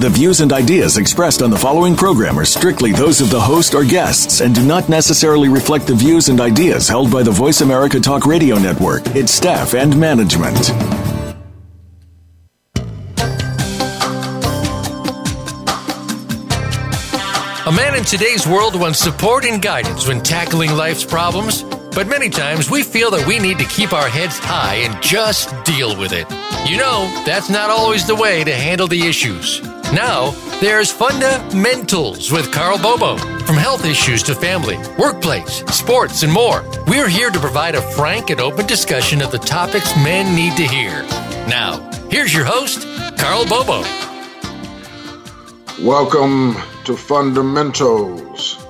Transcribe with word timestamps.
The 0.00 0.10
views 0.10 0.40
and 0.40 0.52
ideas 0.52 0.96
expressed 0.96 1.42
on 1.42 1.50
the 1.50 1.56
following 1.56 1.94
program 1.94 2.38
are 2.38 2.44
strictly 2.44 2.92
those 2.92 3.20
of 3.20 3.30
the 3.30 3.40
host 3.40 3.74
or 3.74 3.84
guests 3.84 4.40
and 4.40 4.54
do 4.54 4.64
not 4.64 4.88
necessarily 4.88 5.48
reflect 5.48 5.86
the 5.86 5.94
views 5.94 6.28
and 6.28 6.40
ideas 6.40 6.88
held 6.88 7.12
by 7.12 7.22
the 7.22 7.30
Voice 7.30 7.60
America 7.60 8.00
Talk 8.00 8.26
Radio 8.26 8.58
Network, 8.58 9.06
its 9.14 9.32
staff, 9.32 9.74
and 9.74 9.96
management. 9.96 10.70
A 17.64 17.70
man 17.70 17.94
in 17.94 18.04
today's 18.04 18.44
world 18.44 18.74
wants 18.74 18.98
support 18.98 19.44
and 19.44 19.62
guidance 19.62 20.08
when 20.08 20.20
tackling 20.20 20.72
life's 20.72 21.04
problems, 21.04 21.62
but 21.94 22.06
many 22.08 22.28
times 22.28 22.70
we 22.70 22.82
feel 22.82 23.10
that 23.10 23.26
we 23.26 23.38
need 23.38 23.58
to 23.58 23.64
keep 23.64 23.92
our 23.92 24.08
heads 24.08 24.38
high 24.38 24.76
and 24.76 25.02
just 25.02 25.52
deal 25.64 25.98
with 25.98 26.12
it. 26.12 26.26
You 26.68 26.78
know, 26.78 27.10
that's 27.26 27.50
not 27.50 27.70
always 27.70 28.06
the 28.06 28.14
way 28.14 28.44
to 28.44 28.54
handle 28.54 28.86
the 28.86 29.06
issues. 29.06 29.60
Now, 29.92 30.30
there's 30.60 30.90
Fundamentals 30.90 32.32
with 32.32 32.50
Karl 32.50 32.78
Bobo. 32.78 33.18
From 33.44 33.56
health 33.56 33.84
issues 33.84 34.22
to 34.22 34.34
family, 34.34 34.78
workplace, 34.98 35.64
sports, 35.66 36.22
and 36.22 36.32
more, 36.32 36.64
we're 36.86 37.08
here 37.08 37.30
to 37.30 37.38
provide 37.38 37.74
a 37.74 37.82
frank 37.82 38.30
and 38.30 38.40
open 38.40 38.66
discussion 38.66 39.20
of 39.20 39.30
the 39.30 39.38
topics 39.38 39.94
men 39.96 40.34
need 40.34 40.56
to 40.56 40.66
hear. 40.66 41.02
Now, 41.46 41.90
here's 42.10 42.32
your 42.32 42.44
host, 42.44 42.86
Karl 43.18 43.44
Bobo. 43.46 43.82
Welcome 45.84 46.56
to 46.84 46.96
Fundamentals. 46.96 48.61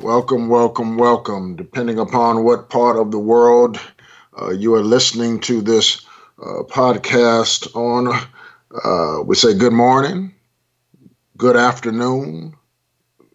Welcome, 0.00 0.48
welcome, 0.48 0.96
welcome. 0.96 1.56
Depending 1.56 1.98
upon 1.98 2.42
what 2.44 2.70
part 2.70 2.96
of 2.96 3.10
the 3.10 3.18
world 3.18 3.78
uh, 4.40 4.50
you 4.50 4.74
are 4.74 4.82
listening 4.82 5.40
to 5.40 5.60
this 5.60 6.04
uh, 6.42 6.62
podcast 6.64 7.74
on, 7.76 8.08
uh, 8.84 9.22
we 9.22 9.34
say 9.36 9.54
good 9.54 9.72
morning, 9.74 10.34
good 11.36 11.56
afternoon, 11.56 12.54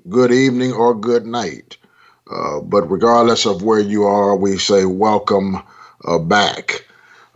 good 0.10 0.32
evening, 0.32 0.74
or 0.74 0.96
good 0.96 1.26
night. 1.26 1.78
Uh, 2.32 2.60
but 2.62 2.90
regardless 2.90 3.46
of 3.46 3.62
where 3.64 3.80
you 3.80 4.04
are, 4.06 4.36
we 4.36 4.58
say 4.58 4.86
welcome 4.86 5.58
uh, 6.06 6.20
back. 6.20 6.86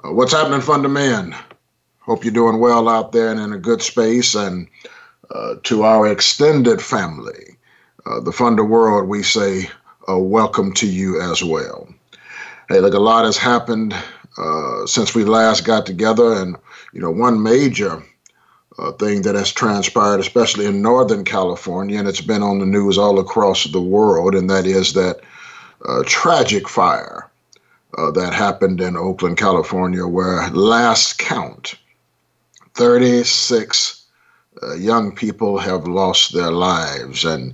Uh, 0.03 0.14
what's 0.14 0.33
happening, 0.33 0.61
Fundaman? 0.61 1.36
Hope 1.99 2.23
you're 2.25 2.33
doing 2.33 2.59
well 2.59 2.89
out 2.89 3.11
there 3.11 3.31
and 3.31 3.39
in 3.39 3.53
a 3.53 3.59
good 3.59 3.81
space. 3.81 4.36
And 4.36 4.67
to 5.64 5.83
our 5.83 6.08
extended 6.08 6.81
family, 6.81 7.48
uh, 8.09 8.19
the 8.19 8.31
Funda 8.31 8.63
world, 8.63 9.07
we 9.07 9.23
say 9.23 9.69
uh, 10.09 10.17
welcome 10.17 10.73
to 10.73 10.88
you 10.88 11.21
as 11.21 11.43
well. 11.43 11.88
Hey, 12.67 12.79
look, 12.79 12.93
a 12.93 12.99
lot 12.99 13.25
has 13.25 13.38
happened 13.38 13.95
since 14.85 15.13
we 15.13 15.25
last 15.25 15.65
got 15.65 15.85
together, 15.85 16.33
and 16.33 16.55
you 16.93 17.02
know, 17.02 17.11
one 17.11 17.43
major 17.43 18.02
uh, 18.80 18.91
thing 18.93 19.21
that 19.23 19.35
has 19.35 19.52
transpired, 19.52 20.19
especially 20.19 20.65
in 20.65 20.81
Northern 20.81 21.25
California, 21.25 21.99
and 21.99 22.07
it's 22.07 22.21
been 22.21 22.43
on 22.43 22.59
the 22.59 22.65
news 22.65 22.97
all 22.97 23.19
across 23.19 23.65
the 23.65 23.81
world, 23.81 24.35
and 24.35 24.49
that 24.49 24.65
is 24.65 24.93
that 24.93 25.19
uh, 25.85 26.03
tragic 26.05 26.67
fire 26.69 27.30
uh, 27.97 28.11
that 28.11 28.33
happened 28.33 28.80
in 28.80 28.95
Oakland, 28.95 29.37
California, 29.37 30.05
where 30.07 30.49
last 30.52 31.17
count, 31.17 31.75
36 32.75 34.05
uh, 34.61 34.75
young 34.75 35.13
people 35.13 35.57
have 35.57 35.87
lost 35.87 36.33
their 36.33 36.52
lives, 36.52 37.26
and 37.26 37.53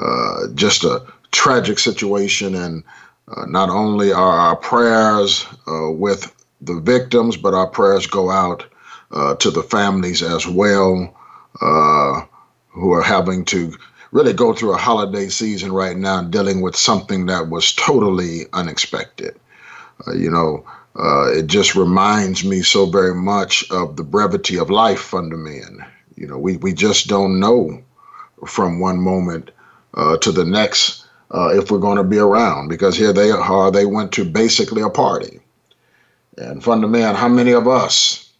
uh, 0.00 0.48
just 0.54 0.84
a 0.84 1.04
tragic 1.30 1.78
situation. 1.78 2.54
And 2.54 2.84
uh, 3.28 3.46
not 3.46 3.70
only 3.70 4.12
are 4.12 4.38
our 4.38 4.56
prayers 4.56 5.46
with 5.66 6.32
the 6.60 6.80
victims, 6.80 7.36
but 7.36 7.54
our 7.54 7.66
prayers 7.66 8.06
go 8.06 8.30
out 8.30 8.64
uh, 9.14 9.34
to 9.36 9.50
the 9.50 9.62
families 9.62 10.22
as 10.22 10.46
well 10.46 11.14
uh, 11.60 12.22
who 12.68 12.92
are 12.92 13.02
having 13.02 13.44
to 13.44 13.72
really 14.12 14.32
go 14.32 14.52
through 14.52 14.74
a 14.74 14.78
holiday 14.78 15.28
season 15.28 15.72
right 15.72 15.96
now 15.96 16.22
dealing 16.22 16.60
with 16.60 16.76
something 16.76 17.26
that 17.26 17.48
was 17.48 17.72
totally 17.72 18.46
unexpected. 18.52 19.38
Uh, 20.06 20.12
you 20.12 20.30
know, 20.30 20.64
uh, 20.96 21.30
it 21.32 21.46
just 21.46 21.74
reminds 21.74 22.44
me 22.44 22.62
so 22.62 22.86
very 22.86 23.14
much 23.14 23.68
of 23.70 23.96
the 23.96 24.04
brevity 24.04 24.58
of 24.58 24.70
life 24.70 25.00
fundament. 25.00 25.80
You 26.16 26.26
know, 26.26 26.38
we, 26.38 26.56
we 26.58 26.72
just 26.72 27.08
don't 27.08 27.40
know 27.40 27.82
from 28.46 28.80
one 28.80 29.00
moment 29.00 29.50
uh, 29.94 30.16
to 30.18 30.32
the 30.32 30.44
next 30.44 31.06
uh, 31.30 31.50
if 31.52 31.70
we're 31.70 31.78
going 31.78 31.96
to 31.96 32.04
be 32.04 32.18
around 32.18 32.68
because 32.68 32.96
here 32.96 33.12
they 33.12 33.30
are, 33.30 33.70
they 33.70 33.86
went 33.86 34.12
to 34.12 34.24
basically 34.24 34.82
a 34.82 34.90
party. 34.90 35.40
And 36.36 36.62
fundament, 36.62 37.16
how 37.16 37.28
many 37.28 37.52
of 37.52 37.68
us 37.68 38.32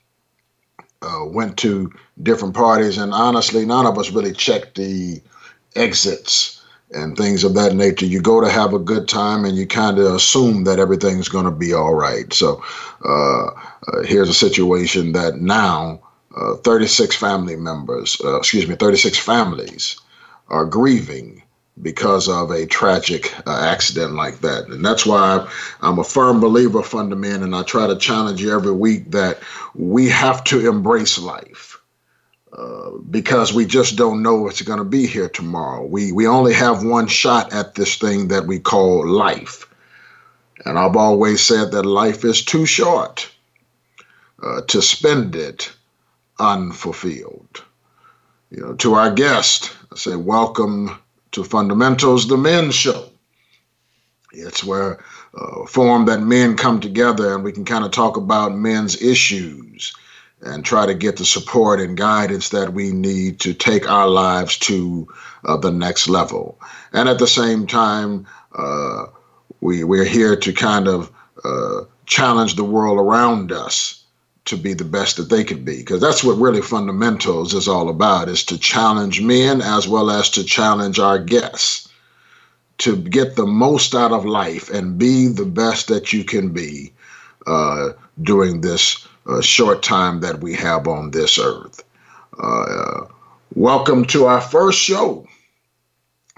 uh, 1.03 1.25
went 1.26 1.56
to 1.59 1.92
different 2.22 2.54
parties, 2.54 2.98
and 2.98 3.12
honestly, 3.12 3.66
none 3.66 3.87
of 3.87 3.98
us 3.98 4.10
really 4.10 4.32
checked 4.32 4.76
the 4.76 5.20
exits 5.76 6.62
and 6.91 7.16
things 7.16 7.44
of 7.44 7.54
that 7.54 7.75
nature. 7.75 8.06
You 8.06 8.21
go 8.21 8.41
to 8.41 8.50
have 8.50 8.72
a 8.72 8.78
good 8.78 9.09
time, 9.09 9.44
and 9.44 9.56
you 9.56 9.66
kind 9.66 9.98
of 9.98 10.15
assume 10.15 10.65
that 10.65 10.78
everything's 10.78 11.28
going 11.28 11.44
to 11.44 11.50
be 11.50 11.72
all 11.72 11.94
right. 11.94 12.32
So 12.32 12.62
uh, 13.04 13.47
uh, 13.47 14.03
here's 14.04 14.28
a 14.28 14.34
situation 14.34 15.12
that 15.12 15.41
now 15.41 16.00
uh, 16.36 16.56
36 16.56 17.15
family 17.16 17.56
members, 17.56 18.21
excuse 18.25 18.66
me, 18.66 18.76
36 18.76 19.19
families 19.19 20.00
are 20.48 20.65
grieving 20.65 21.44
because 21.82 22.28
of 22.28 22.50
a 22.50 22.66
tragic 22.66 23.34
uh, 23.46 23.60
accident 23.60 24.14
like 24.14 24.40
that. 24.40 24.68
And 24.68 24.84
that's 24.84 25.04
why 25.04 25.48
I'm 25.80 25.98
a 25.98 26.04
firm 26.04 26.40
believer, 26.40 26.82
fundament, 26.82 27.42
and 27.42 27.54
I 27.54 27.62
try 27.62 27.86
to 27.86 27.96
challenge 27.96 28.40
you 28.40 28.54
every 28.54 28.72
week 28.72 29.10
that 29.10 29.40
we 29.74 30.08
have 30.08 30.44
to 30.44 30.68
embrace 30.68 31.18
life. 31.18 31.80
Uh, 32.56 32.98
because 33.10 33.52
we 33.52 33.66
just 33.66 33.96
don't 33.96 34.22
know 34.22 34.36
what's 34.36 34.62
going 34.62 34.78
to 34.78 34.84
be 34.84 35.08
here 35.08 35.28
tomorrow. 35.28 35.84
We 35.84 36.12
we 36.12 36.28
only 36.28 36.54
have 36.54 36.84
one 36.84 37.08
shot 37.08 37.52
at 37.52 37.74
this 37.74 37.96
thing 37.96 38.28
that 38.28 38.46
we 38.46 38.60
call 38.60 39.08
life, 39.08 39.66
and 40.64 40.78
I've 40.78 40.94
always 40.94 41.42
said 41.42 41.72
that 41.72 41.84
life 41.84 42.24
is 42.24 42.44
too 42.44 42.64
short 42.64 43.28
uh, 44.41 44.60
to 44.68 44.80
spend 44.80 45.34
it 45.34 45.72
unfulfilled. 46.38 47.64
You 48.52 48.60
know, 48.60 48.74
to 48.74 48.94
our 48.94 49.10
guest, 49.10 49.76
I 49.92 49.96
say 49.96 50.14
welcome 50.14 50.96
to 51.34 51.45
Fundamentals, 51.45 52.28
the 52.28 52.37
men's 52.37 52.75
show. 52.75 53.09
It's 54.33 54.65
where 54.65 55.05
uh, 55.37 55.65
that 56.06 56.22
men 56.22 56.56
come 56.56 56.81
together 56.81 57.34
and 57.34 57.45
we 57.45 57.53
can 57.53 57.65
kind 57.65 57.84
of 57.84 57.91
talk 57.91 58.17
about 58.17 58.56
men's 58.56 59.00
issues 59.00 59.95
and 60.41 60.65
try 60.65 60.87
to 60.87 60.95
get 60.95 61.17
the 61.17 61.25
support 61.25 61.81
and 61.81 61.97
guidance 61.97 62.50
that 62.50 62.72
we 62.72 62.93
need 62.93 63.41
to 63.41 63.55
take 63.55 63.89
our 63.89 64.09
lives 64.09 64.59
to 64.59 65.09
uh, 65.45 65.56
the 65.56 65.71
next 65.71 66.09
level. 66.09 66.61
And 66.93 67.09
at 67.09 67.19
the 67.19 67.27
same 67.27 67.66
time, 67.66 68.27
uh, 68.56 69.06
we, 69.61 69.84
we're 69.84 70.05
here 70.05 70.37
to 70.37 70.53
kind 70.53 70.89
of 70.89 71.11
uh, 71.45 71.83
challenge 72.06 72.56
the 72.56 72.65
world 72.65 72.99
around 72.99 73.53
us 73.53 74.03
to 74.47 74.56
be 74.56 74.75
the 74.75 74.84
best 74.84 75.16
that 75.16 75.31
they 75.31 75.43
could 75.43 75.65
be 75.65 75.78
because 75.78 76.00
that's 76.00 76.22
what 76.22 76.37
really 76.37 76.60
fundamentals 76.60 77.55
is 77.55 77.66
all 77.66 77.88
about 77.88 78.28
is 78.28 78.44
to 78.44 78.59
challenge 78.59 79.22
men 79.22 79.62
as 79.62 79.88
well 79.88 80.10
as 80.10 80.28
to 80.31 80.44
challenge 80.44 80.99
our 80.99 81.19
guests. 81.19 81.88
To 82.78 82.97
get 82.97 83.37
the 83.37 83.47
most 83.47 83.94
out 83.94 84.10
of 84.10 84.27
life 84.27 84.69
and 84.69 84.99
be 84.99 85.28
the 85.28 85.44
best 85.44 85.87
that 85.88 86.12
you 86.12 86.25
can 86.25 86.50
be 86.50 86.93
uh, 87.47 87.91
during 88.21 88.60
this 88.60 89.07
uh, 89.27 89.41
short 89.41 89.83
time 89.83 90.21
that 90.21 90.41
we 90.41 90.54
have 90.54 90.89
on 90.89 91.13
this 91.13 91.39
earth. 91.39 91.84
Uh, 92.36 93.03
welcome 93.54 94.04
to 94.07 94.24
our 94.27 94.41
first 94.41 94.80
show 94.80 95.24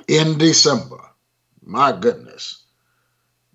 in 0.09 0.37
december. 0.37 1.01
My 1.65 1.91
goodness. 1.91 2.63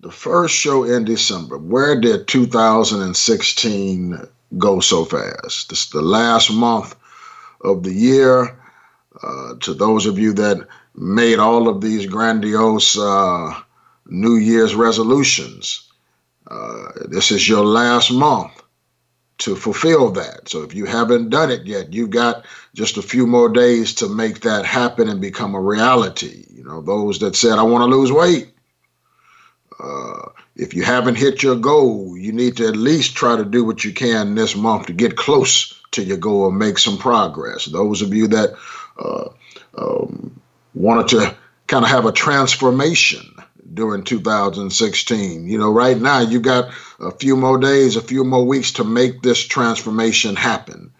The 0.00 0.10
first 0.10 0.54
show 0.56 0.82
in 0.82 1.04
December. 1.04 1.56
Where 1.56 1.98
did 1.98 2.26
2016 2.26 4.18
go 4.58 4.80
so 4.80 5.04
fast. 5.04 5.70
This 5.70 5.84
is 5.84 5.90
the 5.90 6.02
last 6.02 6.52
month 6.52 6.96
of 7.60 7.82
the 7.82 7.92
year. 7.92 8.58
Uh, 9.22 9.54
to 9.60 9.74
those 9.74 10.06
of 10.06 10.18
you 10.18 10.32
that 10.32 10.66
made 10.94 11.38
all 11.38 11.68
of 11.68 11.80
these 11.80 12.06
grandiose 12.06 12.98
uh, 12.98 13.54
New 14.06 14.36
Year's 14.36 14.74
resolutions, 14.74 15.88
uh, 16.50 16.88
this 17.08 17.30
is 17.30 17.48
your 17.48 17.64
last 17.64 18.10
month 18.10 18.62
to 19.38 19.56
fulfill 19.56 20.10
that. 20.10 20.48
So 20.48 20.62
if 20.62 20.74
you 20.74 20.84
haven't 20.84 21.30
done 21.30 21.50
it 21.50 21.66
yet, 21.66 21.92
you've 21.92 22.10
got 22.10 22.44
just 22.74 22.96
a 22.96 23.02
few 23.02 23.26
more 23.26 23.48
days 23.48 23.94
to 23.96 24.08
make 24.08 24.40
that 24.40 24.64
happen 24.64 25.08
and 25.08 25.20
become 25.20 25.54
a 25.54 25.60
reality. 25.60 26.44
You 26.50 26.64
know, 26.64 26.80
those 26.80 27.18
that 27.20 27.36
said, 27.36 27.58
I 27.58 27.62
want 27.62 27.82
to 27.82 27.96
lose 27.96 28.12
weight, 28.12 28.52
uh, 29.82 30.28
if 30.56 30.74
you 30.74 30.82
haven't 30.82 31.16
hit 31.16 31.42
your 31.42 31.56
goal, 31.56 32.16
you 32.16 32.32
need 32.32 32.56
to 32.58 32.68
at 32.68 32.76
least 32.76 33.14
try 33.14 33.36
to 33.36 33.44
do 33.44 33.64
what 33.64 33.84
you 33.84 33.92
can 33.92 34.34
this 34.34 34.54
month 34.54 34.86
to 34.86 34.92
get 34.92 35.16
close 35.16 35.80
to 35.92 36.02
your 36.02 36.18
goal 36.18 36.48
and 36.48 36.58
make 36.58 36.78
some 36.78 36.98
progress. 36.98 37.66
Those 37.66 38.02
of 38.02 38.12
you 38.12 38.28
that 38.28 38.54
uh, 38.98 39.28
um, 39.76 40.40
wanted 40.74 41.08
to 41.08 41.34
kind 41.66 41.84
of 41.84 41.90
have 41.90 42.04
a 42.04 42.12
transformation 42.12 43.34
during 43.72 44.04
2016, 44.04 45.48
you 45.48 45.58
know, 45.58 45.70
right 45.70 45.98
now 45.98 46.20
you 46.20 46.40
got 46.40 46.70
a 47.00 47.10
few 47.10 47.36
more 47.36 47.58
days, 47.58 47.96
a 47.96 48.02
few 48.02 48.24
more 48.24 48.44
weeks 48.44 48.72
to 48.72 48.84
make 48.84 49.22
this 49.22 49.42
transformation 49.42 50.36
happen. 50.36 50.92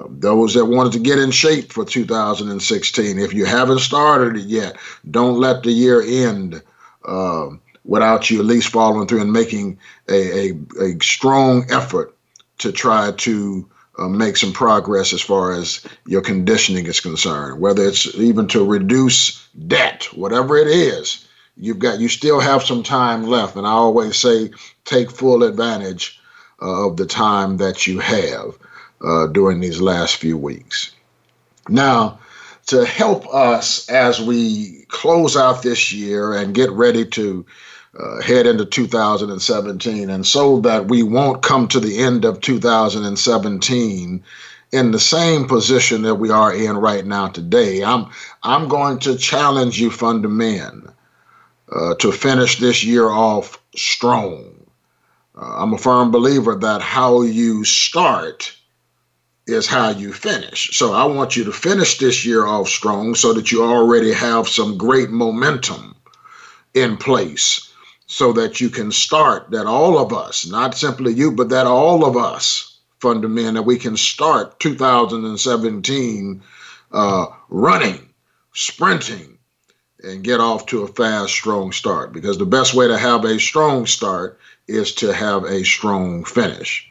Uh, 0.00 0.06
those 0.08 0.54
that 0.54 0.66
wanted 0.66 0.92
to 0.92 0.98
get 0.98 1.18
in 1.18 1.30
shape 1.30 1.72
for 1.72 1.84
2016, 1.84 3.18
if 3.18 3.32
you 3.32 3.44
haven't 3.44 3.78
started 3.78 4.36
it 4.36 4.46
yet, 4.46 4.76
don't 5.08 5.38
let 5.38 5.62
the 5.62 5.70
year 5.70 6.02
end. 6.02 6.60
Uh, 7.04 7.50
without 7.86 8.30
you 8.30 8.40
at 8.40 8.44
least 8.44 8.68
following 8.68 9.06
through 9.06 9.22
and 9.22 9.32
making 9.32 9.78
a, 10.08 10.50
a, 10.50 10.52
a 10.80 10.98
strong 11.00 11.64
effort 11.70 12.14
to 12.58 12.72
try 12.72 13.12
to 13.12 13.68
uh, 13.98 14.08
make 14.08 14.36
some 14.36 14.52
progress 14.52 15.12
as 15.12 15.22
far 15.22 15.52
as 15.52 15.86
your 16.06 16.20
conditioning 16.20 16.86
is 16.86 17.00
concerned, 17.00 17.60
whether 17.60 17.86
it's 17.86 18.14
even 18.16 18.46
to 18.48 18.64
reduce 18.64 19.46
debt, 19.66 20.04
whatever 20.14 20.56
it 20.56 20.68
is, 20.68 21.26
you've 21.56 21.78
got 21.78 21.98
you 22.00 22.08
still 22.08 22.40
have 22.40 22.62
some 22.62 22.82
time 22.82 23.24
left. 23.24 23.56
And 23.56 23.66
I 23.66 23.70
always 23.70 24.16
say 24.16 24.50
take 24.84 25.10
full 25.10 25.42
advantage 25.42 26.20
uh, 26.60 26.88
of 26.88 26.96
the 26.96 27.06
time 27.06 27.56
that 27.58 27.86
you 27.86 27.98
have 28.00 28.58
uh, 29.02 29.26
during 29.28 29.60
these 29.60 29.80
last 29.80 30.16
few 30.16 30.36
weeks. 30.36 30.92
Now, 31.68 32.18
to 32.66 32.84
help 32.84 33.32
us 33.32 33.88
as 33.88 34.20
we 34.20 34.84
close 34.88 35.36
out 35.36 35.62
this 35.62 35.92
year 35.92 36.34
and 36.34 36.54
get 36.54 36.70
ready 36.70 37.04
to 37.04 37.46
uh, 37.98 38.20
head 38.20 38.46
into 38.46 38.64
2017, 38.64 40.10
and 40.10 40.26
so 40.26 40.60
that 40.60 40.88
we 40.88 41.02
won't 41.02 41.42
come 41.42 41.66
to 41.68 41.80
the 41.80 41.98
end 41.98 42.24
of 42.24 42.40
2017 42.40 44.22
in 44.72 44.90
the 44.90 45.00
same 45.00 45.46
position 45.46 46.02
that 46.02 46.16
we 46.16 46.30
are 46.30 46.54
in 46.54 46.76
right 46.76 47.06
now 47.06 47.28
today. 47.28 47.82
I'm 47.82 48.08
I'm 48.42 48.68
going 48.68 48.98
to 49.00 49.16
challenge 49.16 49.80
you, 49.80 49.90
fundamental, 49.90 50.94
uh, 51.72 51.94
to 51.96 52.12
finish 52.12 52.58
this 52.58 52.84
year 52.84 53.08
off 53.08 53.60
strong. 53.74 54.52
Uh, 55.36 55.62
I'm 55.62 55.72
a 55.72 55.78
firm 55.78 56.10
believer 56.10 56.56
that 56.56 56.82
how 56.82 57.22
you 57.22 57.64
start 57.64 58.54
is 59.46 59.66
how 59.66 59.90
you 59.90 60.12
finish. 60.12 60.76
So 60.76 60.92
I 60.92 61.04
want 61.04 61.36
you 61.36 61.44
to 61.44 61.52
finish 61.52 61.98
this 61.98 62.26
year 62.26 62.44
off 62.44 62.68
strong 62.68 63.14
so 63.14 63.32
that 63.32 63.52
you 63.52 63.62
already 63.62 64.12
have 64.12 64.48
some 64.48 64.76
great 64.76 65.10
momentum 65.10 65.94
in 66.74 66.96
place 66.96 67.65
so 68.06 68.32
that 68.32 68.60
you 68.60 68.70
can 68.70 68.92
start 68.92 69.50
that 69.50 69.66
all 69.66 69.98
of 69.98 70.12
us, 70.12 70.46
not 70.46 70.76
simply 70.76 71.12
you, 71.12 71.32
but 71.32 71.48
that 71.48 71.66
all 71.66 72.04
of 72.04 72.16
us, 72.16 72.78
fundamental, 73.00 73.54
that 73.54 73.62
we 73.62 73.76
can 73.76 73.96
start 73.96 74.58
2017 74.60 76.42
uh, 76.92 77.26
running, 77.48 78.08
sprinting, 78.52 79.38
and 80.02 80.22
get 80.22 80.40
off 80.40 80.66
to 80.66 80.82
a 80.82 80.88
fast, 80.88 81.32
strong 81.32 81.72
start. 81.72 82.12
Because 82.12 82.38
the 82.38 82.46
best 82.46 82.74
way 82.74 82.86
to 82.86 82.96
have 82.96 83.24
a 83.24 83.40
strong 83.40 83.86
start 83.86 84.38
is 84.68 84.92
to 84.94 85.12
have 85.12 85.44
a 85.44 85.64
strong 85.64 86.24
finish. 86.24 86.88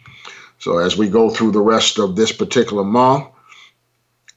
So 0.60 0.80
as 0.80 0.98
we 0.98 1.08
go 1.08 1.30
through 1.30 1.52
the 1.52 1.62
rest 1.62 1.98
of 1.98 2.16
this 2.16 2.32
particular 2.32 2.84
month, 2.84 3.28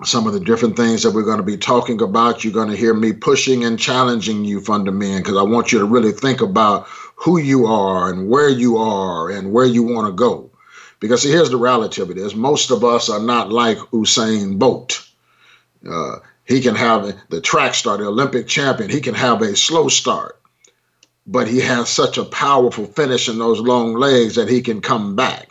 some 0.05 0.27
of 0.27 0.33
the 0.33 0.41
different 0.41 0.77
things 0.77 1.03
that 1.03 1.11
we're 1.11 1.23
going 1.25 1.39
to 1.39 1.43
be 1.43 1.57
talking 1.57 2.01
about. 2.01 2.45
You're 2.45 2.53
going 2.53 2.71
to 2.71 2.77
hear 2.77 2.95
me 2.95 3.13
pushing 3.13 3.65
and 3.65 3.79
challenging 3.79 4.45
you, 4.45 4.61
fundamental, 4.61 5.19
because 5.19 5.37
I 5.37 5.43
want 5.43 5.73
you 5.73 5.79
to 5.81 5.85
really 5.85 6.13
think 6.13 6.41
about 6.41 6.87
who 7.17 7.39
you 7.39 7.67
are 7.67 8.11
and 8.11 8.29
where 8.29 8.49
you 8.49 8.77
are 8.79 9.31
and 9.31 9.53
where 9.53 9.67
you 9.67 9.83
want 9.83 10.07
to 10.07 10.13
go. 10.13 10.51
Because 11.01 11.23
see, 11.23 11.31
here's 11.31 11.51
the 11.51 11.57
reality 11.57 12.01
of 12.03 12.11
it 12.11 12.19
is 12.19 12.35
most 12.35 12.71
of 12.71 12.85
us 12.85 13.09
are 13.09 13.21
not 13.21 13.51
like 13.51 13.79
Usain 13.93 14.59
Bolt. 14.59 15.05
Uh, 15.89 16.17
he 16.45 16.61
can 16.61 16.75
have 16.75 17.15
the 17.29 17.41
track 17.41 17.75
star, 17.75 17.99
the 17.99 18.07
Olympic 18.07 18.49
champion. 18.49 18.91
He 18.91 19.01
can 19.01 19.15
have 19.15 19.43
a 19.43 19.55
slow 19.55 19.89
start, 19.89 20.41
but 21.27 21.47
he 21.47 21.61
has 21.61 21.89
such 21.89 22.19
a 22.19 22.25
powerful 22.25 22.87
finish 22.87 23.29
in 23.29 23.39
those 23.39 23.61
long 23.61 23.95
legs 23.95 24.37
that 24.37 24.49
he 24.49 24.63
can 24.63 24.81
come 24.81 25.15
back. 25.15 25.48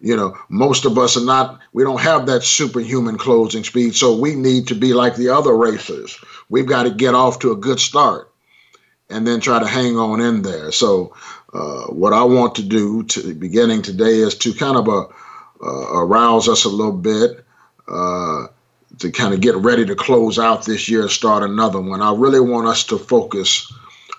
You 0.00 0.16
know, 0.16 0.38
most 0.48 0.86
of 0.86 0.96
us 0.96 1.16
are 1.16 1.24
not, 1.24 1.60
we 1.72 1.84
don't 1.84 2.00
have 2.00 2.26
that 2.26 2.42
superhuman 2.42 3.18
closing 3.18 3.64
speed. 3.64 3.94
So 3.94 4.16
we 4.16 4.34
need 4.34 4.68
to 4.68 4.74
be 4.74 4.94
like 4.94 5.16
the 5.16 5.28
other 5.28 5.54
racers. 5.54 6.18
We've 6.48 6.66
got 6.66 6.84
to 6.84 6.90
get 6.90 7.14
off 7.14 7.38
to 7.40 7.52
a 7.52 7.56
good 7.56 7.78
start 7.78 8.32
and 9.10 9.26
then 9.26 9.40
try 9.40 9.58
to 9.58 9.66
hang 9.66 9.98
on 9.98 10.20
in 10.20 10.42
there. 10.42 10.72
So, 10.72 11.14
uh, 11.52 11.86
what 11.86 12.12
I 12.12 12.22
want 12.22 12.54
to 12.54 12.62
do 12.62 13.02
to 13.02 13.34
beginning 13.34 13.82
today 13.82 14.18
is 14.18 14.36
to 14.38 14.54
kind 14.54 14.76
of 14.76 14.88
uh, 14.88 15.06
uh, 15.62 15.98
arouse 15.98 16.48
us 16.48 16.64
a 16.64 16.68
little 16.68 16.92
bit 16.92 17.44
uh, 17.88 18.46
to 18.98 19.10
kind 19.10 19.34
of 19.34 19.40
get 19.40 19.56
ready 19.56 19.84
to 19.84 19.96
close 19.96 20.38
out 20.38 20.64
this 20.64 20.88
year 20.88 21.02
and 21.02 21.10
start 21.10 21.42
another 21.42 21.80
one. 21.80 22.02
I 22.02 22.14
really 22.14 22.40
want 22.40 22.68
us 22.68 22.84
to 22.84 22.98
focus 22.98 23.72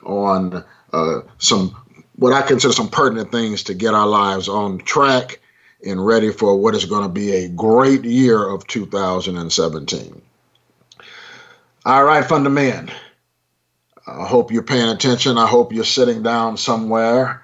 on 0.04 0.64
uh, 0.92 1.22
some 1.38 1.76
what 2.18 2.34
I 2.34 2.42
consider 2.42 2.74
some 2.74 2.90
pertinent 2.90 3.32
things 3.32 3.64
to 3.64 3.74
get 3.74 3.94
our 3.94 4.08
lives 4.08 4.50
on 4.50 4.80
track 4.80 5.40
and 5.86 6.06
ready 6.06 6.32
for 6.32 6.58
what 6.58 6.76
is 6.76 6.86
going 6.86 7.04
to 7.04 7.10
be 7.10 7.32
a 7.32 7.50
great 7.50 8.04
year 8.04 8.48
of 8.48 8.68
2017. 8.68 10.22
All 11.86 12.04
right, 12.04 12.24
fundament. 12.24 12.92
I 14.06 14.26
hope 14.26 14.52
you're 14.52 14.64
paying 14.64 14.90
attention. 14.90 15.38
I 15.38 15.48
hope 15.48 15.74
you're 15.74 15.84
sitting 15.84 16.22
down 16.22 16.58
somewhere. 16.58 17.42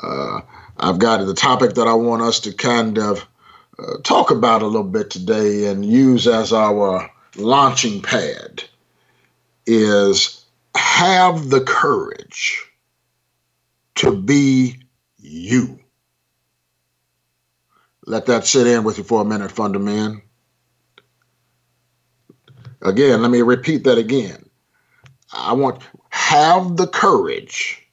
Uh, 0.00 0.40
I've 0.78 0.98
got 0.98 1.24
the 1.24 1.34
topic 1.34 1.74
that 1.74 1.88
I 1.88 1.94
want 1.94 2.22
us 2.22 2.40
to 2.40 2.52
kind 2.52 2.98
of 2.98 3.26
uh, 3.78 3.98
talk 4.04 4.30
about 4.30 4.62
a 4.62 4.66
little 4.66 4.84
bit 4.84 5.10
today 5.10 5.66
and 5.66 5.84
use 5.84 6.26
as 6.26 6.52
our 6.52 7.10
launching 7.36 8.02
pad 8.02 8.62
is 9.66 10.44
have 10.76 11.50
the 11.50 11.60
courage 11.60 12.64
to 13.96 14.16
be 14.16 14.76
you. 15.18 15.79
Let 18.10 18.26
that 18.26 18.44
sit 18.44 18.66
in 18.66 18.82
with 18.82 18.98
you 18.98 19.04
for 19.04 19.22
a 19.22 19.24
minute, 19.24 19.52
fundamental. 19.52 20.20
Again, 22.82 23.22
let 23.22 23.30
me 23.30 23.40
repeat 23.40 23.84
that 23.84 23.98
again. 23.98 24.50
I 25.32 25.52
want 25.52 25.80
have 26.08 26.76
the 26.76 26.88
courage 26.88 27.86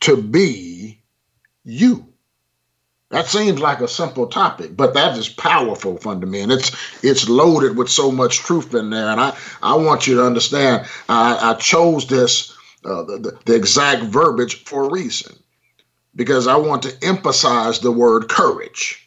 to 0.00 0.20
be 0.20 1.00
you. 1.62 2.12
That 3.10 3.26
seems 3.26 3.60
like 3.60 3.80
a 3.80 3.86
simple 3.86 4.26
topic, 4.26 4.76
but 4.76 4.94
that 4.94 5.16
is 5.16 5.28
powerful, 5.28 5.98
fundamental. 5.98 6.56
It's 6.58 6.72
it's 7.04 7.28
loaded 7.28 7.76
with 7.76 7.88
so 7.88 8.10
much 8.10 8.38
truth 8.38 8.74
in 8.74 8.90
there, 8.90 9.08
and 9.08 9.20
I 9.20 9.36
I 9.62 9.76
want 9.76 10.08
you 10.08 10.16
to 10.16 10.26
understand. 10.26 10.84
I, 11.08 11.52
I 11.52 11.54
chose 11.54 12.08
this 12.08 12.52
uh, 12.84 13.04
the, 13.04 13.38
the 13.44 13.54
exact 13.54 14.02
verbiage 14.02 14.64
for 14.64 14.82
a 14.82 14.90
reason 14.90 15.36
because 16.16 16.48
I 16.48 16.56
want 16.56 16.82
to 16.82 17.04
emphasize 17.04 17.78
the 17.78 17.92
word 17.92 18.28
courage. 18.28 19.05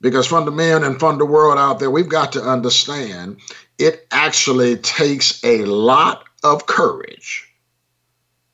Because 0.00 0.26
from 0.26 0.44
the 0.44 0.50
men 0.50 0.84
and 0.84 0.98
from 0.98 1.18
the 1.18 1.26
world 1.26 1.58
out 1.58 1.78
there, 1.80 1.90
we've 1.90 2.08
got 2.08 2.32
to 2.32 2.42
understand 2.42 3.38
it 3.78 4.06
actually 4.10 4.76
takes 4.76 5.42
a 5.44 5.64
lot 5.64 6.24
of 6.44 6.66
courage 6.66 7.48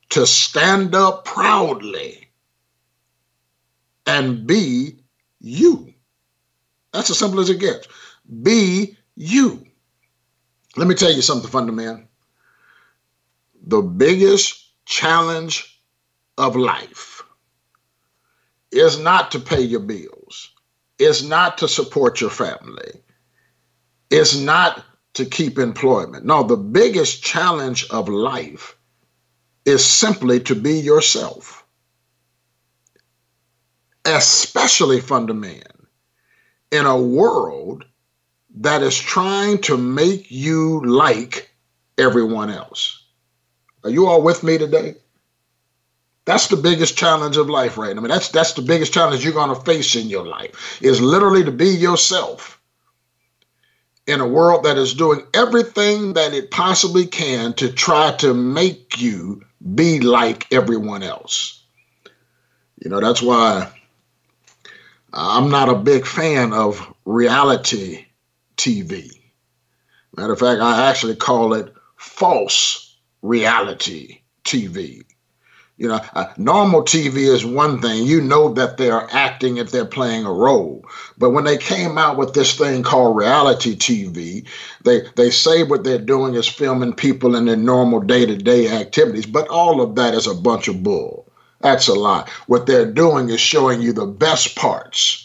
to 0.09 0.25
stand 0.25 0.95
up 0.95 1.25
proudly 1.25 2.27
and 4.05 4.47
be 4.47 4.99
you. 5.39 5.93
That's 6.93 7.09
as 7.09 7.19
simple 7.19 7.39
as 7.39 7.49
it 7.49 7.59
gets. 7.59 7.87
Be 8.41 8.97
you. 9.15 9.65
Let 10.77 10.87
me 10.87 10.95
tell 10.95 11.11
you 11.11 11.21
something, 11.21 11.49
fundamental. 11.49 12.03
The 13.67 13.81
biggest 13.81 14.71
challenge 14.85 15.81
of 16.37 16.55
life 16.55 17.23
is 18.71 18.99
not 18.99 19.31
to 19.31 19.39
pay 19.39 19.61
your 19.61 19.79
bills, 19.79 20.14
is 20.99 21.27
not 21.27 21.57
to 21.59 21.67
support 21.67 22.21
your 22.21 22.29
family, 22.29 23.01
is 24.09 24.39
not 24.39 24.83
to 25.13 25.25
keep 25.25 25.57
employment. 25.57 26.25
No, 26.25 26.43
the 26.43 26.57
biggest 26.57 27.23
challenge 27.23 27.87
of 27.89 28.09
life 28.09 28.75
is 29.65 29.83
simply 29.83 30.39
to 30.41 30.55
be 30.55 30.79
yourself, 30.79 31.65
especially 34.05 35.01
fundamental 35.01 35.71
in 36.71 36.85
a 36.85 37.01
world 37.01 37.85
that 38.57 38.83
is 38.83 38.97
trying 38.97 39.59
to 39.59 39.77
make 39.77 40.29
you 40.29 40.81
like 40.85 41.49
everyone 41.97 42.49
else. 42.49 43.03
Are 43.83 43.89
you 43.89 44.07
all 44.07 44.21
with 44.21 44.43
me 44.43 44.57
today? 44.57 44.95
That's 46.25 46.47
the 46.47 46.57
biggest 46.57 46.97
challenge 46.97 47.37
of 47.37 47.49
life, 47.49 47.77
right? 47.77 47.91
I 47.95 47.99
mean, 47.99 48.09
that's 48.09 48.29
that's 48.29 48.53
the 48.53 48.63
biggest 48.63 48.93
challenge 48.93 49.23
you're 49.23 49.33
going 49.33 49.55
to 49.55 49.61
face 49.61 49.95
in 49.95 50.09
your 50.09 50.25
life 50.25 50.79
is 50.81 50.99
literally 50.99 51.43
to 51.43 51.51
be 51.51 51.69
yourself 51.69 52.59
in 54.07 54.21
a 54.21 54.27
world 54.27 54.63
that 54.63 54.77
is 54.77 54.93
doing 54.93 55.21
everything 55.33 56.13
that 56.13 56.33
it 56.33 56.51
possibly 56.51 57.05
can 57.05 57.53
to 57.53 57.71
try 57.71 58.11
to 58.17 58.33
make 58.33 58.99
you 58.99 59.43
be 59.73 59.99
like 59.99 60.51
everyone 60.51 61.03
else. 61.03 61.63
You 62.83 62.89
know, 62.89 62.99
that's 62.99 63.21
why 63.21 63.71
I'm 65.13 65.49
not 65.49 65.69
a 65.69 65.75
big 65.75 66.05
fan 66.05 66.53
of 66.53 66.93
reality 67.05 68.05
TV. 68.57 69.09
Matter 70.17 70.33
of 70.33 70.39
fact, 70.39 70.61
I 70.61 70.89
actually 70.89 71.15
call 71.15 71.53
it 71.53 71.73
false 71.95 72.97
reality 73.21 74.19
TV. 74.43 75.04
You 75.77 75.89
know, 75.89 75.99
uh, 76.13 76.27
normal 76.37 76.83
TV 76.83 77.17
is 77.27 77.45
one 77.45 77.81
thing. 77.81 78.05
You 78.05 78.21
know 78.21 78.53
that 78.53 78.77
they're 78.77 79.07
acting 79.13 79.57
if 79.57 79.71
they're 79.71 79.85
playing 79.85 80.25
a 80.25 80.31
role. 80.31 80.85
But 81.17 81.31
when 81.31 81.43
they 81.43 81.57
came 81.57 81.97
out 81.97 82.17
with 82.17 82.33
this 82.33 82.57
thing 82.57 82.81
called 82.81 83.17
reality 83.17 83.75
TV, 83.75 84.47
they 84.85 85.01
they 85.17 85.29
say 85.29 85.63
what 85.63 85.83
they're 85.83 85.97
doing 85.97 86.35
is 86.35 86.47
filming 86.47 86.93
people 86.93 87.35
in 87.35 87.45
their 87.45 87.57
normal 87.57 87.99
day-to-day 87.99 88.69
activities, 88.69 89.25
but 89.25 89.49
all 89.49 89.81
of 89.81 89.95
that 89.95 90.13
is 90.13 90.27
a 90.27 90.33
bunch 90.33 90.69
of 90.69 90.81
bull. 90.81 91.27
That's 91.59 91.89
a 91.89 91.93
lie. 91.93 92.29
What 92.47 92.67
they're 92.67 92.91
doing 92.91 93.29
is 93.29 93.41
showing 93.41 93.81
you 93.81 93.91
the 93.91 94.05
best 94.05 94.55
parts 94.55 95.24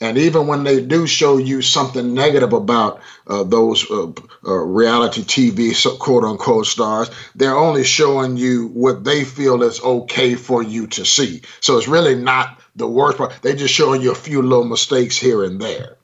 and 0.00 0.16
even 0.16 0.46
when 0.46 0.62
they 0.62 0.80
do 0.80 1.06
show 1.06 1.38
you 1.38 1.60
something 1.60 2.14
negative 2.14 2.52
about 2.52 3.00
uh, 3.26 3.42
those 3.42 3.90
uh, 3.90 4.06
uh, 4.46 4.54
reality 4.54 5.22
TV 5.22 5.98
quote 5.98 6.24
unquote 6.24 6.66
stars, 6.66 7.10
they're 7.34 7.56
only 7.56 7.82
showing 7.82 8.36
you 8.36 8.68
what 8.68 9.02
they 9.02 9.24
feel 9.24 9.62
is 9.62 9.82
okay 9.82 10.34
for 10.34 10.62
you 10.62 10.86
to 10.86 11.04
see. 11.04 11.42
So 11.60 11.76
it's 11.76 11.88
really 11.88 12.14
not 12.14 12.60
the 12.76 12.86
worst 12.86 13.18
part. 13.18 13.32
They're 13.42 13.56
just 13.56 13.74
showing 13.74 14.00
you 14.00 14.12
a 14.12 14.16
few 14.16 14.40
little 14.40 14.64
mistakes 14.64 15.16
here 15.16 15.42
and 15.42 15.60
there. 15.60 15.96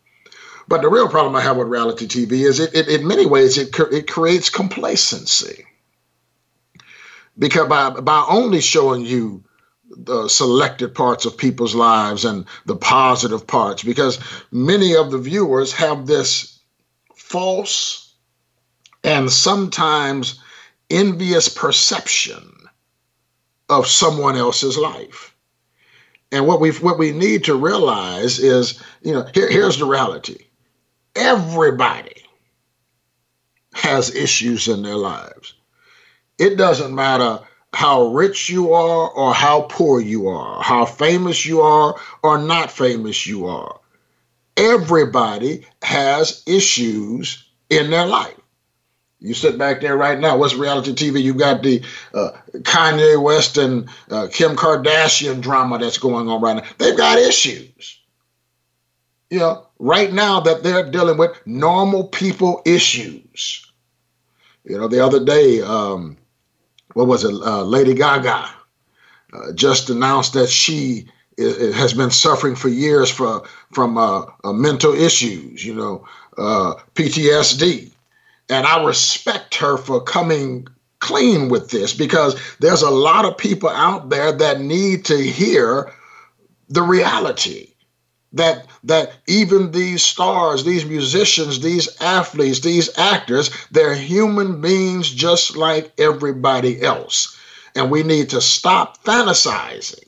But 0.66 0.82
the 0.82 0.88
real 0.88 1.08
problem 1.08 1.36
I 1.36 1.42
have 1.42 1.56
with 1.56 1.68
reality 1.68 2.06
TV 2.06 2.32
is 2.32 2.58
it, 2.58 2.74
it 2.74 2.88
in 2.88 3.06
many 3.06 3.26
ways, 3.26 3.58
it, 3.58 3.68
it 3.92 4.10
creates 4.10 4.50
complacency. 4.50 5.66
Because 7.38 7.68
by, 7.68 7.90
by 7.90 8.24
only 8.28 8.60
showing 8.60 9.02
you 9.02 9.44
the 9.96 10.28
selected 10.28 10.94
parts 10.94 11.24
of 11.24 11.36
people's 11.36 11.74
lives 11.74 12.24
and 12.24 12.44
the 12.66 12.76
positive 12.76 13.46
parts 13.46 13.82
because 13.82 14.18
many 14.50 14.94
of 14.94 15.10
the 15.10 15.18
viewers 15.18 15.72
have 15.72 16.06
this 16.06 16.58
false 17.14 18.14
and 19.02 19.30
sometimes 19.30 20.40
envious 20.90 21.48
perception 21.48 22.50
of 23.68 23.86
someone 23.86 24.36
else's 24.36 24.76
life. 24.76 25.34
And 26.32 26.46
what 26.46 26.60
we 26.60 26.70
what 26.72 26.98
we 26.98 27.12
need 27.12 27.44
to 27.44 27.54
realize 27.54 28.38
is, 28.38 28.82
you 29.02 29.12
know, 29.12 29.26
here, 29.34 29.48
here's 29.48 29.78
the 29.78 29.84
reality. 29.84 30.38
Everybody 31.14 32.24
has 33.72 34.14
issues 34.14 34.66
in 34.66 34.82
their 34.82 34.96
lives. 34.96 35.54
It 36.38 36.56
doesn't 36.56 36.94
matter 36.94 37.40
how 37.74 38.06
rich 38.06 38.48
you 38.48 38.72
are 38.72 39.10
or 39.10 39.34
how 39.34 39.62
poor 39.62 40.00
you 40.00 40.28
are, 40.28 40.62
how 40.62 40.84
famous 40.84 41.44
you 41.44 41.60
are 41.60 41.96
or 42.22 42.38
not 42.38 42.70
famous 42.70 43.26
you 43.26 43.46
are. 43.46 43.80
Everybody 44.56 45.66
has 45.82 46.42
issues 46.46 47.44
in 47.68 47.90
their 47.90 48.06
life. 48.06 48.34
You 49.20 49.32
sit 49.32 49.56
back 49.56 49.80
there 49.80 49.96
right 49.96 50.20
now. 50.20 50.36
What's 50.36 50.54
reality 50.54 50.92
TV? 50.92 51.22
You 51.22 51.34
got 51.34 51.62
the 51.62 51.82
uh, 52.12 52.32
Kanye 52.58 53.20
West 53.20 53.56
and 53.56 53.88
uh, 54.10 54.28
Kim 54.30 54.54
Kardashian 54.54 55.40
drama 55.40 55.78
that's 55.78 55.98
going 55.98 56.28
on 56.28 56.42
right 56.42 56.56
now. 56.56 56.68
They've 56.78 56.96
got 56.96 57.18
issues. 57.18 58.00
You 59.30 59.38
know, 59.38 59.66
right 59.78 60.12
now 60.12 60.40
that 60.40 60.62
they're 60.62 60.90
dealing 60.90 61.16
with 61.16 61.40
normal 61.46 62.04
people 62.08 62.60
issues. 62.66 63.66
You 64.64 64.78
know, 64.78 64.88
the 64.88 65.04
other 65.04 65.24
day, 65.24 65.62
um, 65.62 66.18
what 66.94 67.06
was 67.06 67.24
it, 67.24 67.34
uh, 67.34 67.62
Lady 67.62 67.94
Gaga, 67.94 68.48
uh, 69.32 69.52
just 69.52 69.90
announced 69.90 70.32
that 70.32 70.48
she 70.48 71.06
is, 71.36 71.74
has 71.74 71.92
been 71.92 72.10
suffering 72.10 72.56
for 72.56 72.68
years 72.68 73.10
for, 73.10 73.42
from 73.72 73.98
uh, 73.98 74.24
uh 74.44 74.52
mental 74.52 74.94
issues, 74.94 75.64
you 75.64 75.74
know, 75.74 76.06
uh, 76.38 76.74
PTSD. 76.94 77.90
And 78.48 78.66
I 78.66 78.84
respect 78.84 79.54
her 79.56 79.76
for 79.76 80.02
coming 80.02 80.66
clean 81.00 81.48
with 81.48 81.70
this 81.70 81.92
because 81.92 82.40
there's 82.60 82.82
a 82.82 82.90
lot 82.90 83.24
of 83.24 83.36
people 83.36 83.68
out 83.68 84.08
there 84.08 84.32
that 84.32 84.60
need 84.60 85.04
to 85.04 85.16
hear 85.18 85.92
the 86.68 86.82
reality 86.82 87.74
that 88.32 88.66
that 88.84 89.12
even 89.26 89.70
these 89.70 90.02
stars, 90.02 90.64
these 90.64 90.84
musicians, 90.84 91.60
these 91.60 91.88
athletes, 92.00 92.60
these 92.60 92.96
actors, 92.98 93.50
they're 93.70 93.94
human 93.94 94.60
beings 94.60 95.10
just 95.10 95.56
like 95.56 95.92
everybody 95.98 96.82
else. 96.82 97.36
And 97.74 97.90
we 97.90 98.02
need 98.02 98.30
to 98.30 98.40
stop 98.40 99.02
fantasizing 99.02 100.04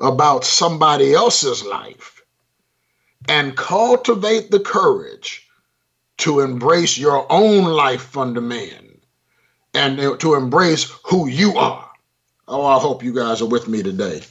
about 0.00 0.44
somebody 0.44 1.12
else's 1.12 1.64
life 1.64 2.22
and 3.28 3.56
cultivate 3.56 4.50
the 4.50 4.60
courage 4.60 5.46
to 6.18 6.40
embrace 6.40 6.96
your 6.96 7.26
own 7.30 7.64
life 7.64 8.02
fundament 8.02 9.02
and 9.74 9.98
to 10.20 10.34
embrace 10.34 10.90
who 11.04 11.28
you 11.28 11.56
are. 11.58 11.90
Oh, 12.46 12.64
I 12.64 12.78
hope 12.78 13.02
you 13.02 13.12
guys 13.12 13.42
are 13.42 13.46
with 13.46 13.68
me 13.68 13.82
today 13.82 14.22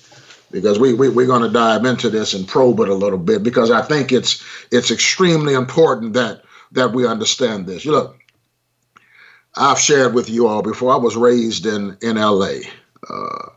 because 0.51 0.79
we, 0.79 0.93
we 0.93 1.09
we're 1.09 1.27
going 1.27 1.41
to 1.41 1.49
dive 1.49 1.85
into 1.85 2.09
this 2.09 2.33
and 2.33 2.47
probe 2.47 2.79
it 2.79 2.89
a 2.89 2.93
little 2.93 3.19
bit 3.19 3.43
because 3.43 3.71
I 3.71 3.81
think 3.81 4.11
it's 4.11 4.43
it's 4.71 4.91
extremely 4.91 5.53
important 5.53 6.13
that 6.13 6.43
that 6.71 6.93
we 6.93 7.07
understand 7.07 7.65
this. 7.65 7.85
You 7.85 7.91
look, 7.91 8.17
I've 9.55 9.79
shared 9.79 10.13
with 10.13 10.29
you 10.29 10.47
all 10.47 10.61
before. 10.61 10.93
I 10.93 10.97
was 10.97 11.15
raised 11.15 11.65
in 11.65 11.97
in 12.01 12.17
L.A. 12.17 12.61
Uh, 13.09 13.49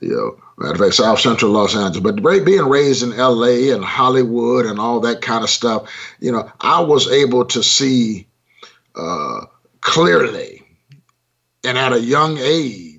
you 0.00 0.10
know, 0.10 0.36
matter 0.58 0.74
of 0.74 0.80
fact, 0.80 0.94
South 0.94 1.20
Central 1.20 1.52
Los 1.52 1.76
Angeles. 1.76 2.02
But 2.02 2.44
being 2.44 2.68
raised 2.68 3.02
in 3.02 3.12
L.A. 3.12 3.70
and 3.70 3.84
Hollywood 3.84 4.66
and 4.66 4.78
all 4.78 5.00
that 5.00 5.22
kind 5.22 5.44
of 5.44 5.50
stuff, 5.50 5.90
you 6.20 6.32
know, 6.32 6.50
I 6.60 6.80
was 6.80 7.10
able 7.10 7.44
to 7.46 7.62
see 7.62 8.26
uh, 8.96 9.42
clearly 9.80 10.62
and 11.64 11.78
at 11.78 11.92
a 11.92 12.00
young 12.00 12.38
age 12.38 12.91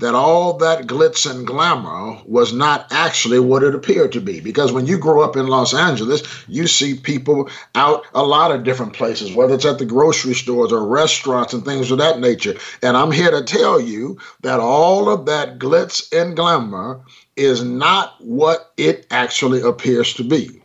that 0.00 0.14
all 0.14 0.54
that 0.54 0.86
glitz 0.86 1.30
and 1.30 1.46
glamour 1.46 2.18
was 2.24 2.52
not 2.52 2.86
actually 2.90 3.38
what 3.38 3.62
it 3.62 3.74
appeared 3.74 4.12
to 4.12 4.20
be. 4.20 4.40
Because 4.40 4.72
when 4.72 4.86
you 4.86 4.98
grow 4.98 5.22
up 5.22 5.36
in 5.36 5.46
Los 5.46 5.74
Angeles, 5.74 6.22
you 6.48 6.66
see 6.66 6.94
people 6.94 7.48
out 7.74 8.04
a 8.14 8.22
lot 8.22 8.50
of 8.50 8.64
different 8.64 8.94
places, 8.94 9.34
whether 9.34 9.54
it's 9.54 9.66
at 9.66 9.78
the 9.78 9.84
grocery 9.84 10.34
stores 10.34 10.72
or 10.72 10.86
restaurants 10.86 11.52
and 11.52 11.64
things 11.64 11.90
of 11.90 11.98
that 11.98 12.18
nature. 12.18 12.54
And 12.82 12.96
I'm 12.96 13.12
here 13.12 13.30
to 13.30 13.44
tell 13.44 13.80
you 13.80 14.18
that 14.40 14.58
all 14.58 15.10
of 15.10 15.26
that 15.26 15.58
glitz 15.58 16.10
and 16.18 16.34
glamour 16.34 17.02
is 17.36 17.62
not 17.62 18.14
what 18.20 18.72
it 18.76 19.06
actually 19.10 19.60
appears 19.60 20.14
to 20.14 20.24
be. 20.24 20.62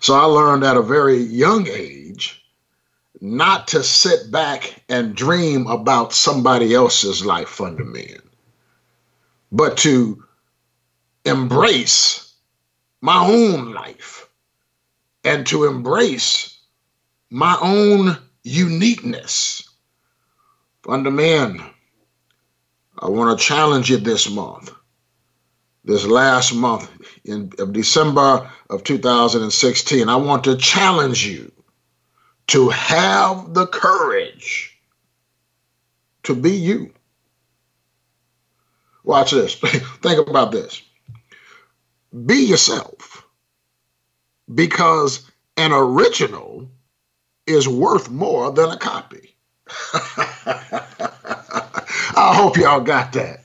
So 0.00 0.14
I 0.14 0.24
learned 0.24 0.64
at 0.64 0.76
a 0.76 0.82
very 0.82 1.18
young 1.18 1.68
age 1.68 1.99
not 3.20 3.68
to 3.68 3.82
sit 3.82 4.30
back 4.30 4.82
and 4.88 5.14
dream 5.14 5.66
about 5.66 6.12
somebody 6.12 6.74
else's 6.74 7.24
life 7.24 7.48
fundament, 7.48 8.22
but 9.52 9.76
to 9.78 10.24
embrace 11.24 12.34
my 13.00 13.26
own 13.26 13.72
life 13.72 14.28
and 15.24 15.46
to 15.46 15.64
embrace 15.64 16.58
my 17.30 17.56
own 17.60 18.16
uniqueness. 18.42 19.68
Fundament, 20.82 21.60
I 22.98 23.08
want 23.08 23.38
to 23.38 23.44
challenge 23.44 23.90
you 23.90 23.98
this 23.98 24.30
month, 24.30 24.72
this 25.84 26.06
last 26.06 26.54
month 26.54 26.90
in 27.24 27.52
of 27.58 27.72
December 27.74 28.50
of 28.70 28.82
2016. 28.84 30.08
I 30.08 30.16
want 30.16 30.44
to 30.44 30.56
challenge 30.56 31.26
you 31.26 31.49
to 32.50 32.68
have 32.68 33.54
the 33.54 33.66
courage 33.68 34.76
to 36.24 36.34
be 36.34 36.50
you. 36.50 36.92
Watch 39.04 39.30
this. 39.30 39.54
Think 40.02 40.28
about 40.28 40.50
this. 40.50 40.82
Be 42.26 42.34
yourself 42.44 43.24
because 44.52 45.30
an 45.56 45.70
original 45.72 46.68
is 47.46 47.68
worth 47.68 48.10
more 48.10 48.50
than 48.50 48.70
a 48.70 48.76
copy. 48.76 49.36
I 52.16 52.32
hope 52.34 52.56
y'all 52.56 52.80
got 52.80 53.12
that. 53.12 53.44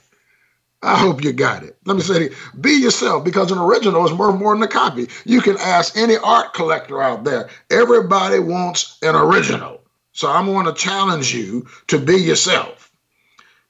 I 0.86 1.00
hope 1.00 1.24
you 1.24 1.34
got 1.34 1.64
it. 1.64 1.76
Let 1.86 1.96
me 1.96 2.04
say. 2.04 2.30
Be 2.62 2.74
yourself 2.74 3.26
because 3.26 3.52
an 3.52 3.58
original 3.58 4.06
is 4.06 4.14
worth 4.14 4.40
more 4.40 4.54
than 4.54 4.62
a 4.62 4.68
copy. 4.68 5.10
You 5.26 5.42
can 5.42 5.58
ask 5.58 5.98
any 5.98 6.16
art 6.18 6.54
collector 6.54 7.02
out 7.02 7.24
there. 7.24 7.50
Everybody 7.72 8.38
wants 8.38 9.00
an 9.02 9.16
original. 9.16 9.82
So 10.12 10.30
I'm 10.30 10.46
going 10.46 10.68
to 10.68 10.74
challenge 10.74 11.34
you 11.34 11.68
to 11.88 11.98
be 11.98 12.18
yourself. 12.18 12.92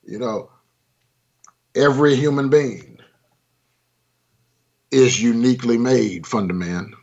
You 0.03 0.19
know, 0.19 0.49
every 1.73 2.17
human 2.17 2.49
being 2.49 2.99
is 4.91 5.23
uniquely 5.23 5.77
made, 5.77 6.27
fundament. 6.27 6.95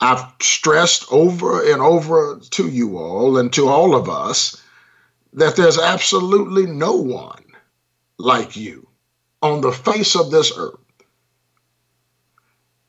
I've 0.00 0.24
stressed 0.42 1.04
over 1.12 1.64
and 1.72 1.80
over 1.80 2.40
to 2.50 2.68
you 2.68 2.98
all 2.98 3.38
and 3.38 3.52
to 3.52 3.68
all 3.68 3.94
of 3.94 4.08
us 4.08 4.60
that 5.32 5.54
there's 5.54 5.78
absolutely 5.78 6.66
no 6.66 6.94
one 6.94 7.44
like 8.18 8.56
you. 8.56 8.88
on 9.42 9.60
the 9.60 9.72
face 9.72 10.16
of 10.16 10.30
this 10.30 10.52
earth. 10.56 10.80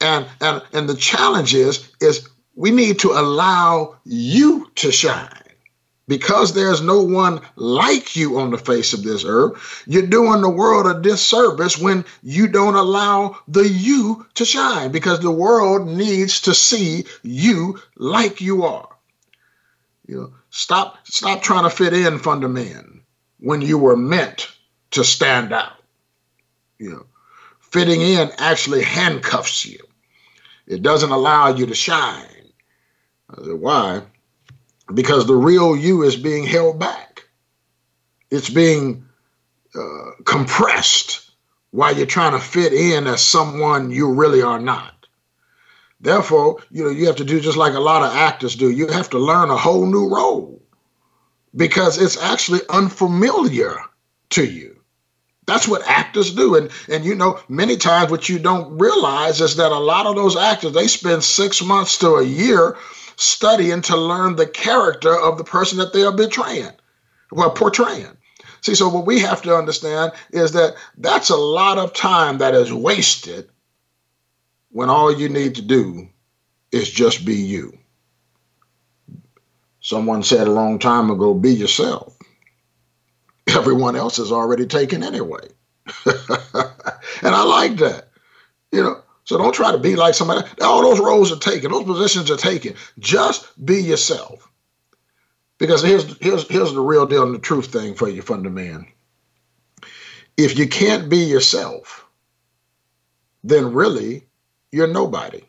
And 0.01 0.27
and 0.41 0.61
and 0.73 0.89
the 0.89 0.95
challenge 0.95 1.53
is 1.53 1.91
is 2.01 2.27
we 2.55 2.71
need 2.71 2.99
to 2.99 3.11
allow 3.11 3.97
you 4.05 4.69
to 4.75 4.91
shine. 4.91 5.33
Because 6.07 6.53
there's 6.53 6.81
no 6.81 7.03
one 7.03 7.39
like 7.55 8.15
you 8.15 8.39
on 8.39 8.49
the 8.49 8.57
face 8.57 8.93
of 8.93 9.03
this 9.03 9.23
earth, 9.25 9.83
you're 9.85 10.07
doing 10.07 10.41
the 10.41 10.49
world 10.49 10.87
a 10.87 10.99
disservice 10.99 11.77
when 11.77 12.03
you 12.23 12.47
don't 12.47 12.75
allow 12.75 13.37
the 13.47 13.67
you 13.67 14.25
to 14.33 14.43
shine 14.43 14.91
because 14.91 15.19
the 15.19 15.29
world 15.31 15.87
needs 15.87 16.41
to 16.41 16.55
see 16.55 17.05
you 17.21 17.79
like 17.95 18.41
you 18.41 18.63
are. 18.63 18.89
You 20.07 20.15
know, 20.15 20.33
stop 20.49 20.97
stop 21.05 21.43
trying 21.43 21.65
to 21.65 21.69
fit 21.69 21.93
in 21.93 22.17
the 22.17 22.49
man 22.49 23.03
when 23.39 23.61
you 23.61 23.77
were 23.77 23.95
meant 23.95 24.51
to 24.91 25.03
stand 25.03 25.53
out. 25.53 25.73
You 26.77 26.91
know, 26.91 27.05
fitting 27.59 28.01
in 28.01 28.31
actually 28.37 28.83
handcuffs 28.83 29.65
you. 29.65 29.79
It 30.67 30.81
doesn't 30.81 31.11
allow 31.11 31.49
you 31.49 31.65
to 31.65 31.75
shine. 31.75 32.25
Said, 33.43 33.53
Why? 33.53 34.01
Because 34.93 35.27
the 35.27 35.35
real 35.35 35.75
you 35.75 36.03
is 36.03 36.15
being 36.15 36.45
held 36.45 36.79
back. 36.79 37.23
It's 38.31 38.49
being 38.49 39.05
uh, 39.75 40.11
compressed 40.25 41.31
while 41.71 41.95
you're 41.95 42.05
trying 42.05 42.31
to 42.31 42.39
fit 42.39 42.73
in 42.73 43.07
as 43.07 43.21
someone 43.21 43.91
you 43.91 44.11
really 44.11 44.41
are 44.41 44.59
not. 44.59 44.99
Therefore, 46.01 46.57
you 46.71 46.83
know, 46.83 46.89
you 46.89 47.05
have 47.07 47.17
to 47.17 47.25
do 47.25 47.39
just 47.39 47.57
like 47.57 47.73
a 47.73 47.79
lot 47.79 48.03
of 48.03 48.15
actors 48.15 48.55
do. 48.55 48.69
You 48.69 48.87
have 48.87 49.09
to 49.11 49.19
learn 49.19 49.49
a 49.49 49.57
whole 49.57 49.85
new 49.85 50.07
role 50.07 50.61
because 51.55 52.01
it's 52.01 52.17
actually 52.21 52.61
unfamiliar 52.69 53.77
to 54.31 54.45
you. 54.45 54.68
That's 55.49 55.67
what 55.67 55.87
actors 55.87 56.33
do. 56.33 56.55
And 56.55 56.69
and 56.87 57.03
you 57.03 57.15
know, 57.15 57.39
many 57.49 57.75
times 57.75 58.11
what 58.11 58.29
you 58.29 58.39
don't 58.39 58.77
realize 58.77 59.41
is 59.41 59.55
that 59.55 59.71
a 59.71 59.79
lot 59.79 60.05
of 60.05 60.15
those 60.15 60.37
actors, 60.37 60.73
they 60.73 60.87
spend 60.87 61.23
six 61.23 61.61
months 61.61 61.97
to 61.99 62.15
a 62.15 62.23
year 62.23 62.77
studying 63.15 63.81
to 63.81 63.97
learn 63.97 64.35
the 64.35 64.47
character 64.47 65.13
of 65.13 65.37
the 65.37 65.43
person 65.43 65.77
that 65.79 65.91
they 65.91 66.03
are 66.03 66.11
betraying, 66.11 66.71
well, 67.31 67.49
portraying. 67.49 68.15
See, 68.61 68.75
so 68.75 68.89
what 68.89 69.05
we 69.05 69.19
have 69.19 69.41
to 69.43 69.55
understand 69.55 70.11
is 70.31 70.51
that 70.51 70.75
that's 70.97 71.29
a 71.29 71.35
lot 71.35 71.77
of 71.77 71.93
time 71.93 72.37
that 72.37 72.53
is 72.53 72.71
wasted 72.71 73.49
when 74.71 74.89
all 74.89 75.11
you 75.11 75.29
need 75.29 75.55
to 75.55 75.61
do 75.61 76.07
is 76.71 76.89
just 76.89 77.25
be 77.25 77.35
you. 77.35 77.77
Someone 79.81 80.23
said 80.23 80.47
a 80.47 80.51
long 80.51 80.77
time 80.77 81.09
ago, 81.09 81.33
be 81.33 81.51
yourself. 81.51 82.18
Everyone 83.55 83.95
else 83.95 84.19
is 84.19 84.31
already 84.31 84.65
taken 84.65 85.03
anyway. 85.03 85.47
and 86.05 86.15
I 87.35 87.43
like 87.43 87.77
that. 87.77 88.09
You 88.71 88.83
know, 88.83 89.01
so 89.23 89.37
don't 89.37 89.53
try 89.53 89.71
to 89.71 89.77
be 89.77 89.95
like 89.95 90.13
somebody. 90.13 90.47
All 90.61 90.81
those 90.81 90.99
roles 90.99 91.31
are 91.31 91.39
taken, 91.39 91.71
those 91.71 91.83
positions 91.85 92.29
are 92.31 92.37
taken. 92.37 92.75
Just 92.99 93.63
be 93.65 93.81
yourself. 93.81 94.49
Because 95.57 95.83
here's 95.83 96.17
here's 96.19 96.47
here's 96.47 96.73
the 96.73 96.81
real 96.81 97.05
deal 97.05 97.23
and 97.23 97.35
the 97.35 97.39
truth 97.39 97.67
thing 97.67 97.95
for 97.95 98.07
you, 98.07 98.21
Funda 98.21 98.49
Man. 98.49 98.87
If 100.37 100.57
you 100.57 100.67
can't 100.67 101.09
be 101.09 101.17
yourself, 101.17 102.05
then 103.43 103.73
really 103.73 104.25
you're 104.71 104.87
nobody. 104.87 105.43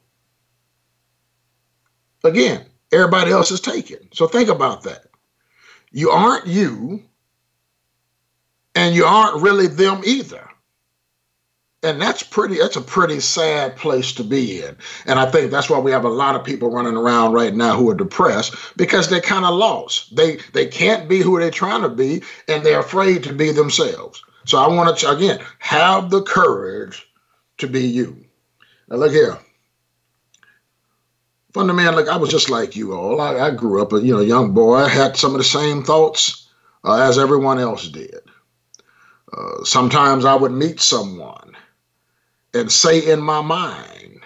Again, 2.25 2.67
everybody 2.93 3.31
else 3.31 3.51
is 3.51 3.61
taken. 3.61 3.99
So 4.13 4.27
think 4.27 4.49
about 4.49 4.83
that. 4.83 5.07
You 5.93 6.11
aren't 6.11 6.47
you, 6.47 7.03
and 8.75 8.95
you 8.95 9.05
aren't 9.05 9.43
really 9.43 9.67
them 9.67 10.03
either. 10.05 10.47
And 11.83 12.01
that's 12.01 12.23
pretty 12.23 12.59
that's 12.59 12.77
a 12.77 12.83
pretty 12.83 13.21
sad 13.21 13.77
place 13.77 14.13
to 14.13 14.25
be 14.25 14.63
in. 14.63 14.77
And 15.07 15.19
I 15.19 15.31
think 15.31 15.51
that's 15.51 15.71
why 15.71 15.79
we 15.79 15.91
have 15.93 16.05
a 16.05 16.11
lot 16.11 16.37
of 16.37 16.45
people 16.45 16.71
running 16.71 16.97
around 16.97 17.33
right 17.33 17.55
now 17.55 17.75
who 17.75 17.89
are 17.89 17.95
depressed 17.95 18.55
because 18.77 19.09
they're 19.09 19.21
kind 19.23 19.47
of 19.47 19.55
lost. 19.55 20.15
They 20.15 20.37
they 20.53 20.67
can't 20.67 21.09
be 21.09 21.21
who 21.21 21.41
they're 21.41 21.51
trying 21.51 21.81
to 21.83 21.89
be 21.89 22.23
and 22.49 22.63
they're 22.63 22.81
afraid 22.81 23.25
to 23.25 23.33
be 23.33 23.51
themselves. 23.51 24.23
So 24.45 24.59
I 24.59 24.69
want 24.69 24.99
to 24.99 25.11
again 25.11 25.41
have 25.59 26.11
the 26.11 26.23
courage 26.23 27.07
to 27.59 27.67
be 27.67 27.87
you. 27.87 28.27
Now 28.89 28.97
look 28.97 29.13
here. 29.13 29.39
Funda 31.55 31.73
man, 31.73 31.97
look, 31.97 32.09
I 32.09 32.17
was 32.17 32.31
just 32.31 32.51
like 32.51 32.77
you 32.77 32.93
all. 32.93 33.21
I, 33.21 33.39
I 33.41 33.51
grew 33.51 33.81
up 33.81 33.95
a 33.95 34.01
you 34.01 34.13
know 34.13 34.21
young 34.21 34.53
boy. 34.53 34.77
I 34.77 34.89
had 34.89 35.17
some 35.17 35.33
of 35.33 35.39
the 35.39 35.45
same 35.45 35.83
thoughts 35.83 36.49
uh, 36.85 37.01
as 37.01 37.19
everyone 37.19 37.59
else 37.59 37.89
did. 37.89 38.21
Uh, 39.37 39.65
sometimes 39.65 40.25
I 40.25 40.35
would 40.35 40.53
meet 40.53 40.81
someone 40.81 41.57
and 42.53 42.71
say 42.71 42.99
in 42.99 43.21
my 43.21 43.41
mind 43.41 44.21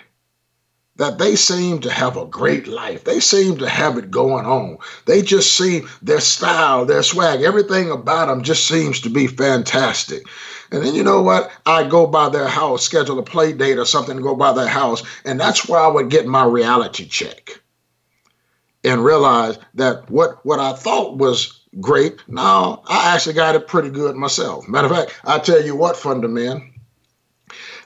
that 0.96 1.18
they 1.18 1.34
seem 1.34 1.80
to 1.80 1.90
have 1.90 2.16
a 2.16 2.24
great 2.24 2.68
life. 2.68 3.04
They 3.04 3.18
seem 3.18 3.58
to 3.58 3.68
have 3.68 3.98
it 3.98 4.10
going 4.10 4.46
on. 4.46 4.78
They 5.06 5.22
just 5.22 5.56
seem 5.56 5.88
their 6.00 6.20
style, 6.20 6.84
their 6.84 7.02
swag, 7.02 7.42
everything 7.42 7.90
about 7.90 8.28
them 8.28 8.42
just 8.42 8.68
seems 8.68 9.00
to 9.00 9.10
be 9.10 9.26
fantastic. 9.26 10.22
And 10.70 10.84
then 10.84 10.94
you 10.94 11.02
know 11.02 11.20
what? 11.20 11.50
I 11.66 11.86
go 11.86 12.06
by 12.06 12.28
their 12.28 12.48
house, 12.48 12.84
schedule 12.84 13.18
a 13.18 13.22
play 13.22 13.52
date 13.52 13.78
or 13.78 13.84
something 13.84 14.20
go 14.20 14.36
by 14.36 14.52
their 14.52 14.68
house, 14.68 15.02
and 15.24 15.38
that's 15.38 15.68
where 15.68 15.80
I 15.80 15.88
would 15.88 16.10
get 16.10 16.26
my 16.26 16.44
reality 16.44 17.06
check 17.06 17.60
and 18.84 19.04
realize 19.04 19.58
that 19.74 20.08
what 20.10 20.44
what 20.44 20.60
I 20.60 20.74
thought 20.74 21.16
was 21.16 21.60
great, 21.80 22.20
now 22.28 22.82
I 22.86 23.14
actually 23.14 23.34
got 23.34 23.54
it 23.54 23.66
pretty 23.66 23.90
good 23.90 24.16
myself. 24.16 24.68
Matter 24.68 24.86
of 24.86 24.96
fact, 24.96 25.20
I 25.24 25.38
tell 25.38 25.62
you 25.62 25.74
what, 25.74 25.96
Funda 25.96 26.28
Man, 26.28 26.72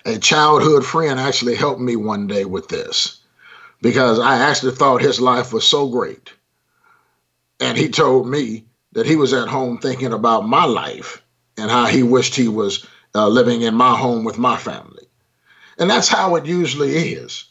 a 0.04 0.18
childhood 0.18 0.84
friend 0.84 1.18
actually 1.18 1.54
helped 1.54 1.80
me 1.80 1.96
one 1.96 2.26
day 2.26 2.44
with 2.44 2.68
this 2.68 3.20
because 3.82 4.18
I 4.18 4.38
actually 4.38 4.72
thought 4.72 5.02
his 5.02 5.20
life 5.20 5.52
was 5.52 5.66
so 5.66 5.88
great. 5.88 6.32
And 7.60 7.76
he 7.76 7.88
told 7.88 8.28
me 8.28 8.64
that 8.92 9.06
he 9.06 9.16
was 9.16 9.32
at 9.32 9.48
home 9.48 9.78
thinking 9.78 10.12
about 10.12 10.48
my 10.48 10.64
life 10.64 11.22
and 11.56 11.70
how 11.70 11.86
he 11.86 12.02
wished 12.02 12.34
he 12.34 12.48
was 12.48 12.86
uh, 13.14 13.28
living 13.28 13.62
in 13.62 13.74
my 13.74 13.96
home 13.96 14.24
with 14.24 14.38
my 14.38 14.56
family. 14.56 15.06
And 15.78 15.90
that's 15.90 16.08
how 16.08 16.36
it 16.36 16.46
usually 16.46 16.92
is. 16.92 17.44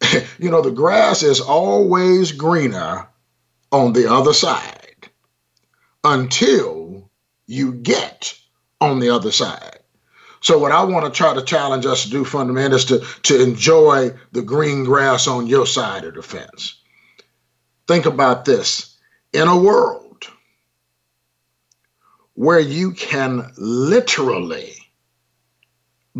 you 0.38 0.50
know, 0.50 0.62
the 0.62 0.70
grass 0.70 1.22
is 1.22 1.40
always 1.40 2.32
greener 2.32 3.06
on 3.72 3.92
the 3.92 4.10
other 4.10 4.32
side 4.32 4.77
until 6.04 7.10
you 7.46 7.72
get 7.72 8.34
on 8.80 9.00
the 9.00 9.10
other 9.10 9.32
side. 9.32 9.78
So 10.40 10.58
what 10.58 10.72
I 10.72 10.84
want 10.84 11.04
to 11.04 11.10
try 11.10 11.34
to 11.34 11.42
challenge 11.42 11.84
us 11.84 12.04
to 12.04 12.10
do 12.10 12.24
fundamentally 12.24 12.76
is 12.76 12.84
to, 12.86 13.00
to 13.24 13.42
enjoy 13.42 14.10
the 14.32 14.42
green 14.42 14.84
grass 14.84 15.26
on 15.26 15.46
your 15.46 15.66
side 15.66 16.04
of 16.04 16.14
the 16.14 16.22
fence. 16.22 16.80
Think 17.88 18.06
about 18.06 18.44
this. 18.44 18.96
In 19.32 19.48
a 19.48 19.58
world 19.58 20.26
where 22.34 22.60
you 22.60 22.92
can 22.92 23.50
literally 23.58 24.74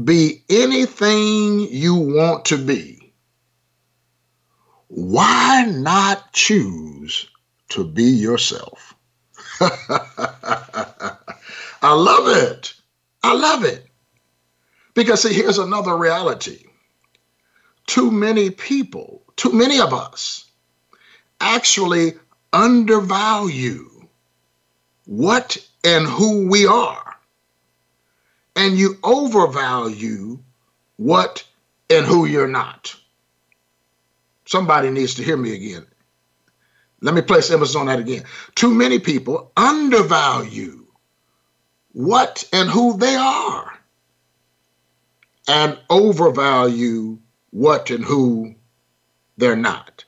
be 0.04 0.42
anything 0.50 1.60
you 1.60 1.94
want 1.94 2.46
to 2.46 2.58
be, 2.58 3.14
why 4.88 5.64
not 5.68 6.32
choose 6.32 7.28
to 7.68 7.84
be 7.84 8.04
yourself? 8.04 8.87
I 11.82 11.92
love 11.92 12.28
it. 12.28 12.74
I 13.22 13.34
love 13.34 13.64
it. 13.64 13.86
Because, 14.94 15.22
see, 15.22 15.32
here's 15.32 15.58
another 15.58 15.96
reality. 15.96 16.64
Too 17.86 18.10
many 18.10 18.50
people, 18.50 19.22
too 19.36 19.52
many 19.52 19.80
of 19.80 19.94
us, 19.94 20.44
actually 21.40 22.14
undervalue 22.52 23.88
what 25.06 25.56
and 25.84 26.06
who 26.06 26.48
we 26.48 26.66
are. 26.66 27.16
And 28.56 28.76
you 28.76 28.98
overvalue 29.02 30.38
what 30.96 31.44
and 31.90 32.04
who 32.04 32.26
you're 32.26 32.48
not. 32.48 32.94
Somebody 34.46 34.90
needs 34.90 35.14
to 35.14 35.22
hear 35.22 35.36
me 35.36 35.54
again. 35.54 35.86
Let 37.00 37.14
me 37.14 37.22
place 37.22 37.50
emphasis 37.50 37.76
on 37.76 37.86
that 37.86 38.00
again. 38.00 38.24
Too 38.54 38.74
many 38.74 38.98
people 38.98 39.52
undervalue 39.56 40.86
what 41.92 42.44
and 42.52 42.68
who 42.68 42.96
they 42.96 43.14
are 43.14 43.72
and 45.46 45.78
overvalue 45.88 47.18
what 47.50 47.90
and 47.90 48.04
who 48.04 48.54
they're 49.36 49.56
not. 49.56 50.04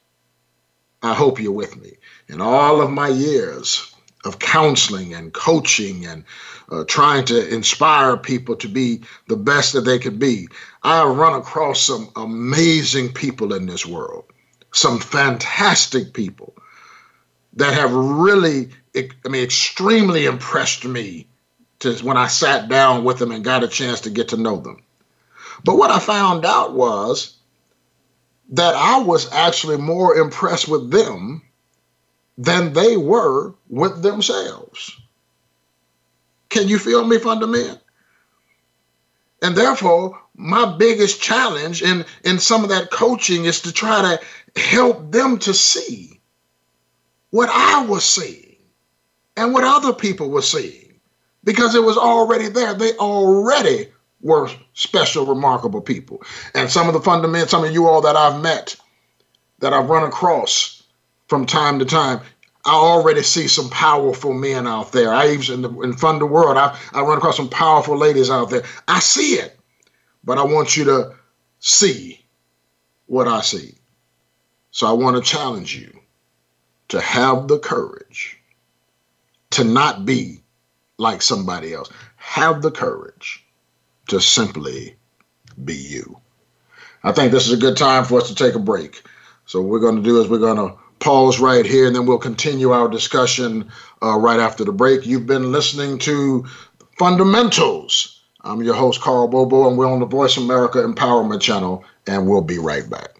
I 1.02 1.14
hope 1.14 1.40
you're 1.40 1.52
with 1.52 1.80
me. 1.80 1.92
In 2.28 2.40
all 2.40 2.80
of 2.80 2.90
my 2.90 3.08
years 3.08 3.94
of 4.24 4.38
counseling 4.38 5.14
and 5.14 5.32
coaching 5.32 6.04
and 6.04 6.24
uh, 6.70 6.84
trying 6.84 7.24
to 7.24 7.48
inspire 7.52 8.16
people 8.16 8.54
to 8.56 8.68
be 8.68 9.00
the 9.28 9.36
best 9.36 9.72
that 9.72 9.80
they 9.82 9.98
could 9.98 10.18
be. 10.18 10.48
I 10.82 11.04
run 11.04 11.34
across 11.34 11.80
some 11.82 12.10
amazing 12.16 13.12
people 13.12 13.52
in 13.54 13.66
this 13.66 13.86
world, 13.86 14.24
some 14.72 15.00
fantastic 15.00 16.12
people 16.12 16.54
that 17.60 17.74
have 17.74 17.92
really, 17.92 18.70
I 18.96 19.28
mean, 19.28 19.44
extremely 19.44 20.24
impressed 20.24 20.86
me 20.86 21.26
to 21.80 21.92
when 21.98 22.16
I 22.16 22.26
sat 22.26 22.70
down 22.70 23.04
with 23.04 23.18
them 23.18 23.32
and 23.32 23.44
got 23.44 23.62
a 23.62 23.68
chance 23.68 24.00
to 24.02 24.10
get 24.10 24.28
to 24.28 24.38
know 24.38 24.56
them. 24.56 24.82
But 25.62 25.76
what 25.76 25.90
I 25.90 25.98
found 25.98 26.46
out 26.46 26.72
was 26.72 27.36
that 28.52 28.74
I 28.74 29.00
was 29.00 29.30
actually 29.30 29.76
more 29.76 30.16
impressed 30.16 30.68
with 30.68 30.90
them 30.90 31.42
than 32.38 32.72
they 32.72 32.96
were 32.96 33.52
with 33.68 34.02
themselves. 34.02 34.98
Can 36.48 36.66
you 36.66 36.78
feel 36.78 37.04
me, 37.04 37.18
fundament? 37.18 37.78
And 39.42 39.54
therefore, 39.54 40.18
my 40.34 40.76
biggest 40.78 41.20
challenge 41.20 41.82
in, 41.82 42.06
in 42.24 42.38
some 42.38 42.62
of 42.62 42.70
that 42.70 42.90
coaching 42.90 43.44
is 43.44 43.60
to 43.62 43.72
try 43.72 44.00
to 44.00 44.60
help 44.60 45.12
them 45.12 45.38
to 45.40 45.52
see 45.52 46.19
what 47.30 47.48
I 47.50 47.84
was 47.86 48.04
seeing 48.04 48.56
and 49.36 49.52
what 49.52 49.64
other 49.64 49.92
people 49.92 50.30
were 50.30 50.42
seeing 50.42 50.94
because 51.44 51.74
it 51.74 51.82
was 51.82 51.96
already 51.96 52.48
there. 52.48 52.74
They 52.74 52.92
already 52.94 53.88
were 54.20 54.50
special, 54.74 55.26
remarkable 55.26 55.80
people. 55.80 56.22
And 56.54 56.70
some 56.70 56.88
of 56.88 56.94
the 56.94 57.00
fundamental, 57.00 57.48
some 57.48 57.64
of 57.64 57.72
you 57.72 57.86
all 57.86 58.02
that 58.02 58.16
I've 58.16 58.42
met, 58.42 58.76
that 59.60 59.72
I've 59.72 59.88
run 59.88 60.04
across 60.04 60.82
from 61.28 61.46
time 61.46 61.78
to 61.78 61.84
time, 61.84 62.20
I 62.66 62.74
already 62.74 63.22
see 63.22 63.48
some 63.48 63.70
powerful 63.70 64.34
men 64.34 64.66
out 64.66 64.92
there. 64.92 65.12
I 65.12 65.30
even 65.30 65.54
in, 65.54 65.62
the, 65.62 65.80
in 65.80 65.92
Funda 65.94 66.26
World, 66.26 66.58
I, 66.58 66.78
I 66.92 67.00
run 67.00 67.16
across 67.16 67.36
some 67.36 67.48
powerful 67.48 67.96
ladies 67.96 68.28
out 68.28 68.50
there. 68.50 68.64
I 68.86 69.00
see 69.00 69.34
it, 69.34 69.58
but 70.24 70.36
I 70.36 70.44
want 70.44 70.76
you 70.76 70.84
to 70.84 71.14
see 71.60 72.22
what 73.06 73.28
I 73.28 73.40
see. 73.40 73.74
So 74.72 74.86
I 74.86 74.92
want 74.92 75.16
to 75.16 75.22
challenge 75.22 75.74
you 75.74 75.99
to 76.90 77.00
have 77.00 77.48
the 77.48 77.58
courage 77.58 78.38
to 79.50 79.64
not 79.64 80.04
be 80.04 80.42
like 80.98 81.22
somebody 81.22 81.72
else. 81.72 81.90
Have 82.16 82.62
the 82.62 82.70
courage 82.70 83.44
to 84.08 84.20
simply 84.20 84.96
be 85.64 85.74
you. 85.74 86.20
I 87.02 87.12
think 87.12 87.32
this 87.32 87.46
is 87.46 87.52
a 87.52 87.56
good 87.56 87.76
time 87.76 88.04
for 88.04 88.20
us 88.20 88.28
to 88.28 88.34
take 88.34 88.54
a 88.54 88.60
break. 88.60 89.02
So, 89.46 89.60
what 89.60 89.70
we're 89.70 89.80
going 89.80 89.96
to 89.96 90.02
do 90.02 90.20
is 90.20 90.28
we're 90.28 90.38
going 90.38 90.56
to 90.56 90.76
pause 90.98 91.40
right 91.40 91.64
here 91.64 91.86
and 91.86 91.96
then 91.96 92.06
we'll 92.06 92.18
continue 92.18 92.70
our 92.70 92.88
discussion 92.88 93.70
uh, 94.02 94.18
right 94.18 94.38
after 94.38 94.64
the 94.64 94.72
break. 94.72 95.06
You've 95.06 95.26
been 95.26 95.50
listening 95.50 95.98
to 96.00 96.44
Fundamentals. 96.98 98.20
I'm 98.42 98.62
your 98.62 98.74
host, 98.74 99.00
Karl 99.00 99.28
Bobo, 99.28 99.68
and 99.68 99.78
we're 99.78 99.90
on 99.90 100.00
the 100.00 100.06
Voice 100.06 100.36
America 100.36 100.78
Empowerment 100.78 101.40
Channel, 101.40 101.84
and 102.06 102.28
we'll 102.28 102.42
be 102.42 102.58
right 102.58 102.88
back. 102.88 103.19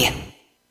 Media. 0.00 0.29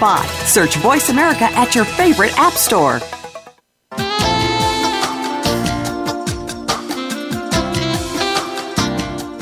Search 0.00 0.76
Voice 0.76 1.10
America 1.10 1.44
at 1.44 1.74
your 1.74 1.84
favorite 1.84 2.32
app 2.38 2.54
store. 2.54 3.00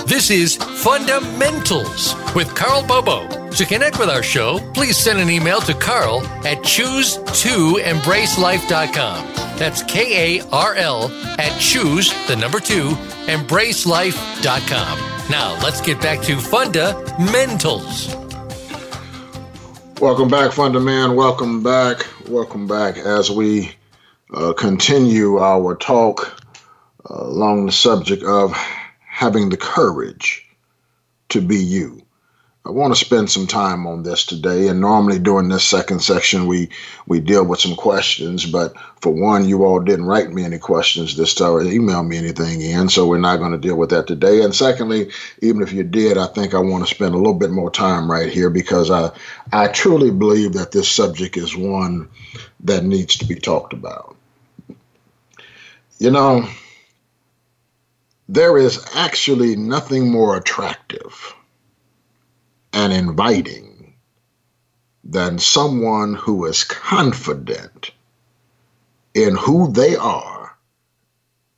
This 0.05 0.31
is 0.31 0.57
Fundamentals 0.57 2.17
with 2.35 2.53
Karl 2.57 2.85
Bobo. 2.85 3.29
To 3.51 3.65
connect 3.65 4.01
with 4.01 4.09
our 4.09 4.25
show, 4.25 4.59
please 4.75 4.97
send 4.97 5.21
an 5.21 5.31
email 5.31 5.61
to 5.61 5.75
karl 5.75 6.23
at 6.45 6.59
choose2embracelife.com. 6.59 9.27
That's 9.59 9.85
K 9.85 10.41
A 10.41 10.45
R 10.51 10.75
L 10.75 11.09
at 11.39 11.57
choose, 11.61 12.13
the 12.27 12.35
number 12.35 12.59
two, 12.59 12.89
embracelife.com. 13.27 14.99
Now, 15.31 15.57
let's 15.63 15.81
get 15.81 16.01
back 16.01 16.21
to 16.23 16.37
Fundamentals. 16.37 18.18
Welcome 20.01 20.29
back, 20.29 20.53
Fundaman. 20.53 21.17
Welcome 21.17 21.63
back. 21.65 22.07
Welcome 22.29 22.69
back 22.69 22.99
as 22.99 23.33
we 23.33 23.73
uh, 24.33 24.53
continue 24.53 25.39
our 25.39 25.75
talk 25.75 26.41
uh, 27.11 27.25
along 27.25 27.67
the 27.67 27.73
subject 27.73 28.23
of 28.23 28.53
having 29.01 29.49
the 29.49 29.57
courage 29.57 30.47
to 31.31 31.41
be 31.41 31.57
you. 31.57 32.03
I 32.69 32.71
want 32.71 32.95
to 32.95 33.03
spend 33.03 33.31
some 33.31 33.47
time 33.47 33.87
on 33.87 34.03
this 34.03 34.27
today. 34.27 34.69
And 34.69 34.79
normally 34.79 35.19
during 35.19 35.49
this 35.49 35.65
second 35.65 36.01
section, 36.01 36.47
we 36.47 36.69
we 37.07 37.19
deal 37.19 37.43
with 37.43 37.61
some 37.61 37.75
questions. 37.75 38.45
But 38.45 38.75
for 39.01 39.11
one, 39.11 39.49
you 39.49 39.65
all 39.65 39.81
didn't 39.81 40.05
write 40.05 40.31
me 40.31 40.45
any 40.45 40.59
questions 40.59 41.17
this 41.17 41.33
time 41.33 41.53
or 41.53 41.63
email 41.63 42.03
me 42.03 42.19
anything 42.19 42.61
in, 42.61 42.91
so 42.91 43.07
we're 43.07 43.17
not 43.17 43.39
going 43.39 43.53
to 43.53 43.59
deal 43.59 43.77
with 43.77 43.89
that 43.91 44.07
today. 44.07 44.43
And 44.43 44.55
secondly, 44.55 45.11
even 45.41 45.63
if 45.63 45.73
you 45.73 45.83
did, 45.83 46.19
I 46.19 46.27
think 46.27 46.53
I 46.53 46.59
want 46.59 46.87
to 46.87 46.95
spend 46.95 47.15
a 47.15 47.17
little 47.17 47.33
bit 47.33 47.51
more 47.51 47.71
time 47.71 48.11
right 48.11 48.31
here 48.31 48.51
because 48.51 48.91
I 48.91 49.13
I 49.51 49.69
truly 49.69 50.11
believe 50.11 50.53
that 50.53 50.71
this 50.71 50.91
subject 50.91 51.39
is 51.39 51.57
one 51.57 52.07
that 52.61 52.85
needs 52.85 53.17
to 53.17 53.25
be 53.25 53.37
talked 53.37 53.73
about. 53.73 54.15
You 55.99 56.11
know, 56.11 56.47
there 58.29 58.59
is 58.59 58.85
actually 58.95 59.57
nothing 59.57 60.13
more 60.13 60.37
attractive 60.37 61.35
and 62.79 62.93
inviting 62.93 63.93
than 65.03 65.37
someone 65.37 66.15
who 66.15 66.45
is 66.45 66.63
confident 66.63 67.91
in 69.15 69.35
who 69.35 69.73
they 69.73 69.97
are 69.97 70.57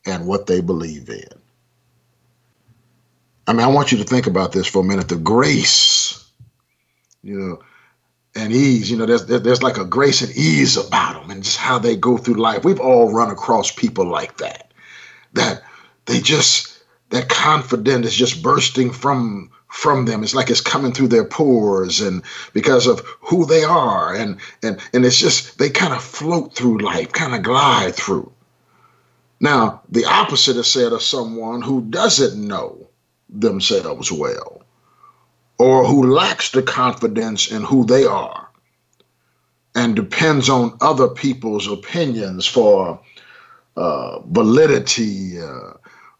and 0.07 0.25
what 0.25 0.47
they 0.47 0.61
believe 0.61 1.09
in. 1.09 1.27
I 3.45 3.53
mean, 3.53 3.61
I 3.61 3.67
want 3.67 3.91
you 3.91 3.99
to 3.99 4.03
think 4.03 4.25
about 4.25 4.51
this 4.51 4.65
for 4.65 4.79
a 4.79 4.83
minute. 4.83 5.09
The 5.09 5.15
grace, 5.17 6.27
you 7.21 7.37
know, 7.37 7.59
and 8.33 8.51
ease, 8.51 8.89
you 8.89 8.97
know, 8.97 9.05
there's 9.05 9.25
there's 9.27 9.61
like 9.61 9.77
a 9.77 9.85
grace 9.85 10.23
and 10.23 10.35
ease 10.35 10.75
about 10.75 11.21
them, 11.21 11.29
and 11.29 11.43
just 11.43 11.57
how 11.57 11.77
they 11.77 11.95
go 11.95 12.17
through 12.17 12.41
life. 12.41 12.65
We've 12.65 12.79
all 12.79 13.13
run 13.13 13.29
across 13.29 13.71
people 13.71 14.09
like 14.09 14.37
that, 14.37 14.73
that 15.33 15.61
they 16.05 16.19
just 16.19 16.83
that 17.09 17.29
confidence 17.29 18.07
is 18.07 18.15
just 18.15 18.41
bursting 18.41 18.91
from 18.91 19.51
from 19.71 20.05
them. 20.05 20.23
It's 20.23 20.35
like 20.35 20.49
it's 20.49 20.61
coming 20.61 20.91
through 20.91 21.07
their 21.07 21.25
pores 21.25 22.01
and 22.01 22.21
because 22.53 22.87
of 22.87 22.99
who 23.21 23.45
they 23.45 23.63
are. 23.63 24.13
And 24.13 24.37
and 24.61 24.79
and 24.93 25.05
it's 25.05 25.19
just 25.19 25.57
they 25.57 25.69
kind 25.69 25.93
of 25.93 26.03
float 26.03 26.53
through 26.53 26.79
life, 26.79 27.11
kind 27.13 27.33
of 27.33 27.41
glide 27.41 27.95
through. 27.95 28.31
Now, 29.39 29.81
the 29.89 30.05
opposite 30.05 30.57
is 30.57 30.67
said 30.67 30.93
of 30.93 31.01
someone 31.01 31.61
who 31.63 31.81
doesn't 31.81 32.47
know 32.47 32.87
themselves 33.27 34.11
well 34.11 34.61
or 35.57 35.85
who 35.85 36.13
lacks 36.13 36.51
the 36.51 36.61
confidence 36.61 37.51
in 37.51 37.63
who 37.63 37.85
they 37.85 38.05
are 38.05 38.49
and 39.73 39.95
depends 39.95 40.49
on 40.49 40.77
other 40.81 41.07
people's 41.07 41.67
opinions 41.67 42.45
for 42.45 42.99
uh, 43.77 44.19
validity, 44.19 45.41
uh, 45.41 45.73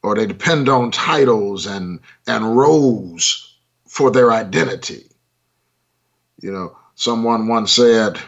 or 0.03 0.15
they 0.15 0.25
depend 0.25 0.69
on 0.69 0.91
titles 0.91 1.65
and 1.65 1.99
and 2.27 2.55
roles 2.57 3.57
for 3.87 4.11
their 4.11 4.31
identity. 4.31 5.05
You 6.41 6.51
know, 6.51 6.77
someone 6.95 7.47
once 7.47 7.73
said, 7.73 8.19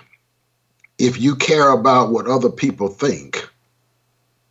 if 0.99 1.19
you 1.19 1.35
care 1.35 1.69
about 1.69 2.11
what 2.11 2.27
other 2.27 2.49
people 2.49 2.87
think, 2.87 3.49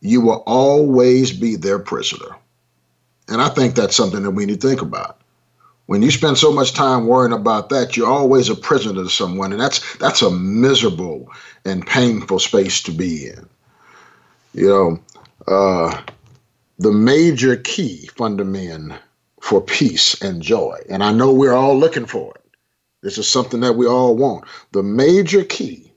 you 0.01 0.21
will 0.21 0.43
always 0.45 1.31
be 1.31 1.55
their 1.55 1.79
prisoner. 1.79 2.35
And 3.29 3.41
I 3.41 3.49
think 3.49 3.75
that's 3.75 3.95
something 3.95 4.23
that 4.23 4.31
we 4.31 4.45
need 4.45 4.59
to 4.59 4.67
think 4.67 4.81
about. 4.81 5.21
When 5.85 6.01
you 6.01 6.11
spend 6.11 6.37
so 6.37 6.51
much 6.51 6.73
time 6.73 7.07
worrying 7.07 7.33
about 7.33 7.69
that, 7.69 7.95
you're 7.95 8.07
always 8.07 8.49
a 8.49 8.55
prisoner 8.55 9.03
to 9.03 9.09
someone, 9.09 9.51
and 9.51 9.61
that's 9.61 9.97
that's 9.97 10.21
a 10.21 10.31
miserable 10.31 11.29
and 11.65 11.85
painful 11.85 12.39
space 12.39 12.81
to 12.83 12.91
be 12.91 13.27
in. 13.27 13.47
You 14.53 14.67
know, 14.67 14.99
uh, 15.47 16.01
the 16.83 16.91
major 16.91 17.55
key 17.55 18.09
fundament 18.17 18.91
for 19.39 19.61
peace 19.61 20.21
and 20.21 20.41
joy, 20.41 20.77
and 20.89 21.01
I 21.01 21.13
know 21.13 21.31
we're 21.31 21.53
all 21.53 21.77
looking 21.77 22.05
for 22.05 22.33
it. 22.35 22.41
This 23.01 23.17
is 23.17 23.25
something 23.25 23.61
that 23.61 23.77
we 23.77 23.87
all 23.87 24.17
want. 24.17 24.43
The 24.73 24.83
major 24.83 25.45
key 25.45 25.93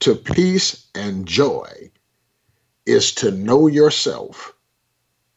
to 0.00 0.14
peace 0.14 0.86
and 0.94 1.26
joy 1.26 1.90
is 2.86 3.12
to 3.16 3.30
know 3.30 3.66
yourself 3.66 4.54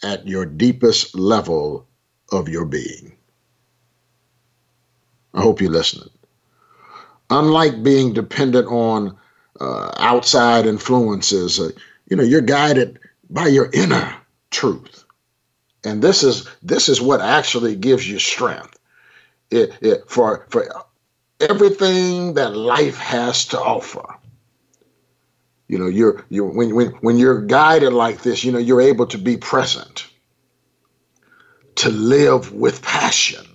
at 0.01 0.25
your 0.25 0.45
deepest 0.45 1.13
level 1.13 1.85
of 2.31 2.47
your 2.47 2.65
being. 2.65 3.11
I 5.33 5.41
hope 5.41 5.59
you're 5.59 5.71
listening. 5.71 6.09
Unlike 7.29 7.83
being 7.83 8.13
dependent 8.13 8.67
on 8.69 9.17
uh, 9.59 9.91
outside 9.97 10.65
influences, 10.65 11.59
uh, 11.59 11.71
you 12.09 12.15
know, 12.15 12.23
you're 12.23 12.39
guided 12.39 12.97
by 13.29 13.47
your 13.47 13.69
inner 13.73 14.20
truth. 14.51 15.05
And 15.83 16.01
this 16.01 16.23
is 16.23 16.47
this 16.61 16.89
is 16.89 17.01
what 17.01 17.21
actually 17.21 17.75
gives 17.75 18.07
you 18.07 18.19
strength. 18.19 18.77
It, 19.49 19.73
it, 19.81 20.03
for 20.07 20.45
for 20.49 20.71
everything 21.39 22.35
that 22.35 22.55
life 22.55 22.97
has 22.97 23.45
to 23.47 23.59
offer. 23.59 24.15
You 25.67 25.79
know, 25.79 25.87
you're 25.87 26.25
you 26.29 26.45
when 26.45 26.75
when 26.75 26.87
when 27.01 27.17
you're 27.17 27.41
guided 27.41 27.93
like 27.93 28.21
this, 28.21 28.43
you 28.43 28.51
know, 28.51 28.59
you're 28.59 28.81
able 28.81 29.07
to 29.07 29.17
be 29.17 29.37
present, 29.37 30.07
to 31.75 31.89
live 31.89 32.53
with 32.53 32.81
passion, 32.81 33.45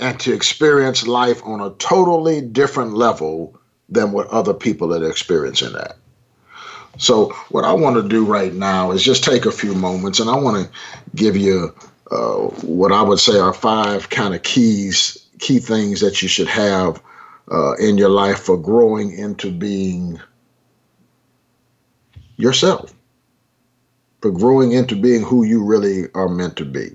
and 0.00 0.18
to 0.20 0.34
experience 0.34 1.06
life 1.06 1.42
on 1.44 1.60
a 1.60 1.74
totally 1.76 2.40
different 2.40 2.94
level 2.94 3.58
than 3.88 4.12
what 4.12 4.26
other 4.28 4.54
people 4.54 4.94
are 4.94 5.08
experiencing 5.08 5.74
at. 5.76 5.96
So, 6.98 7.30
what 7.48 7.64
I 7.64 7.72
want 7.72 7.96
to 7.96 8.06
do 8.06 8.24
right 8.24 8.52
now 8.52 8.90
is 8.90 9.02
just 9.02 9.24
take 9.24 9.46
a 9.46 9.52
few 9.52 9.74
moments 9.74 10.20
and 10.20 10.28
I 10.28 10.36
want 10.36 10.64
to 10.64 10.70
give 11.16 11.36
you 11.36 11.74
uh, 12.10 12.48
what 12.62 12.92
I 12.92 13.02
would 13.02 13.18
say 13.18 13.38
are 13.38 13.54
five 13.54 14.10
kind 14.10 14.34
of 14.34 14.42
keys, 14.42 15.26
key 15.38 15.58
things 15.58 16.00
that 16.00 16.20
you 16.20 16.28
should 16.28 16.48
have 16.48 17.02
uh, 17.50 17.72
in 17.74 17.96
your 17.96 18.10
life 18.10 18.40
for 18.40 18.58
growing 18.58 19.16
into 19.16 19.50
being 19.50 20.20
yourself, 22.36 22.92
for 24.20 24.30
growing 24.30 24.72
into 24.72 24.94
being 24.94 25.22
who 25.22 25.44
you 25.44 25.64
really 25.64 26.08
are 26.14 26.28
meant 26.28 26.56
to 26.56 26.64
be. 26.66 26.94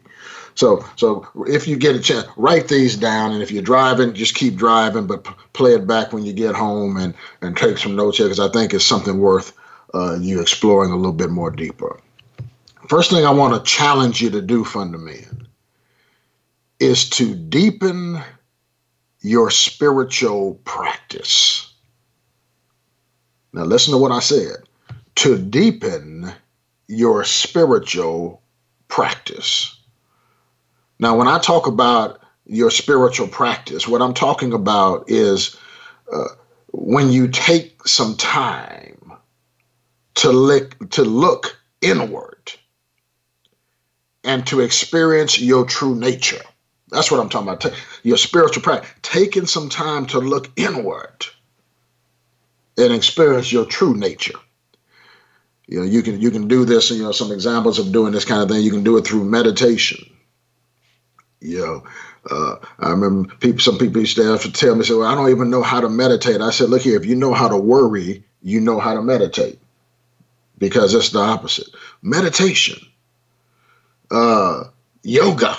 So, 0.54 0.86
so 0.96 1.28
if 1.48 1.68
you 1.68 1.76
get 1.76 1.96
a 1.96 2.00
chance, 2.00 2.28
write 2.36 2.68
these 2.68 2.96
down, 2.96 3.32
and 3.32 3.42
if 3.42 3.52
you're 3.52 3.64
driving, 3.64 4.14
just 4.14 4.36
keep 4.36 4.56
driving, 4.56 5.06
but 5.08 5.24
p- 5.24 5.34
play 5.54 5.74
it 5.74 5.86
back 5.88 6.14
when 6.14 6.26
you 6.26 6.34
get 6.34 6.56
home 6.56 6.98
and 6.98 7.14
and 7.42 7.56
take 7.58 7.78
some 7.78 7.96
notes 7.96 8.18
here 8.18 8.28
because 8.28 8.40
I 8.40 8.50
think 8.50 8.74
it's 8.74 8.84
something 8.84 9.20
worth 9.20 9.54
uh, 9.93 10.17
you 10.19 10.41
exploring 10.41 10.91
a 10.91 10.95
little 10.95 11.13
bit 11.13 11.30
more 11.30 11.52
deeper. 11.52 12.00
First 12.88 13.12
thing 13.12 13.26
I 13.26 13.32
want 13.32 13.54
to 13.54 13.69
challenge 13.71 14.21
you 14.21 14.30
to 14.32 14.41
do, 14.41 14.63
Fundament, 14.63 15.47
is 16.80 17.10
to 17.12 17.36
deepen 17.36 18.21
your 19.21 19.50
spiritual 19.52 20.56
practice. 20.63 21.73
Now, 23.54 23.63
listen 23.63 23.91
to 23.93 23.97
what 23.97 24.12
I 24.12 24.19
said. 24.19 24.58
To 25.15 25.38
deepen 25.38 26.32
your 26.88 27.23
spiritual 27.23 28.41
practice. 28.88 29.76
Now, 31.00 31.17
when 31.17 31.28
I 31.28 31.39
talk 31.39 31.67
about 31.67 32.21
your 32.45 32.71
spiritual 32.71 33.28
practice, 33.28 33.88
what 33.88 34.02
I'm 34.02 34.13
talking 34.13 34.54
about 34.54 35.10
is 35.10 35.58
uh, 36.12 36.28
when 36.71 37.12
you 37.12 37.28
take 37.28 37.86
some 37.88 38.15
time 38.15 38.97
to 40.17 40.32
look, 40.32 40.89
to 40.91 41.03
look 41.03 41.60
inward 41.82 42.53
and 44.23 44.45
to 44.47 44.62
experience 44.62 45.39
your 45.39 45.65
true 45.65 45.95
nature. 45.95 46.41
That's 46.89 47.12
what 47.12 47.19
I'm 47.19 47.30
talking 47.30 47.49
about. 47.49 47.73
Your 48.03 48.17
spiritual 48.17 48.63
practice. 48.63 48.89
Taking 49.01 49.45
some 49.45 49.69
time 49.69 50.06
to 50.08 50.19
look 50.19 50.51
inward 50.58 51.25
and 52.77 52.93
experience 52.93 53.51
your 53.51 53.65
true 53.65 53.95
nature. 53.95 54.39
You 55.67 55.80
know, 55.80 55.86
you 55.86 56.01
can 56.01 56.21
you 56.21 56.32
can 56.32 56.47
do 56.47 56.65
this. 56.65 56.91
You 56.91 57.03
know, 57.03 57.12
some 57.12 57.32
examples 57.32 57.80
of 57.80 57.91
doing 57.91 58.13
this 58.13 58.25
kind 58.25 58.41
of 58.41 58.49
thing. 58.49 58.63
You 58.63 58.71
can 58.71 58.84
do 58.84 58.97
it 58.97 59.06
through 59.06 59.25
meditation 59.25 59.99
you 61.41 61.60
know, 61.60 61.84
uh, 62.32 62.56
I 62.80 62.89
remember 62.89 63.34
people, 63.36 63.60
some 63.60 63.77
people 63.77 64.01
used 64.01 64.17
to 64.17 64.51
tell 64.51 64.75
me, 64.75 64.84
say, 64.84 64.93
well, 64.93 65.08
I 65.08 65.15
don't 65.15 65.30
even 65.30 65.49
know 65.49 65.62
how 65.62 65.82
to 65.82 65.89
meditate. 65.89 66.41
I 66.41 66.51
said, 66.51 66.69
look 66.69 66.82
here, 66.82 66.99
if 66.99 67.06
you 67.06 67.15
know 67.15 67.34
how 67.34 67.47
to 67.47 67.58
worry, 67.58 68.23
you 68.41 68.60
know 68.60 68.80
how 68.80 68.93
to 68.93 69.01
meditate 69.01 69.60
because 70.58 70.93
it's 70.93 71.10
the 71.10 71.20
opposite. 71.20 71.67
Meditation, 72.02 72.80
uh, 74.12 74.65
yoga. 75.04 75.56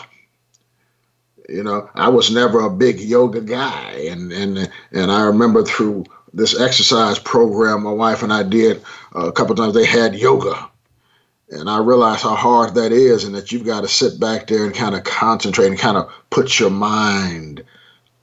You 1.49 1.63
know, 1.63 1.89
I 1.95 2.09
was 2.09 2.31
never 2.31 2.61
a 2.61 2.71
big 2.71 3.01
yoga 3.01 3.41
guy, 3.41 3.93
and 4.11 4.33
and 4.33 4.71
and 4.93 5.11
I 5.11 5.25
remember 5.25 5.63
through 5.63 6.05
this 6.35 6.59
exercise 6.61 7.19
program 7.19 7.83
my 7.83 7.91
wife 7.91 8.23
and 8.23 8.33
I 8.33 8.43
did 8.43 8.83
uh, 9.15 9.29
a 9.29 9.33
couple 9.33 9.55
times. 9.55 9.75
They 9.75 9.87
had 9.87 10.15
yoga, 10.15 10.69
and 11.51 11.71
I 11.71 11.79
realized 11.79 12.23
how 12.23 12.35
hard 12.35 12.75
that 12.75 12.93
is, 12.93 13.25
and 13.25 13.35
that 13.35 13.51
you've 13.51 13.65
got 13.65 13.81
to 13.81 13.89
sit 13.89 14.21
back 14.21 14.47
there 14.47 14.65
and 14.65 14.75
kind 14.75 14.95
of 14.95 15.05
concentrate 15.05 15.69
and 15.69 15.79
kind 15.79 15.97
of 15.97 16.13
put 16.31 16.59
your 16.59 16.71
mind 16.71 17.65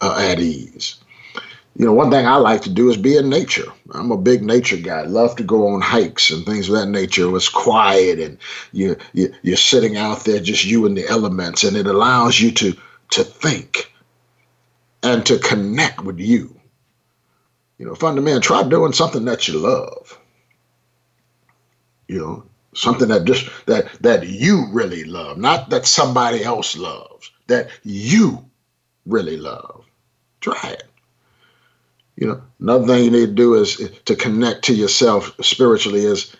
uh, 0.01 0.17
at 0.21 0.39
ease. 0.39 0.97
You 1.77 1.85
know, 1.85 1.93
one 1.93 2.09
thing 2.09 2.25
I 2.25 2.38
like 2.38 2.61
to 2.61 2.69
do 2.69 2.89
is 2.89 2.95
be 2.95 3.17
in 3.17 3.29
nature. 3.29 3.65
I'm 3.91 4.11
a 4.11 4.17
big 4.17 4.41
nature 4.41 4.77
guy. 4.77 4.99
I 4.99 5.03
love 5.05 5.35
to 5.35 5.43
go 5.43 5.67
on 5.67 5.81
hikes 5.81 6.31
and 6.31 6.45
things 6.45 6.69
of 6.69 6.75
that 6.75 6.88
nature. 6.88 7.35
It's 7.35 7.49
quiet 7.49 8.17
and 8.19 8.38
you, 8.71 8.95
you 9.13 9.33
you're 9.41 9.57
sitting 9.57 9.97
out 9.97 10.23
there 10.23 10.39
just 10.39 10.63
you 10.63 10.85
and 10.85 10.97
the 10.97 11.05
elements, 11.07 11.65
and 11.65 11.75
it 11.75 11.85
allows 11.85 12.39
you 12.39 12.51
to 12.51 12.73
to 13.11 13.23
think 13.25 13.93
and 15.03 15.25
to 15.25 15.38
connect 15.38 16.01
with 16.01 16.17
you. 16.19 16.57
You 17.77 17.88
know, 17.88 17.95
fundamental. 17.95 18.39
Try 18.39 18.63
doing 18.63 18.93
something 18.93 19.25
that 19.25 19.49
you 19.49 19.59
love. 19.59 20.17
You 22.07 22.19
know, 22.19 22.43
something 22.73 23.09
that 23.09 23.25
just 23.25 23.49
that 23.65 23.91
that 24.01 24.27
you 24.27 24.67
really 24.71 25.03
love, 25.03 25.38
not 25.38 25.69
that 25.71 25.85
somebody 25.85 26.41
else 26.41 26.77
loves, 26.77 27.31
that 27.47 27.67
you 27.83 28.45
really 29.05 29.35
love. 29.35 29.83
Try 30.39 30.69
it. 30.69 30.83
You 32.17 32.28
know, 32.28 32.41
another 32.60 32.88
thing 32.88 33.04
you 33.04 33.12
need 33.12 33.25
to 33.28 33.34
do 33.34 33.56
is 33.56 33.91
to 34.06 34.15
connect 34.15 34.63
to 34.65 34.73
yourself 34.73 35.36
spiritually 35.41 36.06
is 36.06 36.36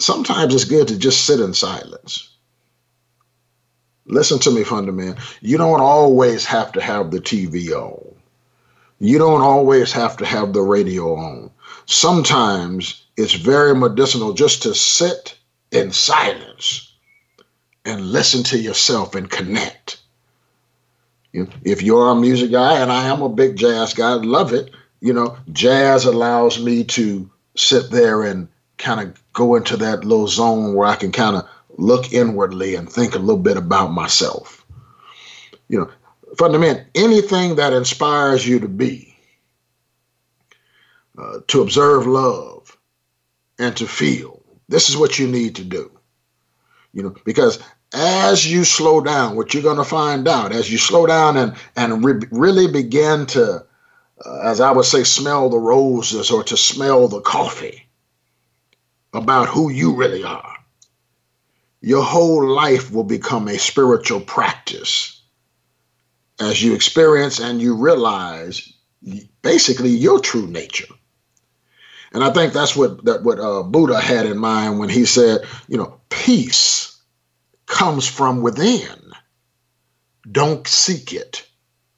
sometimes 0.00 0.54
it's 0.54 0.64
good 0.64 0.88
to 0.88 0.98
just 0.98 1.26
sit 1.26 1.40
in 1.40 1.52
silence. 1.52 2.30
Listen 4.06 4.38
to 4.40 4.50
me, 4.50 4.64
fundament. 4.64 5.18
You 5.40 5.58
don't 5.58 5.80
always 5.80 6.44
have 6.46 6.72
to 6.72 6.80
have 6.80 7.10
the 7.10 7.20
TV 7.20 7.70
on. 7.70 8.14
You 8.98 9.18
don't 9.18 9.42
always 9.42 9.92
have 9.92 10.16
to 10.18 10.24
have 10.26 10.52
the 10.52 10.62
radio 10.62 11.14
on. 11.14 11.50
Sometimes 11.86 13.04
it's 13.16 13.34
very 13.34 13.74
medicinal 13.74 14.32
just 14.32 14.62
to 14.62 14.74
sit 14.74 15.36
in 15.72 15.92
silence 15.92 16.92
and 17.84 18.00
listen 18.12 18.42
to 18.44 18.58
yourself 18.58 19.14
and 19.14 19.28
connect. 19.28 20.00
If 21.32 21.82
you're 21.82 22.10
a 22.10 22.14
music 22.14 22.50
guy, 22.50 22.78
and 22.78 22.92
I 22.92 23.08
am 23.08 23.22
a 23.22 23.28
big 23.28 23.56
jazz 23.56 23.94
guy, 23.94 24.12
love 24.14 24.52
it. 24.52 24.70
You 25.02 25.12
know, 25.12 25.36
jazz 25.52 26.04
allows 26.04 26.62
me 26.62 26.84
to 26.84 27.28
sit 27.56 27.90
there 27.90 28.22
and 28.22 28.48
kind 28.78 29.00
of 29.00 29.32
go 29.32 29.56
into 29.56 29.76
that 29.78 30.04
little 30.04 30.28
zone 30.28 30.74
where 30.74 30.86
I 30.86 30.94
can 30.94 31.10
kind 31.10 31.36
of 31.36 31.48
look 31.76 32.12
inwardly 32.12 32.76
and 32.76 32.88
think 32.88 33.14
a 33.14 33.18
little 33.18 33.42
bit 33.42 33.56
about 33.56 33.88
myself. 33.88 34.64
You 35.68 35.80
know, 35.80 35.90
fundamental, 36.38 36.84
anything 36.94 37.56
that 37.56 37.72
inspires 37.72 38.46
you 38.46 38.60
to 38.60 38.68
be, 38.68 39.16
uh, 41.18 41.40
to 41.48 41.62
observe 41.62 42.06
love, 42.06 42.76
and 43.58 43.76
to 43.76 43.86
feel 43.86 44.40
this 44.68 44.88
is 44.88 44.96
what 44.96 45.18
you 45.18 45.26
need 45.26 45.56
to 45.56 45.64
do. 45.64 45.90
You 46.92 47.02
know, 47.02 47.14
because 47.24 47.58
as 47.92 48.50
you 48.50 48.64
slow 48.64 49.00
down, 49.00 49.36
what 49.36 49.52
you're 49.52 49.62
going 49.62 49.76
to 49.78 49.84
find 49.84 50.28
out 50.28 50.52
as 50.52 50.70
you 50.70 50.78
slow 50.78 51.06
down 51.06 51.36
and 51.36 51.56
and 51.76 52.04
re- 52.04 52.28
really 52.30 52.70
begin 52.70 53.26
to, 53.26 53.64
uh, 54.24 54.40
as 54.42 54.60
I 54.60 54.70
would 54.70 54.84
say, 54.84 55.04
smell 55.04 55.48
the 55.48 55.58
roses 55.58 56.30
or 56.30 56.44
to 56.44 56.56
smell 56.56 57.08
the 57.08 57.20
coffee 57.20 57.86
about 59.12 59.48
who 59.48 59.70
you 59.70 59.94
really 59.94 60.24
are, 60.24 60.56
your 61.80 62.04
whole 62.04 62.48
life 62.48 62.92
will 62.92 63.04
become 63.04 63.48
a 63.48 63.58
spiritual 63.58 64.20
practice 64.20 65.20
as 66.40 66.62
you 66.62 66.74
experience 66.74 67.40
and 67.40 67.60
you 67.60 67.76
realize 67.76 68.72
basically 69.42 69.90
your 69.90 70.20
true 70.20 70.46
nature. 70.46 70.92
And 72.12 72.22
I 72.22 72.30
think 72.30 72.52
that's 72.52 72.76
what 72.76 73.04
that 73.04 73.22
what 73.22 73.40
uh, 73.40 73.62
Buddha 73.62 74.00
had 74.00 74.26
in 74.26 74.38
mind 74.38 74.78
when 74.78 74.88
he 74.88 75.06
said, 75.06 75.40
you 75.66 75.78
know, 75.78 76.00
peace 76.10 77.00
comes 77.66 78.06
from 78.06 78.42
within. 78.42 79.12
Don't 80.30 80.66
seek 80.68 81.12
it 81.12 81.46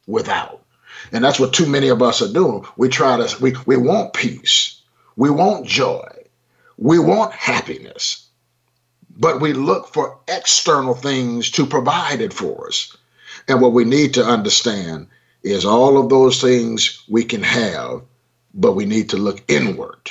without. 0.06 0.63
And 1.12 1.24
that's 1.24 1.40
what 1.40 1.52
too 1.52 1.66
many 1.66 1.88
of 1.88 2.02
us 2.02 2.22
are 2.22 2.32
doing. 2.32 2.64
We 2.76 2.88
try 2.88 3.16
to 3.16 3.42
we 3.42 3.54
we 3.66 3.76
want 3.76 4.14
peace. 4.14 4.80
We 5.16 5.30
want 5.30 5.66
joy. 5.66 6.06
We 6.76 6.98
want 6.98 7.32
happiness. 7.32 8.28
But 9.16 9.40
we 9.40 9.52
look 9.52 9.88
for 9.92 10.18
external 10.26 10.94
things 10.94 11.50
to 11.52 11.66
provide 11.66 12.20
it 12.20 12.32
for 12.32 12.66
us. 12.66 12.96
And 13.46 13.60
what 13.60 13.72
we 13.72 13.84
need 13.84 14.14
to 14.14 14.24
understand 14.24 15.06
is 15.42 15.64
all 15.64 15.98
of 15.98 16.08
those 16.08 16.40
things 16.40 17.04
we 17.08 17.24
can 17.24 17.42
have, 17.42 18.02
but 18.54 18.72
we 18.72 18.86
need 18.86 19.10
to 19.10 19.16
look 19.16 19.42
inward 19.46 20.10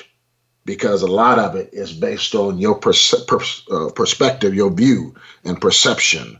because 0.65 1.01
a 1.01 1.07
lot 1.07 1.39
of 1.39 1.55
it 1.55 1.69
is 1.73 1.91
based 1.91 2.35
on 2.35 2.57
your 2.57 2.75
perce- 2.75 3.25
per- 3.27 3.39
uh, 3.75 3.89
perspective, 3.91 4.53
your 4.53 4.71
view, 4.71 5.13
and 5.43 5.59
perception 5.59 6.39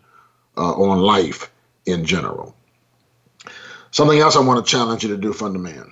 uh, 0.56 0.74
on 0.74 1.00
life 1.00 1.52
in 1.86 2.06
general. 2.06 2.56
Something 3.94 4.18
else 4.18 4.36
I 4.36 4.40
want 4.40 4.66
to 4.66 4.72
challenge 4.72 5.04
you 5.04 5.10
to 5.10 5.18
do, 5.18 5.34
Fundament, 5.34 5.88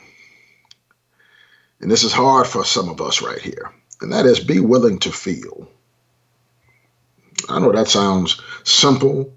and 1.82 1.92
this 1.92 2.04
is 2.04 2.12
hard 2.12 2.48
for 2.48 2.66
some 2.66 2.90
of 2.90 3.00
us 3.00 3.22
right 3.22 3.40
here, 3.40 3.72
and 4.02 4.12
that 4.12 4.26
is 4.26 4.40
be 4.40 4.60
willing 4.60 4.98
to 5.00 5.12
feel. 5.12 5.70
I 7.48 7.60
know 7.60 7.72
that 7.72 7.90
sounds 7.90 8.42
simple, 8.64 9.32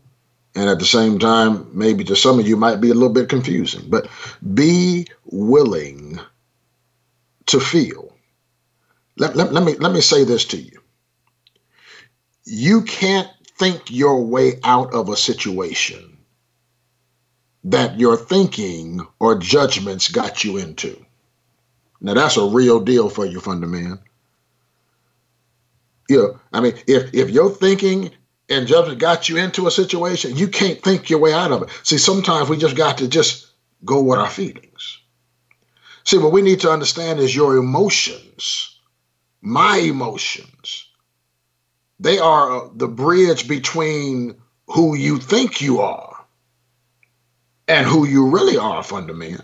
and 0.54 0.70
at 0.70 0.78
the 0.78 0.86
same 0.86 1.18
time, 1.18 1.68
maybe 1.74 2.04
to 2.04 2.16
some 2.16 2.38
of 2.38 2.48
you 2.48 2.56
might 2.56 2.80
be 2.80 2.88
a 2.88 2.94
little 2.94 3.12
bit 3.12 3.28
confusing, 3.28 3.84
but 3.90 4.08
be 4.54 5.08
willing 5.26 6.18
to 7.44 7.60
feel. 7.60 8.16
Let, 9.18 9.36
let, 9.36 9.52
let, 9.52 9.62
me, 9.62 9.74
let 9.74 9.92
me 9.92 10.00
say 10.00 10.24
this 10.24 10.46
to 10.46 10.56
you. 10.56 10.80
You 12.44 12.80
can't 12.80 13.28
think 13.58 13.90
your 13.90 14.24
way 14.24 14.58
out 14.64 14.94
of 14.94 15.10
a 15.10 15.18
situation 15.18 16.13
that 17.64 17.98
your 17.98 18.16
thinking 18.16 19.06
or 19.18 19.38
judgments 19.38 20.08
got 20.08 20.44
you 20.44 20.58
into. 20.58 21.02
Now, 22.00 22.14
that's 22.14 22.36
a 22.36 22.44
real 22.44 22.80
deal 22.80 23.08
for 23.08 23.24
you, 23.24 23.40
Fundament. 23.40 24.00
You 26.08 26.18
know, 26.18 26.40
I 26.52 26.60
mean, 26.60 26.74
if, 26.86 27.14
if 27.14 27.30
your 27.30 27.50
thinking 27.50 28.10
and 28.50 28.66
judgment 28.66 28.98
got 28.98 29.30
you 29.30 29.38
into 29.38 29.66
a 29.66 29.70
situation, 29.70 30.36
you 30.36 30.48
can't 30.48 30.82
think 30.82 31.08
your 31.08 31.18
way 31.18 31.32
out 31.32 31.50
of 31.50 31.62
it. 31.62 31.70
See, 31.82 31.96
sometimes 31.96 32.50
we 32.50 32.58
just 32.58 32.76
got 32.76 32.98
to 32.98 33.08
just 33.08 33.46
go 33.86 34.02
with 34.02 34.18
our 34.18 34.28
feelings. 34.28 34.98
See, 36.04 36.18
what 36.18 36.32
we 36.32 36.42
need 36.42 36.60
to 36.60 36.70
understand 36.70 37.18
is 37.20 37.34
your 37.34 37.56
emotions, 37.56 38.78
my 39.40 39.78
emotions, 39.78 40.88
they 41.98 42.18
are 42.18 42.70
the 42.74 42.88
bridge 42.88 43.48
between 43.48 44.34
who 44.66 44.94
you 44.94 45.18
think 45.18 45.62
you 45.62 45.80
are 45.80 46.13
and 47.68 47.86
who 47.86 48.06
you 48.06 48.28
really 48.28 48.56
are, 48.56 48.82
fundament. 48.82 49.42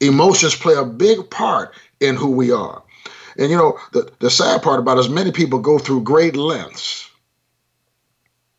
Emotions 0.00 0.54
play 0.54 0.74
a 0.74 0.84
big 0.84 1.28
part 1.30 1.74
in 2.00 2.16
who 2.16 2.30
we 2.30 2.50
are. 2.50 2.82
And 3.36 3.50
you 3.50 3.56
know, 3.56 3.78
the, 3.92 4.10
the 4.18 4.30
sad 4.30 4.62
part 4.62 4.80
about 4.80 4.96
it 4.96 5.00
is 5.00 5.08
many 5.08 5.32
people 5.32 5.58
go 5.58 5.78
through 5.78 6.02
great 6.02 6.36
lengths 6.36 7.10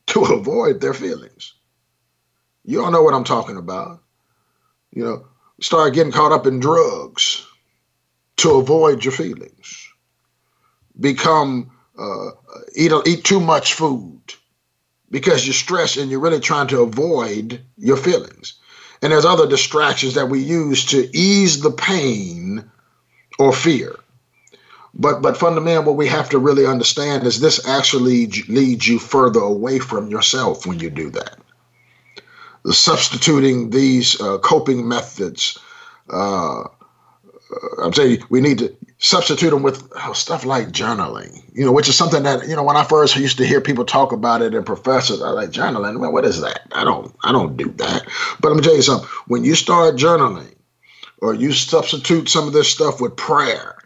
to 0.07 0.21
avoid 0.33 0.81
their 0.81 0.93
feelings. 0.93 1.53
You 2.63 2.83
all 2.83 2.91
know 2.91 3.01
what 3.01 3.13
I'm 3.13 3.23
talking 3.23 3.57
about. 3.57 4.01
You 4.91 5.03
know, 5.03 5.27
start 5.61 5.93
getting 5.93 6.11
caught 6.11 6.31
up 6.31 6.45
in 6.45 6.59
drugs 6.59 7.45
to 8.37 8.51
avoid 8.55 9.03
your 9.03 9.13
feelings. 9.13 9.87
Become 10.99 11.71
uh, 11.97 12.31
eat 12.75 12.91
eat 13.05 13.23
too 13.23 13.39
much 13.39 13.73
food 13.73 14.19
because 15.11 15.45
you're 15.45 15.53
stressed 15.53 15.97
and 15.97 16.09
you're 16.09 16.19
really 16.19 16.39
trying 16.39 16.67
to 16.67 16.81
avoid 16.81 17.61
your 17.77 17.97
feelings. 17.97 18.53
And 19.01 19.11
there's 19.11 19.25
other 19.25 19.47
distractions 19.47 20.15
that 20.15 20.29
we 20.29 20.39
use 20.39 20.85
to 20.85 21.09
ease 21.15 21.61
the 21.61 21.71
pain 21.71 22.69
or 23.37 23.51
fear. 23.51 23.95
But 24.93 25.21
but 25.21 25.37
fundamentally, 25.37 25.85
what 25.85 25.95
we 25.95 26.07
have 26.07 26.29
to 26.29 26.39
really 26.39 26.65
understand 26.65 27.25
is 27.25 27.39
this 27.39 27.65
actually 27.65 28.27
leads 28.47 28.87
you 28.87 28.99
further 28.99 29.39
away 29.39 29.79
from 29.79 30.09
yourself 30.09 30.65
when 30.65 30.79
you 30.79 30.89
do 30.89 31.09
that. 31.11 31.37
Substituting 32.69 33.69
these 33.69 34.19
uh, 34.21 34.37
coping 34.39 34.87
methods, 34.87 35.57
uh, 36.09 36.63
I'm 37.81 37.93
saying 37.93 38.23
we 38.29 38.41
need 38.41 38.59
to 38.59 38.75
substitute 39.01 39.49
them 39.49 39.63
with 39.63 39.91
oh, 39.97 40.13
stuff 40.13 40.45
like 40.45 40.69
journaling, 40.69 41.43
you 41.53 41.65
know, 41.65 41.73
which 41.73 41.89
is 41.89 41.97
something 41.97 42.23
that 42.23 42.47
you 42.47 42.55
know 42.55 42.63
when 42.63 42.77
I 42.77 42.85
first 42.85 43.17
used 43.17 43.37
to 43.39 43.45
hear 43.45 43.59
people 43.59 43.83
talk 43.83 44.13
about 44.13 44.41
it 44.41 44.55
and 44.55 44.65
professors, 44.65 45.21
I 45.21 45.31
like 45.31 45.51
journaling. 45.51 45.99
Man, 45.99 46.13
what 46.13 46.23
is 46.25 46.39
that? 46.41 46.61
I 46.71 46.85
don't 46.85 47.13
I 47.23 47.33
don't 47.33 47.57
do 47.57 47.69
that. 47.77 48.07
But 48.39 48.49
let 48.49 48.57
me 48.57 48.63
tell 48.63 48.75
you 48.75 48.81
something. 48.81 49.09
When 49.27 49.43
you 49.43 49.55
start 49.55 49.95
journaling, 49.95 50.55
or 51.21 51.33
you 51.33 51.53
substitute 51.53 52.27
some 52.27 52.47
of 52.47 52.53
this 52.53 52.69
stuff 52.69 52.99
with 52.99 53.15
prayer 53.15 53.77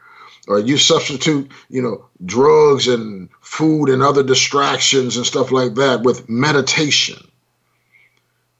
or 0.47 0.60
you 0.60 0.78
substitute, 0.78 1.51
you 1.69 1.82
know, 1.82 2.06
drugs 2.25 2.88
and 2.88 3.30
food 3.41 3.89
and 3.89 4.01
other 4.01 4.23
distractions 4.23 5.17
and 5.17 5.25
stuff 5.25 5.51
like 5.51 5.75
that 5.75 6.04
with 6.04 6.30
meditation, 6.30 7.17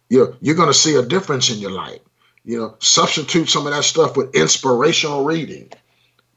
you're, 0.10 0.36
you're 0.42 0.56
going 0.56 0.70
to 0.70 0.74
see 0.74 0.96
a 0.96 1.06
difference 1.06 1.50
in 1.50 1.60
your 1.60 1.72
life. 1.72 2.00
You 2.44 2.60
know, 2.60 2.76
substitute 2.80 3.50
some 3.50 3.66
of 3.66 3.74
that 3.74 3.84
stuff 3.84 4.16
with 4.16 4.36
inspirational 4.36 5.26
reading. 5.26 5.72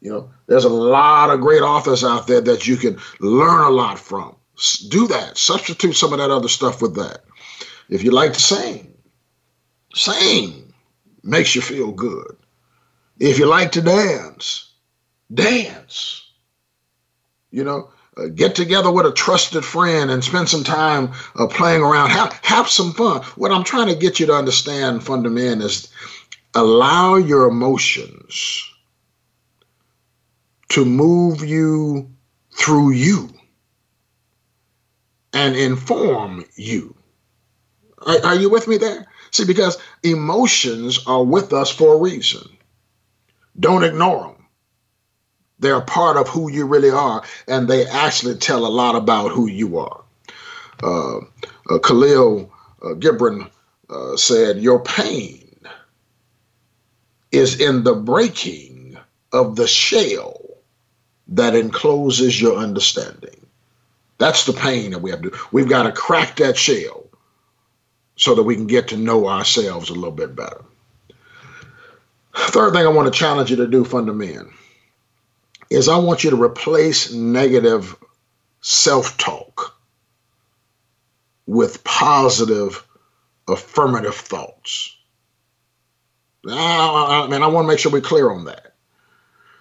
You 0.01 0.13
know, 0.13 0.31
there's 0.47 0.65
a 0.65 0.69
lot 0.69 1.31
of 1.31 1.41
great 1.41 1.63
authors 1.63 2.05
out 2.05 2.27
there 2.27 2.41
that 2.41 2.67
you 2.67 2.77
can 2.77 2.99
learn 3.21 3.65
a 3.65 3.71
lot 3.71 3.99
from. 3.99 4.37
Do 4.89 5.07
that. 5.09 5.39
Substitute 5.39 5.95
some 5.95 6.13
of 6.13 6.19
that 6.19 6.31
other 6.31 6.49
stuff 6.49 6.81
with 6.81 6.95
that. 6.97 7.25
If 7.89 8.03
you 8.05 8.11
like 8.11 8.33
to 8.35 8.41
sing, 8.41 8.95
sing 9.95 10.73
makes 11.23 11.55
you 11.55 11.61
feel 11.61 11.93
good. 11.93 12.37
If 13.19 13.39
you 13.39 13.47
like 13.47 13.73
to 13.73 13.81
dance, 13.81 14.73
dance. 15.33 16.25
You 17.51 17.65
know, 17.65 17.91
uh, 18.17 18.27
get 18.29 18.55
together 18.55 18.91
with 18.93 19.07
a 19.07 19.13
trusted 19.13 19.65
friend 19.65 20.11
and 20.11 20.23
spend 20.23 20.49
some 20.49 20.65
time 20.65 21.13
uh, 21.37 21.47
playing 21.47 21.83
around. 21.83 22.11
Have, 22.11 22.33
have 22.43 22.69
some 22.69 22.93
fun. 22.93 23.23
What 23.37 23.51
I'm 23.51 23.65
trying 23.65 23.89
to 23.89 23.97
get 23.97 24.21
you 24.21 24.27
to 24.27 24.35
understand, 24.35 25.03
fundament, 25.03 25.63
is 25.63 25.89
allow 26.55 27.17
your 27.17 27.47
emotions 27.47 28.63
to 30.71 30.85
move 30.85 31.45
you 31.45 32.11
through 32.53 32.91
you 32.91 33.31
and 35.33 35.57
inform 35.57 36.45
you. 36.57 36.95
Are, 38.07 38.27
are 38.27 38.35
you 38.35 38.51
with 38.51 38.69
me 38.69 38.77
there? 38.79 39.07
See, 39.31 39.45
because 39.45 39.79
emotions 40.03 41.07
are 41.07 41.23
with 41.23 41.53
us 41.53 41.71
for 41.71 41.95
a 41.95 41.99
reason. 41.99 42.43
Don't 43.59 43.85
ignore 43.85 44.29
them. 44.29 44.47
They're 45.59 45.77
a 45.77 45.83
part 45.83 46.17
of 46.17 46.29
who 46.29 46.51
you 46.51 46.67
really 46.67 46.91
are, 46.91 47.23
and 47.49 47.67
they 47.67 47.85
actually 47.87 48.37
tell 48.37 48.65
a 48.65 48.69
lot 48.69 48.95
about 48.95 49.33
who 49.33 49.49
you 49.49 49.79
are. 49.79 50.05
Uh, 50.83 51.19
uh, 51.19 51.79
Kahlil 51.79 52.49
uh, 52.81 52.95
Gibran 52.95 53.51
uh, 53.91 54.17
said, 54.17 54.59
Your 54.59 54.81
pain 54.81 55.45
is 57.33 57.61
in 57.61 57.83
the 57.83 57.95
breaking 57.95 58.97
of 59.33 59.57
the 59.57 59.67
shell 59.67 60.48
that 61.29 61.55
encloses 61.55 62.41
your 62.41 62.57
understanding. 62.57 63.47
That's 64.19 64.47
the 64.47 64.53
pain 64.53 64.91
that 64.91 65.01
we 65.01 65.11
have 65.11 65.23
to 65.23 65.31
do. 65.31 65.37
We've 65.53 65.69
got 65.69 65.85
to 65.85 65.93
crack 65.93 66.37
that 66.37 66.57
shell 66.57 67.07
so 68.17 68.35
that 68.35 68.43
we 68.43 68.57
can 68.57 68.67
get 68.67 68.89
to 68.89 68.97
know 68.97 69.29
ourselves 69.29 69.91
a 69.91 69.95
little 69.95 70.11
bit 70.11 70.35
better. 70.35 70.65
Third 72.35 72.73
thing 72.73 72.85
I 72.85 72.91
want 72.91 73.13
to 73.13 73.19
challenge 73.19 73.51
you 73.51 73.57
to 73.57 73.67
do, 73.67 73.85
fundament, 73.85 74.49
is 75.71 75.89
I 75.89 75.99
want 75.99 76.25
you 76.25 76.31
to 76.31 76.43
replace 76.43 77.13
negative 77.13 77.97
self 78.61 79.17
talk 79.19 79.79
with 81.47 81.83
positive 81.85 82.87
affirmative 83.49 84.15
thoughts. 84.15 84.97
I, 86.49 87.25
I 87.25 87.31
mean, 87.31 87.43
I 87.43 87.47
want 87.47 87.65
to 87.65 87.69
make 87.69 87.79
sure 87.79 87.93
we're 87.93 88.01
clear 88.01 88.31
on 88.31 88.45
that. 88.45 88.75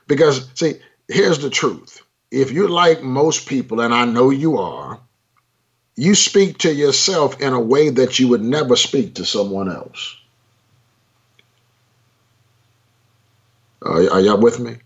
Because, 0.07 0.49
see, 0.53 0.75
here's 1.07 1.39
the 1.39 1.49
truth. 1.49 2.01
If 2.31 2.51
you're 2.51 2.69
like 2.69 3.01
most 3.01 3.47
people, 3.47 3.81
and 3.81 3.93
I 3.93 4.05
know 4.05 4.29
you 4.29 4.57
are, 4.57 4.99
you 5.95 6.13
speak 6.13 6.59
to 6.59 6.73
yourself 6.73 7.41
in 7.41 7.53
a 7.53 7.59
way 7.59 7.89
that 7.89 8.19
you 8.19 8.27
would 8.27 8.43
never 8.43 8.75
speak 8.75 9.15
to 9.15 9.25
someone 9.25 9.71
else. 9.71 10.15
Are, 13.81 14.09
are 14.11 14.21
y'all 14.21 14.39
with 14.39 14.59
me? 14.59 14.77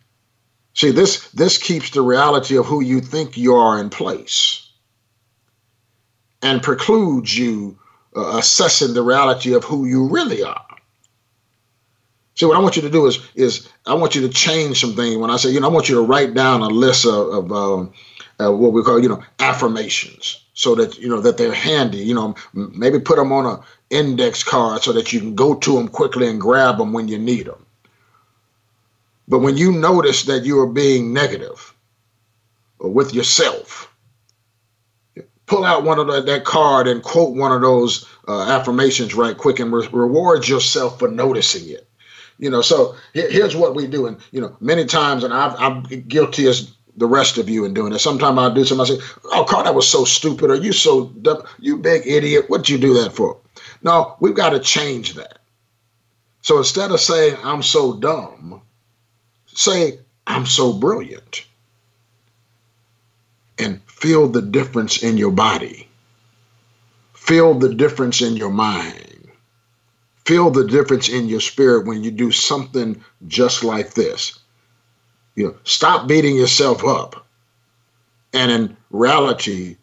See, 0.73 0.91
this 0.91 1.29
this 1.31 1.57
keeps 1.57 1.89
the 1.89 2.01
reality 2.01 2.57
of 2.57 2.65
who 2.65 2.81
you 2.81 3.01
think 3.01 3.37
you 3.37 3.55
are 3.55 3.79
in 3.79 3.89
place 3.89 4.69
and 6.41 6.63
precludes 6.63 7.37
you 7.37 7.77
uh, 8.15 8.37
assessing 8.37 8.93
the 8.93 9.01
reality 9.01 9.53
of 9.53 9.63
who 9.63 9.85
you 9.85 10.07
really 10.07 10.43
are. 10.43 10.65
See, 12.35 12.45
what 12.45 12.57
I 12.57 12.61
want 12.61 12.75
you 12.75 12.81
to 12.83 12.89
do 12.89 13.05
is 13.07 13.19
is 13.35 13.69
I 13.85 13.93
want 13.93 14.15
you 14.15 14.21
to 14.21 14.29
change 14.29 14.79
some 14.79 14.95
things. 14.95 15.17
When 15.17 15.29
I 15.29 15.37
say, 15.37 15.49
you 15.49 15.59
know, 15.59 15.67
I 15.67 15.71
want 15.71 15.89
you 15.89 15.95
to 15.95 16.01
write 16.01 16.33
down 16.33 16.61
a 16.61 16.67
list 16.67 17.05
of, 17.05 17.27
of 17.27 17.51
um, 17.51 17.93
uh, 18.39 18.51
what 18.51 18.73
we 18.73 18.83
call, 18.83 19.01
you 19.01 19.09
know, 19.09 19.21
affirmations, 19.39 20.43
so 20.53 20.75
that 20.75 20.97
you 20.97 21.09
know 21.09 21.19
that 21.19 21.37
they're 21.37 21.53
handy. 21.53 21.99
You 21.99 22.15
know, 22.15 22.35
maybe 22.53 22.99
put 22.99 23.17
them 23.17 23.31
on 23.31 23.45
a 23.45 23.63
index 23.89 24.43
card 24.43 24.81
so 24.81 24.93
that 24.93 25.11
you 25.11 25.19
can 25.19 25.35
go 25.35 25.55
to 25.55 25.75
them 25.75 25.87
quickly 25.87 26.27
and 26.27 26.39
grab 26.39 26.77
them 26.77 26.93
when 26.93 27.07
you 27.07 27.19
need 27.19 27.47
them. 27.47 27.65
But 29.27 29.39
when 29.39 29.57
you 29.57 29.71
notice 29.71 30.23
that 30.23 30.45
you 30.45 30.59
are 30.59 30.67
being 30.67 31.13
negative 31.13 31.73
with 32.79 33.13
yourself, 33.13 33.93
pull 35.45 35.63
out 35.63 35.83
one 35.83 35.99
of 35.99 36.07
the, 36.07 36.21
that 36.21 36.45
card 36.45 36.87
and 36.87 37.03
quote 37.03 37.35
one 37.35 37.51
of 37.51 37.61
those 37.61 38.07
uh, 38.27 38.41
affirmations 38.49 39.13
right 39.13 39.37
quick 39.37 39.59
and 39.59 39.71
re- 39.71 39.87
reward 39.91 40.47
yourself 40.47 40.99
for 40.99 41.07
noticing 41.09 41.69
it. 41.69 41.87
You 42.41 42.49
know, 42.49 42.63
so 42.63 42.95
here's 43.13 43.55
what 43.55 43.75
we 43.75 43.85
do, 43.85 44.07
and 44.07 44.17
you 44.31 44.41
know, 44.41 44.57
many 44.59 44.85
times, 44.85 45.23
and 45.23 45.31
i 45.31 45.63
am 45.63 45.83
guilty 46.07 46.47
as 46.47 46.73
the 46.97 47.05
rest 47.05 47.37
of 47.37 47.47
you 47.47 47.65
in 47.65 47.75
doing 47.75 47.93
it. 47.93 47.99
Sometimes 47.99 48.39
I'll 48.39 48.51
do 48.51 48.65
something. 48.65 48.95
I 48.95 48.97
say, 48.97 49.05
"Oh, 49.25 49.45
Karl, 49.47 49.63
that 49.63 49.75
was 49.75 49.87
so 49.87 50.05
stupid," 50.05 50.49
or 50.49 50.55
"You 50.55 50.73
so 50.73 51.05
dumb, 51.21 51.43
you 51.59 51.77
big 51.77 52.07
idiot. 52.07 52.45
What'd 52.47 52.67
you 52.67 52.79
do 52.79 52.95
that 52.95 53.13
for?" 53.13 53.37
No, 53.83 54.15
we've 54.19 54.33
got 54.33 54.49
to 54.49 54.59
change 54.59 55.13
that. 55.13 55.37
So 56.41 56.57
instead 56.57 56.89
of 56.89 56.99
saying 56.99 57.37
"I'm 57.43 57.61
so 57.61 57.93
dumb," 57.93 58.61
say 59.45 59.99
"I'm 60.25 60.47
so 60.47 60.73
brilliant," 60.73 61.45
and 63.59 63.81
feel 63.85 64.27
the 64.27 64.41
difference 64.41 65.03
in 65.03 65.15
your 65.15 65.31
body. 65.31 65.87
Feel 67.13 67.53
the 67.53 67.71
difference 67.71 68.23
in 68.23 68.35
your 68.35 68.49
mind 68.49 69.10
feel 70.31 70.49
the 70.49 70.63
difference 70.63 71.09
in 71.09 71.27
your 71.27 71.41
spirit 71.41 71.85
when 71.85 72.05
you 72.05 72.09
do 72.09 72.31
something 72.31 73.03
just 73.27 73.65
like 73.65 73.95
this. 73.95 74.39
You 75.35 75.47
know, 75.47 75.55
stop 75.65 76.07
beating 76.07 76.37
yourself 76.37 76.85
up 76.85 77.27
and 78.31 78.49
in 78.49 78.77
reality, 78.91 79.75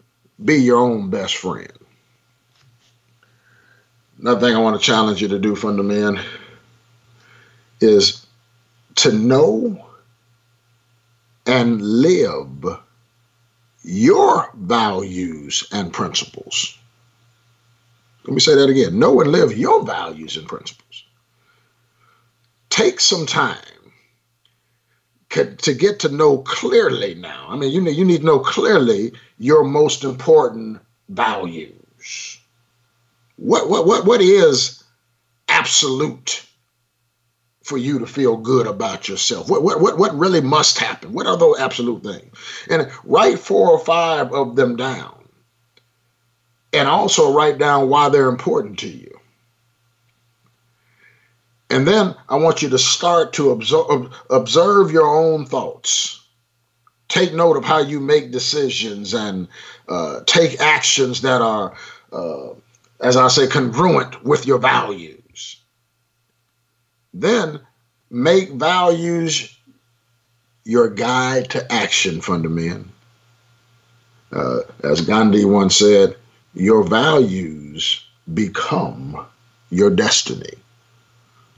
be 0.43 0.55
your 0.55 0.79
own 0.79 1.11
best 1.11 1.37
friend. 1.37 1.71
Another 4.19 4.41
thing 4.41 4.57
I 4.57 4.61
want 4.61 4.81
to 4.81 4.87
challenge 4.87 5.21
you 5.21 5.29
to 5.29 5.39
do, 5.39 5.55
fundamental, 5.55 6.25
is 7.83 8.25
to 8.95 9.13
know 9.13 9.87
and 11.45 11.83
live 11.83 12.49
your 13.83 14.51
values 14.55 15.69
and 15.73 15.93
principles. 15.93 16.79
Let 18.29 18.35
me 18.35 18.41
say 18.41 18.57
that 18.57 18.69
again. 18.69 18.99
Know 18.99 19.23
and 19.23 19.33
live 19.33 19.57
your 19.57 19.87
values 19.87 20.37
and 20.37 20.47
principles. 20.47 21.05
Take 22.69 23.01
some 23.01 23.25
time 23.25 23.57
to 25.31 25.73
get 25.73 26.01
to 26.01 26.11
know 26.11 26.37
clearly 26.37 27.15
now. 27.15 27.47
I 27.49 27.57
mean, 27.57 27.73
you 27.73 27.81
know, 27.81 27.91
you 27.91 28.05
need 28.05 28.19
to 28.19 28.27
know 28.27 28.41
clearly 28.41 29.13
your 29.39 29.65
most 29.65 30.05
important 30.05 30.81
values. 31.09 32.39
What 33.37 33.71
what 33.71 33.87
what 33.87 34.05
what 34.05 34.21
is 34.21 34.85
absolute 35.49 36.45
for 37.63 37.79
you 37.79 37.99
to 38.01 38.07
feel 38.07 38.37
good 38.37 38.67
about 38.67 39.09
yourself? 39.09 39.49
What 39.49 39.63
what 39.63 39.81
what 39.81 39.97
what 39.97 40.15
really 40.15 40.43
must 40.43 40.77
happen? 40.77 41.15
What 41.15 41.27
are 41.27 41.39
those 41.39 41.61
absolute 41.61 42.03
things? 42.03 42.37
And 42.69 42.93
write 43.05 43.39
four 43.39 43.71
or 43.71 43.79
five 43.79 44.35
of 44.35 44.55
them 44.55 44.77
down 44.77 45.18
and 46.73 46.89
also 46.89 47.33
write 47.33 47.59
down 47.59 47.89
why 47.89 48.09
they're 48.09 48.29
important 48.29 48.79
to 48.81 48.89
you. 48.89 49.19
And 51.71 51.87
then 51.87 52.15
I 52.29 52.37
want 52.37 52.63
you 52.63 52.71
to 52.71 52.79
start 52.79 53.35
to 53.35 53.51
observe, 53.51 54.13
observe 54.31 54.91
your 54.91 55.07
own 55.07 55.45
thoughts. 55.45 56.25
Take 57.09 57.35
note 57.35 57.57
of 57.57 57.65
how 57.65 57.79
you 57.79 58.01
make 58.01 58.31
decisions 58.31 59.15
and 59.15 59.49
uh, 59.89 60.21
take 60.27 60.61
actions 60.61 61.23
that 61.23 61.41
are, 61.41 61.75
uh, 62.13 62.49
as 63.01 63.17
I 63.17 63.29
say, 63.29 63.47
congruent 63.47 64.25
with 64.25 64.47
your 64.47 64.59
values. 64.59 65.61
Then 67.15 67.61
make 68.11 68.51
values 68.51 69.55
your 70.65 70.91
guide 70.91 71.51
to 71.51 71.73
action, 71.73 72.21
fundamental. 72.21 72.85
Uh, 74.31 74.61
as 74.85 75.01
Gandhi 75.01 75.47
once 75.47 75.77
said, 75.77 76.18
your 76.55 76.83
values 76.83 78.05
become 78.35 79.27
your 79.71 79.91
destiny. 79.91 80.55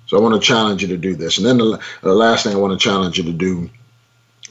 So 0.06 0.16
I 0.16 0.20
want 0.20 0.34
to 0.34 0.46
challenge 0.46 0.82
you 0.82 0.88
to 0.88 0.96
do 0.96 1.14
this. 1.14 1.38
And 1.38 1.46
then 1.46 1.58
the, 1.58 1.80
the 2.02 2.14
last 2.14 2.44
thing 2.44 2.54
I 2.54 2.58
want 2.58 2.78
to 2.78 2.82
challenge 2.82 3.16
you 3.16 3.24
to 3.24 3.32
do, 3.32 3.70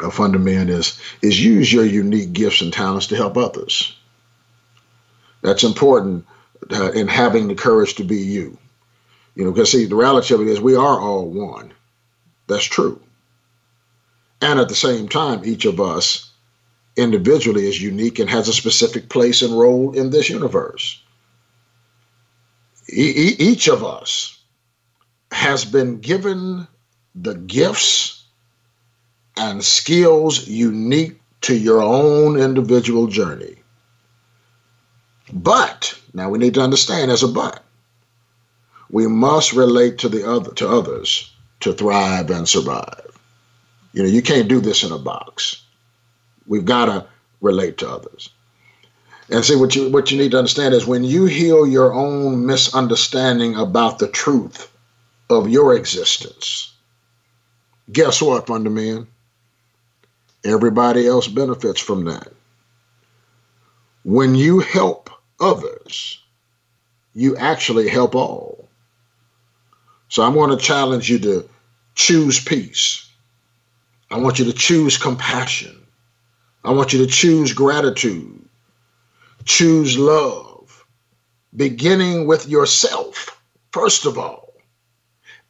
a 0.01 0.09
fundamental, 0.09 0.75
is 0.75 0.99
is 1.21 1.43
use 1.43 1.71
your 1.71 1.85
unique 1.85 2.31
gifts 2.33 2.61
and 2.61 2.71
talents 2.71 3.07
to 3.07 3.15
help 3.15 3.35
others. 3.35 3.97
That's 5.41 5.63
important 5.63 6.25
uh, 6.71 6.91
in 6.91 7.07
having 7.07 7.47
the 7.47 7.55
courage 7.55 7.95
to 7.95 8.03
be 8.03 8.17
you. 8.17 8.57
You 9.35 9.45
know, 9.45 9.51
because 9.51 9.71
see, 9.71 9.85
the 9.85 9.95
reality 9.95 10.33
of 10.33 10.41
it 10.41 10.47
is 10.47 10.59
we 10.59 10.75
are 10.75 10.99
all 10.99 11.25
one. 11.29 11.73
That's 12.47 12.65
true. 12.65 13.01
And 14.41 14.59
at 14.59 14.69
the 14.69 14.75
same 14.75 15.07
time, 15.09 15.41
each 15.43 15.65
of 15.65 15.79
us 15.81 16.28
individually 16.99 17.67
is 17.67 17.81
unique 17.81 18.19
and 18.19 18.29
has 18.29 18.47
a 18.47 18.53
specific 18.53 19.09
place 19.09 19.41
and 19.41 19.57
role 19.57 19.93
in 19.93 20.09
this 20.09 20.29
universe. 20.29 21.01
E- 22.91 23.35
each 23.39 23.67
of 23.67 23.83
us 23.83 24.37
has 25.31 25.65
been 25.65 25.99
given 25.99 26.67
the 27.15 27.35
gifts 27.35 28.23
and 29.37 29.63
skills 29.63 30.47
unique 30.47 31.19
to 31.41 31.55
your 31.55 31.81
own 31.81 32.39
individual 32.39 33.07
journey. 33.07 33.55
But 35.31 35.97
now 36.13 36.29
we 36.29 36.39
need 36.39 36.55
to 36.55 36.61
understand 36.61 37.11
as 37.11 37.23
a 37.23 37.27
but. 37.27 37.63
We 38.91 39.07
must 39.07 39.53
relate 39.53 39.99
to 39.99 40.09
the 40.09 40.27
other 40.29 40.51
to 40.55 40.67
others 40.67 41.31
to 41.61 41.73
thrive 41.73 42.29
and 42.31 42.49
survive. 42.49 43.11
You 43.93 44.03
know, 44.03 44.09
you 44.09 44.21
can't 44.21 44.47
do 44.47 44.59
this 44.59 44.83
in 44.83 44.91
a 44.91 44.97
box. 44.97 45.63
We've 46.49 46.65
got 46.65 46.85
to 46.85 47.05
relate 47.39 47.77
to 47.77 47.89
others. 47.89 48.29
And 49.29 49.45
see 49.45 49.55
what 49.55 49.75
you 49.75 49.89
what 49.89 50.11
you 50.11 50.17
need 50.17 50.31
to 50.31 50.39
understand 50.39 50.73
is 50.73 50.87
when 50.87 51.03
you 51.03 51.25
heal 51.25 51.67
your 51.67 51.93
own 51.93 52.45
misunderstanding 52.45 53.55
about 53.55 53.99
the 53.99 54.07
truth 54.07 54.69
of 55.29 55.47
your 55.47 55.75
existence, 55.75 56.73
guess 57.93 58.21
what, 58.21 58.47
Fundamental? 58.47 59.07
Everybody 60.43 61.05
else 61.05 61.27
benefits 61.27 61.79
from 61.79 62.05
that. 62.05 62.29
When 64.03 64.33
you 64.33 64.59
help 64.59 65.11
others, 65.39 66.19
you 67.13 67.37
actually 67.37 67.87
help 67.89 68.15
all. 68.15 68.67
So 70.07 70.23
I'm 70.23 70.33
going 70.33 70.49
to 70.49 70.57
challenge 70.57 71.09
you 71.09 71.19
to 71.19 71.49
choose 71.93 72.43
peace. 72.43 73.07
I 74.09 74.17
want 74.17 74.39
you 74.39 74.45
to 74.45 74.53
choose 74.53 74.97
compassion. 74.97 75.78
I 76.63 76.71
want 76.71 76.91
you 76.91 76.99
to 76.99 77.07
choose 77.07 77.53
gratitude, 77.53 78.47
choose 79.45 79.97
love, 79.97 80.85
beginning 81.55 82.27
with 82.27 82.49
yourself, 82.49 83.41
first 83.71 84.05
of 84.05 84.17
all, 84.17 84.53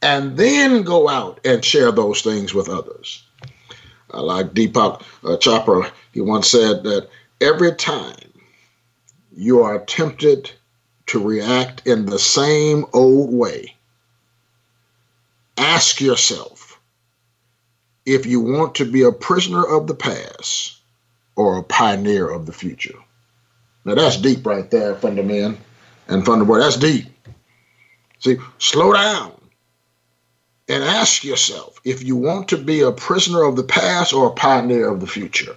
and 0.03 0.38
then 0.38 0.84
go 0.84 1.10
out 1.10 1.39
and 1.43 1.66
share 1.66 1.91
those 1.91 2.22
things 2.22 2.53
with 2.53 2.70
others. 2.70 3.24
I 4.12 4.20
like 4.20 4.53
Deepak 4.53 5.01
uh, 5.24 5.38
Chopra, 5.38 5.91
he 6.14 6.22
once 6.22 6.49
said 6.49 6.84
that 6.84 7.10
every 7.41 7.74
time 7.74 8.32
you 9.36 9.62
are 9.62 9.80
tempted 9.80 10.51
to 11.07 11.20
react 11.20 11.88
in 11.88 12.05
the 12.05 12.20
same 12.20 12.86
old 12.93 13.34
way, 13.34 13.76
ask 15.57 16.01
yourself 16.01 16.80
if 18.05 18.28
you 18.28 18.39
want 18.39 18.76
to 18.76 18.86
be 18.86 19.01
a 19.01 19.12
prisoner 19.12 19.64
of 19.64 19.88
the 19.88 19.95
past 19.95 20.78
or 21.39 21.57
a 21.57 21.63
pioneer 21.63 22.29
of 22.29 22.45
the 22.45 22.51
future. 22.51 22.99
Now 23.85 23.95
that's 23.95 24.17
deep 24.17 24.45
right 24.45 24.69
there, 24.69 24.93
fundamental 24.95 25.57
and 26.09 26.25
fundamental. 26.25 26.61
That's 26.61 26.75
deep. 26.75 27.05
See, 28.19 28.35
slow 28.57 28.91
down 28.91 29.31
and 30.67 30.83
ask 30.83 31.23
yourself 31.23 31.79
if 31.85 32.03
you 32.03 32.17
want 32.17 32.49
to 32.49 32.57
be 32.57 32.81
a 32.81 32.91
prisoner 32.91 33.43
of 33.43 33.55
the 33.55 33.63
past 33.63 34.11
or 34.11 34.27
a 34.27 34.33
pioneer 34.33 34.89
of 34.89 34.99
the 34.99 35.07
future. 35.07 35.55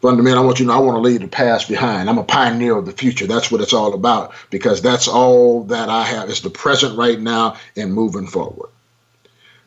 Fundamental, 0.00 0.44
I 0.44 0.46
want 0.46 0.60
you 0.60 0.66
to 0.66 0.68
know 0.68 0.76
I 0.76 0.80
want 0.80 0.96
to 0.96 1.00
leave 1.00 1.22
the 1.22 1.26
past 1.26 1.68
behind. 1.68 2.08
I'm 2.08 2.18
a 2.18 2.22
pioneer 2.22 2.76
of 2.76 2.86
the 2.86 2.92
future. 2.92 3.26
That's 3.26 3.50
what 3.50 3.60
it's 3.60 3.72
all 3.72 3.94
about 3.94 4.32
because 4.50 4.80
that's 4.80 5.08
all 5.08 5.64
that 5.64 5.88
I 5.88 6.04
have 6.04 6.30
is 6.30 6.42
the 6.42 6.50
present 6.50 6.96
right 6.96 7.18
now 7.18 7.56
and 7.74 7.92
moving 7.92 8.28
forward. 8.28 8.70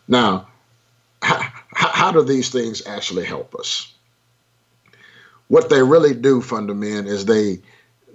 Now, 0.07 0.47
how, 1.21 1.51
how 1.73 2.11
do 2.13 2.23
these 2.23 2.49
things 2.49 2.87
actually 2.87 3.25
help 3.25 3.55
us? 3.55 3.93
What 5.49 5.69
they 5.69 5.83
really 5.83 6.15
do, 6.15 6.41
fundament, 6.41 7.07
is 7.09 7.25
they 7.25 7.61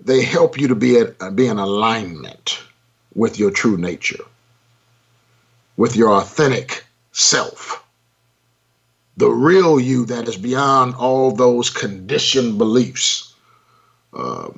they 0.05 0.22
help 0.24 0.59
you 0.59 0.68
to 0.68 0.76
be 0.76 0.99
at, 0.99 1.37
be 1.37 1.47
in 1.49 1.59
alignment 1.59 2.61
with 3.14 3.39
your 3.39 3.53
true 3.53 3.78
nature. 3.78 4.18
with 5.78 5.97
your 5.97 6.12
authentic 6.14 6.87
self. 7.12 7.85
The 9.18 9.30
real 9.30 9.80
you 9.80 10.07
that 10.07 10.28
is 10.28 10.37
beyond 10.37 10.95
all 10.97 11.32
those 11.32 11.70
conditioned 11.70 12.59
beliefs 12.59 13.35
uh, 14.14 14.51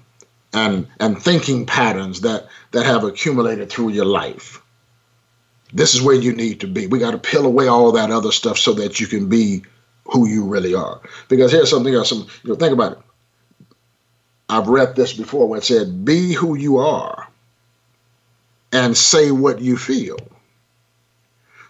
and, 0.54 0.88
and 1.00 1.22
thinking 1.22 1.66
patterns 1.66 2.22
that, 2.22 2.48
that 2.72 2.86
have 2.86 3.04
accumulated 3.04 3.70
through 3.70 3.90
your 3.90 4.06
life. 4.06 4.62
This 5.72 5.94
is 5.94 6.02
where 6.02 6.16
you 6.16 6.34
need 6.34 6.60
to 6.60 6.68
be. 6.68 6.86
We 6.86 6.98
got 6.98 7.12
to 7.12 7.18
peel 7.18 7.46
away 7.46 7.68
all 7.68 7.92
that 7.92 8.10
other 8.10 8.32
stuff 8.32 8.58
so 8.58 8.74
that 8.74 9.00
you 9.00 9.06
can 9.06 9.28
be 9.28 9.64
who 10.12 10.28
you 10.28 10.44
really 10.44 10.74
are. 10.74 11.00
Because 11.28 11.52
here's 11.52 11.70
something 11.70 11.94
else. 11.94 12.08
Some, 12.08 12.26
you 12.42 12.50
know, 12.50 12.56
think 12.56 12.72
about 12.72 12.92
it. 12.92 12.98
I've 14.48 14.68
read 14.68 14.94
this 14.94 15.12
before 15.12 15.48
where 15.48 15.58
it 15.58 15.64
said, 15.64 16.04
"Be 16.04 16.32
who 16.32 16.54
you 16.56 16.78
are, 16.78 17.28
and 18.72 18.96
say 18.96 19.30
what 19.30 19.60
you 19.60 19.76
feel." 19.76 20.18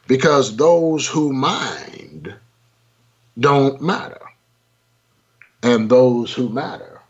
Because 0.06 0.56
those 0.56 1.06
who 1.06 1.32
mind 1.32 2.34
don't 3.38 3.80
matter, 3.80 4.20
and 5.62 5.90
those 5.90 6.32
who 6.32 6.48
matter 6.48 7.00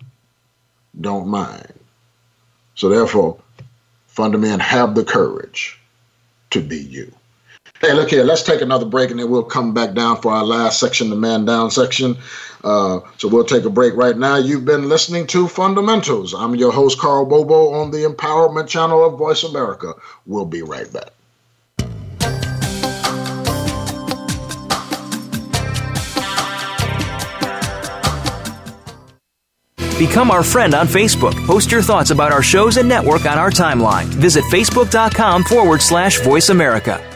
don't 1.00 1.28
mind. 1.28 1.72
So 2.74 2.88
therefore, 2.88 3.38
fundamental, 4.06 4.60
have 4.60 4.94
the 4.94 5.04
courage 5.04 5.78
to 6.50 6.60
be 6.60 6.78
you. 6.78 7.12
Hey, 7.80 7.92
look 7.92 8.08
here. 8.08 8.24
Let's 8.24 8.42
take 8.42 8.62
another 8.62 8.86
break, 8.86 9.10
and 9.10 9.20
then 9.20 9.30
we'll 9.30 9.42
come 9.42 9.74
back 9.74 9.92
down 9.94 10.20
for 10.22 10.32
our 10.32 10.44
last 10.44 10.80
section, 10.80 11.10
the 11.10 11.16
man 11.16 11.44
down 11.44 11.70
section. 11.70 12.16
Uh, 12.64 13.00
so 13.18 13.28
we'll 13.28 13.44
take 13.44 13.64
a 13.64 13.70
break 13.70 13.94
right 13.94 14.16
now. 14.16 14.36
You've 14.36 14.64
been 14.64 14.88
listening 14.88 15.26
to 15.28 15.46
Fundamentals. 15.46 16.34
I'm 16.34 16.54
your 16.54 16.72
host, 16.72 16.98
Karl 16.98 17.26
Bobo, 17.26 17.74
on 17.74 17.90
the 17.90 17.98
Empowerment 17.98 18.66
Channel 18.66 19.04
of 19.04 19.18
Voice 19.18 19.44
America. 19.44 19.94
We'll 20.24 20.46
be 20.46 20.62
right 20.62 20.90
back. 20.92 21.10
Become 29.98 30.30
our 30.30 30.42
friend 30.42 30.74
on 30.74 30.86
Facebook. 30.86 31.34
Post 31.46 31.70
your 31.70 31.80
thoughts 31.80 32.10
about 32.10 32.30
our 32.30 32.42
shows 32.42 32.76
and 32.76 32.88
network 32.88 33.24
on 33.24 33.38
our 33.38 33.50
timeline. 33.50 34.04
Visit 34.06 34.44
facebook.com 34.44 35.44
forward 35.44 35.80
slash 35.80 36.20
voice 36.20 36.50
America. 36.50 37.15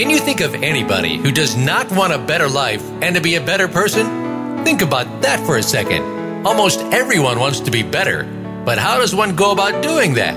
Can 0.00 0.08
you 0.08 0.18
think 0.18 0.40
of 0.40 0.54
anybody 0.54 1.18
who 1.18 1.30
does 1.30 1.58
not 1.58 1.92
want 1.92 2.14
a 2.14 2.18
better 2.18 2.48
life 2.48 2.82
and 3.02 3.16
to 3.16 3.20
be 3.20 3.34
a 3.34 3.40
better 3.44 3.68
person? 3.68 4.64
Think 4.64 4.80
about 4.80 5.20
that 5.20 5.44
for 5.44 5.58
a 5.58 5.62
second. 5.62 6.46
Almost 6.46 6.80
everyone 6.80 7.38
wants 7.38 7.60
to 7.60 7.70
be 7.70 7.82
better, 7.82 8.24
but 8.64 8.78
how 8.78 8.96
does 8.96 9.14
one 9.14 9.36
go 9.36 9.52
about 9.52 9.82
doing 9.82 10.14
that? 10.14 10.34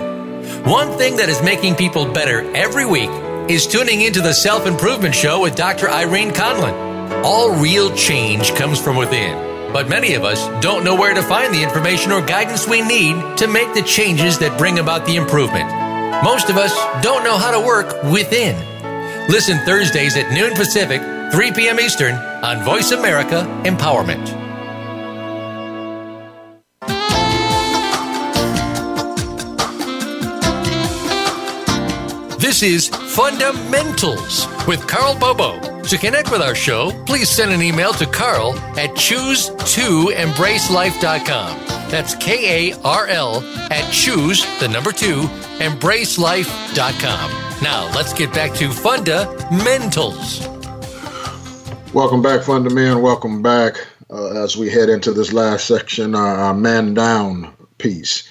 One 0.68 0.98
thing 0.98 1.16
that 1.16 1.30
is 1.30 1.42
making 1.42 1.76
people 1.76 2.04
better 2.12 2.42
every 2.54 2.86
week 2.86 3.10
is 3.50 3.66
tuning 3.66 4.02
into 4.02 4.20
the 4.20 4.34
Self 4.34 4.68
Improvement 4.68 5.16
Show 5.16 5.42
with 5.44 5.56
Dr. 5.56 5.90
Irene 5.90 6.32
Conlon. 6.32 7.24
All 7.24 7.56
real 7.56 7.96
change 7.96 8.54
comes 8.56 8.82
from 8.82 8.98
within, 8.98 9.72
but 9.72 9.88
many 9.88 10.16
of 10.16 10.26
us 10.26 10.46
don't 10.62 10.84
know 10.84 10.96
where 10.96 11.14
to 11.14 11.24
find 11.24 11.54
the 11.54 11.64
information 11.64 12.12
or 12.12 12.20
guidance 12.20 12.68
we 12.68 12.82
need 12.82 13.38
to 13.38 13.48
make 13.48 13.74
the 13.74 13.84
changes 13.84 14.40
that 14.40 14.58
bring 14.58 14.80
about 14.80 15.06
the 15.06 15.16
improvement. 15.16 15.72
Most 16.22 16.50
of 16.50 16.58
us 16.58 16.76
don't 17.02 17.24
know 17.24 17.38
how 17.38 17.52
to 17.52 17.66
work 17.66 18.04
within. 18.12 18.73
Listen 19.30 19.58
Thursdays 19.60 20.18
at 20.18 20.32
noon 20.32 20.54
Pacific, 20.54 21.02
3 21.32 21.52
p.m. 21.54 21.80
Eastern 21.80 22.16
on 22.16 22.62
Voice 22.64 22.92
America 22.92 23.46
Empowerment. 23.64 24.42
This 32.38 32.62
is 32.62 32.90
Fundamentals 32.90 34.46
with 34.68 34.86
Karl 34.88 35.18
Bobo. 35.18 35.60
To 35.84 35.98
connect 35.98 36.30
with 36.30 36.42
our 36.42 36.54
show, 36.54 36.92
please 37.06 37.30
send 37.30 37.52
an 37.52 37.62
email 37.62 37.94
to 37.94 38.06
Karl 38.06 38.54
at 38.78 38.90
choose2embracelife.com. 38.92 41.60
That's 41.90 42.16
K 42.16 42.72
A 42.72 42.78
R 42.82 43.08
L 43.08 43.42
at 43.72 43.90
choose, 43.92 44.46
the 44.60 44.68
number 44.68 44.92
two, 44.92 45.22
embracelife.com. 45.60 47.53
Now, 47.64 47.90
let's 47.96 48.12
get 48.12 48.34
back 48.34 48.54
to 48.56 48.70
Fundamentals. 48.70 50.46
Welcome 51.94 52.22
back, 52.22 52.42
Fundamen. 52.42 53.02
Welcome 53.02 53.42
back 53.42 53.78
uh, 54.10 54.44
as 54.44 54.58
we 54.58 54.70
head 54.70 54.90
into 54.90 55.14
this 55.14 55.32
last 55.32 55.66
section, 55.66 56.14
uh, 56.14 56.18
our 56.18 56.54
man 56.54 56.94
down 56.94 57.54
piece. 57.78 58.28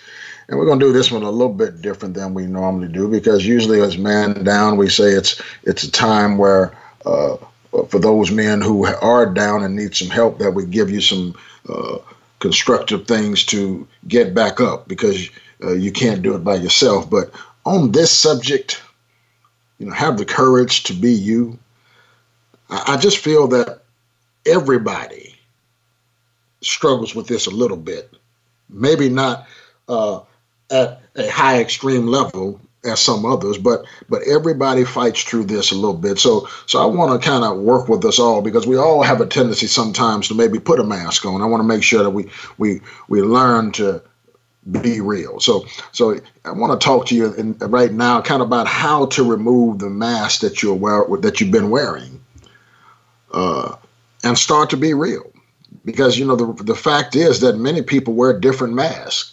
And 0.48 0.58
we're 0.58 0.66
going 0.66 0.78
to 0.80 0.84
do 0.84 0.92
this 0.92 1.10
one 1.10 1.22
a 1.22 1.30
little 1.30 1.54
bit 1.54 1.80
different 1.80 2.14
than 2.14 2.34
we 2.34 2.46
normally 2.46 2.88
do 2.88 3.08
because 3.08 3.46
usually, 3.46 3.80
as 3.80 3.96
man 3.96 4.44
down, 4.44 4.76
we 4.76 4.90
say 4.90 5.12
it's 5.12 5.40
it's 5.62 5.82
a 5.82 5.90
time 5.90 6.36
where 6.36 6.76
uh, 7.06 7.38
for 7.88 7.98
those 7.98 8.30
men 8.30 8.60
who 8.60 8.84
are 8.84 9.24
down 9.24 9.62
and 9.62 9.74
need 9.74 9.96
some 9.96 10.10
help, 10.10 10.40
that 10.40 10.50
we 10.50 10.66
give 10.66 10.90
you 10.90 11.00
some 11.00 11.34
uh, 11.70 11.96
constructive 12.40 13.08
things 13.08 13.46
to 13.46 13.88
get 14.08 14.34
back 14.34 14.60
up 14.60 14.88
because 14.88 15.30
uh, 15.64 15.72
you 15.72 15.90
can't 15.90 16.20
do 16.20 16.34
it 16.34 16.44
by 16.44 16.56
yourself. 16.56 17.08
But 17.08 17.30
on 17.64 17.92
this 17.92 18.10
subject, 18.10 18.82
you 19.82 19.88
know, 19.88 19.94
have 19.94 20.16
the 20.16 20.24
courage 20.24 20.84
to 20.84 20.94
be 20.94 21.10
you. 21.10 21.58
I, 22.70 22.94
I 22.94 22.96
just 22.96 23.18
feel 23.18 23.48
that 23.48 23.82
everybody 24.46 25.34
struggles 26.60 27.16
with 27.16 27.26
this 27.26 27.46
a 27.48 27.50
little 27.50 27.76
bit. 27.76 28.14
Maybe 28.70 29.08
not 29.08 29.44
uh, 29.88 30.20
at 30.70 31.00
a 31.16 31.28
high 31.28 31.60
extreme 31.60 32.06
level 32.06 32.60
as 32.84 33.00
some 33.00 33.26
others, 33.26 33.58
but 33.58 33.84
but 34.08 34.22
everybody 34.22 34.84
fights 34.84 35.24
through 35.24 35.44
this 35.44 35.72
a 35.72 35.74
little 35.74 35.96
bit. 35.96 36.20
So 36.20 36.48
so 36.66 36.80
I 36.80 36.86
want 36.86 37.20
to 37.20 37.28
kind 37.28 37.42
of 37.42 37.58
work 37.58 37.88
with 37.88 38.04
us 38.04 38.20
all 38.20 38.40
because 38.40 38.68
we 38.68 38.76
all 38.76 39.02
have 39.02 39.20
a 39.20 39.26
tendency 39.26 39.66
sometimes 39.66 40.28
to 40.28 40.34
maybe 40.36 40.60
put 40.60 40.78
a 40.78 40.84
mask 40.84 41.26
on. 41.26 41.42
I 41.42 41.46
want 41.46 41.60
to 41.60 41.66
make 41.66 41.82
sure 41.82 42.04
that 42.04 42.10
we 42.10 42.30
we 42.56 42.80
we 43.08 43.20
learn 43.20 43.72
to 43.72 44.00
be 44.70 45.00
real. 45.00 45.40
So 45.40 45.66
so 45.92 46.18
I 46.44 46.52
want 46.52 46.78
to 46.78 46.84
talk 46.84 47.06
to 47.06 47.14
you 47.14 47.34
in, 47.34 47.56
right 47.58 47.92
now, 47.92 48.20
kind 48.20 48.42
of 48.42 48.48
about 48.48 48.66
how 48.66 49.06
to 49.06 49.24
remove 49.24 49.78
the 49.78 49.90
mask 49.90 50.40
that 50.40 50.62
you're 50.62 50.74
wear, 50.74 51.04
that 51.20 51.40
you've 51.40 51.50
been 51.50 51.70
wearing, 51.70 52.22
uh, 53.32 53.76
and 54.22 54.38
start 54.38 54.70
to 54.70 54.76
be 54.76 54.94
real. 54.94 55.30
Because 55.84 56.18
you 56.18 56.24
know 56.24 56.36
the 56.36 56.52
the 56.62 56.74
fact 56.74 57.16
is 57.16 57.40
that 57.40 57.56
many 57.56 57.82
people 57.82 58.14
wear 58.14 58.38
different 58.38 58.74
masks 58.74 59.32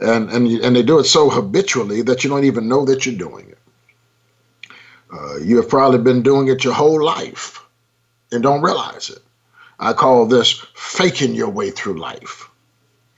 and 0.00 0.30
and 0.30 0.46
and 0.48 0.76
they 0.76 0.82
do 0.82 0.98
it 0.98 1.04
so 1.04 1.30
habitually 1.30 2.02
that 2.02 2.24
you 2.24 2.30
don't 2.30 2.44
even 2.44 2.68
know 2.68 2.84
that 2.84 3.06
you're 3.06 3.14
doing 3.14 3.48
it. 3.50 3.58
Uh, 5.12 5.36
you 5.36 5.56
have 5.56 5.68
probably 5.68 5.98
been 5.98 6.22
doing 6.22 6.48
it 6.48 6.64
your 6.64 6.72
whole 6.72 7.02
life 7.02 7.64
and 8.32 8.42
don't 8.42 8.62
realize 8.62 9.10
it. 9.10 9.20
I 9.78 9.92
call 9.92 10.26
this 10.26 10.64
faking 10.74 11.34
your 11.34 11.50
way 11.50 11.70
through 11.70 11.98
life. 11.98 12.48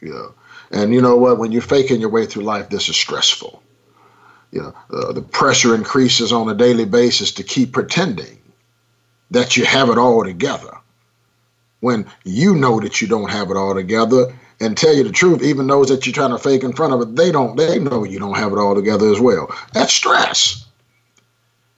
You 0.00 0.10
know, 0.10 0.34
and 0.70 0.92
you 0.92 1.00
know 1.00 1.16
what? 1.16 1.38
When 1.38 1.52
you're 1.52 1.62
faking 1.62 2.00
your 2.00 2.10
way 2.10 2.26
through 2.26 2.44
life, 2.44 2.68
this 2.68 2.88
is 2.88 2.96
stressful. 2.96 3.62
You 4.52 4.62
know, 4.62 4.74
uh, 4.92 5.12
the 5.12 5.22
pressure 5.22 5.74
increases 5.74 6.32
on 6.32 6.48
a 6.48 6.54
daily 6.54 6.84
basis 6.84 7.32
to 7.32 7.42
keep 7.42 7.72
pretending 7.72 8.38
that 9.30 9.56
you 9.56 9.64
have 9.64 9.88
it 9.88 9.98
all 9.98 10.24
together 10.24 10.78
when 11.80 12.06
you 12.24 12.54
know 12.56 12.80
that 12.80 13.00
you 13.00 13.08
don't 13.08 13.30
have 13.30 13.50
it 13.50 13.56
all 13.56 13.74
together 13.74 14.32
and 14.60 14.76
tell 14.76 14.94
you 14.94 15.04
the 15.04 15.12
truth, 15.12 15.42
even 15.42 15.66
those 15.66 15.88
that 15.88 16.06
you're 16.06 16.14
trying 16.14 16.30
to 16.30 16.38
fake 16.38 16.64
in 16.64 16.72
front 16.72 16.94
of 16.94 17.00
it, 17.02 17.14
they 17.14 17.30
don't, 17.30 17.56
they 17.56 17.78
know 17.78 18.04
you 18.04 18.18
don't 18.18 18.36
have 18.36 18.52
it 18.52 18.58
all 18.58 18.74
together 18.74 19.10
as 19.10 19.20
well. 19.20 19.54
That's 19.72 19.92
stress. 19.92 20.64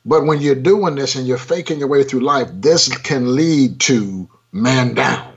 But 0.04 0.24
when 0.24 0.40
you're 0.40 0.54
doing 0.54 0.94
this 0.94 1.16
and 1.16 1.26
you're 1.26 1.38
faking 1.38 1.80
your 1.80 1.88
way 1.88 2.04
through 2.04 2.20
life, 2.20 2.48
this 2.52 2.88
can 2.98 3.34
lead 3.34 3.80
to 3.80 4.28
man 4.52 4.94
down. 4.94 5.34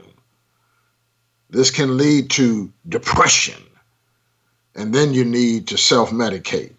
This 1.52 1.70
can 1.70 1.98
lead 1.98 2.30
to 2.30 2.72
depression. 2.88 3.62
And 4.74 4.94
then 4.94 5.12
you 5.12 5.24
need 5.24 5.68
to 5.68 5.76
self 5.76 6.10
medicate. 6.10 6.72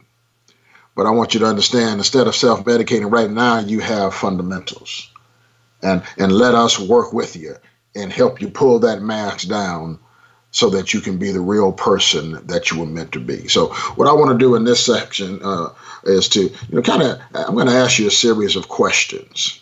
But 0.96 1.06
I 1.06 1.12
want 1.12 1.34
you 1.34 1.40
to 1.42 1.46
understand 1.46 2.00
instead 2.00 2.26
of 2.26 2.36
self 2.36 2.66
medicating 2.66 3.12
right 3.12 3.30
now, 3.30 3.60
you 3.60 3.80
have 3.80 4.16
fundamentals. 4.16 5.12
And, 5.84 6.02
and 6.18 6.32
let 6.32 6.56
us 6.56 6.80
work 6.80 7.14
with 7.14 7.36
you 7.36 7.56
and 7.96 8.12
help 8.12 8.42
you 8.42 8.50
pull 8.50 8.80
that 8.80 9.02
mask 9.02 9.48
down 9.48 10.00
so 10.50 10.70
that 10.72 10.94
you 10.94 11.02
can 11.02 11.18
be 11.18 11.32
the 11.32 11.42
real 11.42 11.72
person 11.72 12.46
that 12.48 12.72
you 12.72 12.80
were 12.80 12.86
meant 12.88 13.12
to 13.12 13.20
be. 13.20 13.48
So, 13.48 13.68
what 13.96 14.08
I 14.08 14.14
want 14.14 14.32
to 14.32 14.44
do 14.44 14.56
in 14.56 14.64
this 14.64 14.84
section 14.84 15.40
uh, 15.44 15.70
is 16.06 16.28
to, 16.30 16.42
you 16.44 16.52
know, 16.72 16.82
kind 16.82 17.04
of, 17.04 17.20
I'm 17.36 17.54
going 17.54 17.68
to 17.68 17.74
ask 17.74 18.00
you 18.00 18.08
a 18.08 18.12
series 18.12 18.56
of 18.56 18.70
questions. 18.70 19.62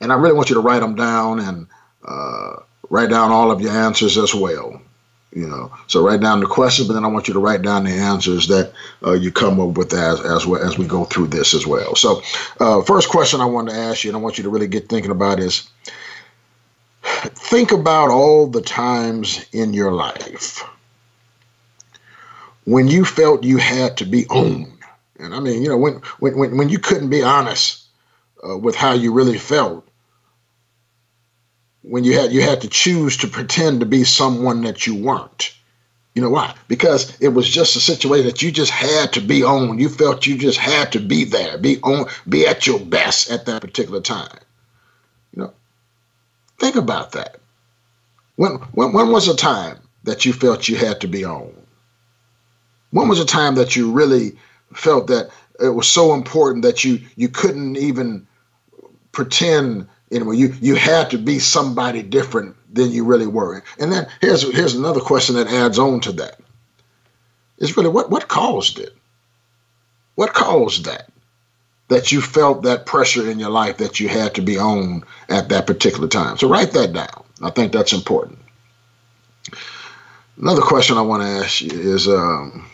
And 0.00 0.12
I 0.12 0.16
really 0.16 0.34
want 0.34 0.50
you 0.50 0.54
to 0.54 0.60
write 0.60 0.80
them 0.80 0.94
down 0.94 1.40
and 1.40 1.66
uh, 2.06 2.56
write 2.90 3.10
down 3.10 3.30
all 3.30 3.50
of 3.50 3.60
your 3.60 3.72
answers 3.72 4.16
as 4.18 4.34
well. 4.34 4.80
You 5.32 5.46
know, 5.46 5.70
so 5.86 6.02
write 6.02 6.22
down 6.22 6.40
the 6.40 6.46
questions, 6.46 6.88
but 6.88 6.94
then 6.94 7.04
I 7.04 7.08
want 7.08 7.28
you 7.28 7.34
to 7.34 7.40
write 7.40 7.60
down 7.60 7.84
the 7.84 7.90
answers 7.90 8.48
that 8.48 8.72
uh, 9.04 9.12
you 9.12 9.30
come 9.30 9.60
up 9.60 9.76
with 9.76 9.92
as 9.92 10.18
as 10.20 10.46
well 10.46 10.62
as 10.62 10.78
we 10.78 10.86
go 10.86 11.04
through 11.04 11.26
this 11.26 11.52
as 11.52 11.66
well. 11.66 11.94
So, 11.94 12.22
uh, 12.58 12.80
first 12.82 13.10
question 13.10 13.42
I 13.42 13.44
want 13.44 13.68
to 13.68 13.74
ask 13.74 14.02
you, 14.02 14.10
and 14.10 14.16
I 14.16 14.20
want 14.20 14.38
you 14.38 14.44
to 14.44 14.50
really 14.50 14.68
get 14.68 14.88
thinking 14.88 15.10
about 15.10 15.38
is 15.38 15.68
think 17.02 17.70
about 17.72 18.08
all 18.08 18.46
the 18.46 18.62
times 18.62 19.44
in 19.52 19.74
your 19.74 19.92
life 19.92 20.64
when 22.64 22.88
you 22.88 23.04
felt 23.04 23.44
you 23.44 23.58
had 23.58 23.96
to 23.98 24.04
be 24.04 24.26
owned. 24.28 24.72
And 25.18 25.34
I 25.34 25.40
mean, 25.40 25.62
you 25.62 25.68
know, 25.68 25.78
when 25.78 26.00
when 26.18 26.36
when, 26.36 26.56
when 26.56 26.68
you 26.68 26.78
couldn't 26.78 27.10
be 27.10 27.22
honest 27.22 27.84
uh, 28.46 28.56
with 28.56 28.74
how 28.74 28.92
you 28.92 29.12
really 29.12 29.38
felt, 29.38 29.85
when 31.88 32.04
you 32.04 32.18
had 32.18 32.32
you 32.32 32.42
had 32.42 32.60
to 32.62 32.68
choose 32.68 33.16
to 33.18 33.28
pretend 33.28 33.80
to 33.80 33.86
be 33.86 34.04
someone 34.04 34.62
that 34.62 34.86
you 34.86 34.94
weren't. 34.94 35.54
You 36.14 36.22
know 36.22 36.30
why? 36.30 36.54
Because 36.66 37.16
it 37.20 37.28
was 37.28 37.48
just 37.48 37.76
a 37.76 37.80
situation 37.80 38.26
that 38.26 38.42
you 38.42 38.50
just 38.50 38.70
had 38.70 39.12
to 39.12 39.20
be 39.20 39.44
on. 39.44 39.78
You 39.78 39.88
felt 39.88 40.26
you 40.26 40.38
just 40.38 40.58
had 40.58 40.92
to 40.92 41.00
be 41.00 41.24
there, 41.24 41.58
be 41.58 41.78
on, 41.82 42.06
be 42.28 42.46
at 42.46 42.66
your 42.66 42.80
best 42.80 43.30
at 43.30 43.46
that 43.46 43.60
particular 43.60 44.00
time. 44.00 44.38
You 45.34 45.42
know, 45.42 45.54
think 46.58 46.74
about 46.76 47.12
that. 47.12 47.36
When 48.36 48.52
when 48.72 48.92
when 48.92 49.12
was 49.12 49.28
a 49.28 49.36
time 49.36 49.78
that 50.04 50.24
you 50.24 50.32
felt 50.32 50.68
you 50.68 50.76
had 50.76 51.00
to 51.02 51.06
be 51.06 51.24
on? 51.24 51.52
When 52.90 53.08
was 53.08 53.20
a 53.20 53.26
time 53.26 53.54
that 53.56 53.76
you 53.76 53.92
really 53.92 54.36
felt 54.72 55.06
that 55.08 55.30
it 55.60 55.68
was 55.68 55.88
so 55.88 56.14
important 56.14 56.62
that 56.62 56.82
you 56.82 57.00
you 57.16 57.28
couldn't 57.28 57.76
even 57.76 58.26
pretend 59.12 59.88
anyway 60.10 60.36
you 60.36 60.54
you 60.60 60.74
had 60.74 61.10
to 61.10 61.18
be 61.18 61.38
somebody 61.38 62.02
different 62.02 62.56
than 62.72 62.92
you 62.92 63.04
really 63.04 63.26
were. 63.26 63.62
And 63.78 63.92
then 63.92 64.06
here's 64.20 64.42
here's 64.54 64.74
another 64.74 65.00
question 65.00 65.36
that 65.36 65.48
adds 65.48 65.78
on 65.78 66.00
to 66.00 66.12
that. 66.12 66.40
It's 67.58 67.76
really 67.76 67.88
what 67.88 68.10
what 68.10 68.28
caused 68.28 68.78
it? 68.78 68.94
What 70.14 70.32
caused 70.32 70.84
that? 70.84 71.10
That 71.88 72.10
you 72.10 72.20
felt 72.20 72.62
that 72.62 72.86
pressure 72.86 73.30
in 73.30 73.38
your 73.38 73.50
life 73.50 73.78
that 73.78 74.00
you 74.00 74.08
had 74.08 74.34
to 74.34 74.42
be 74.42 74.58
on 74.58 75.04
at 75.28 75.48
that 75.50 75.66
particular 75.66 76.08
time? 76.08 76.36
So 76.36 76.48
write 76.48 76.72
that 76.72 76.92
down. 76.92 77.24
I 77.42 77.50
think 77.50 77.72
that's 77.72 77.92
important. 77.92 78.38
Another 80.38 80.62
question 80.62 80.98
i 80.98 81.02
want 81.02 81.22
to 81.22 81.28
ask 81.28 81.62
you 81.62 81.70
is 81.70 82.08
um, 82.08 82.68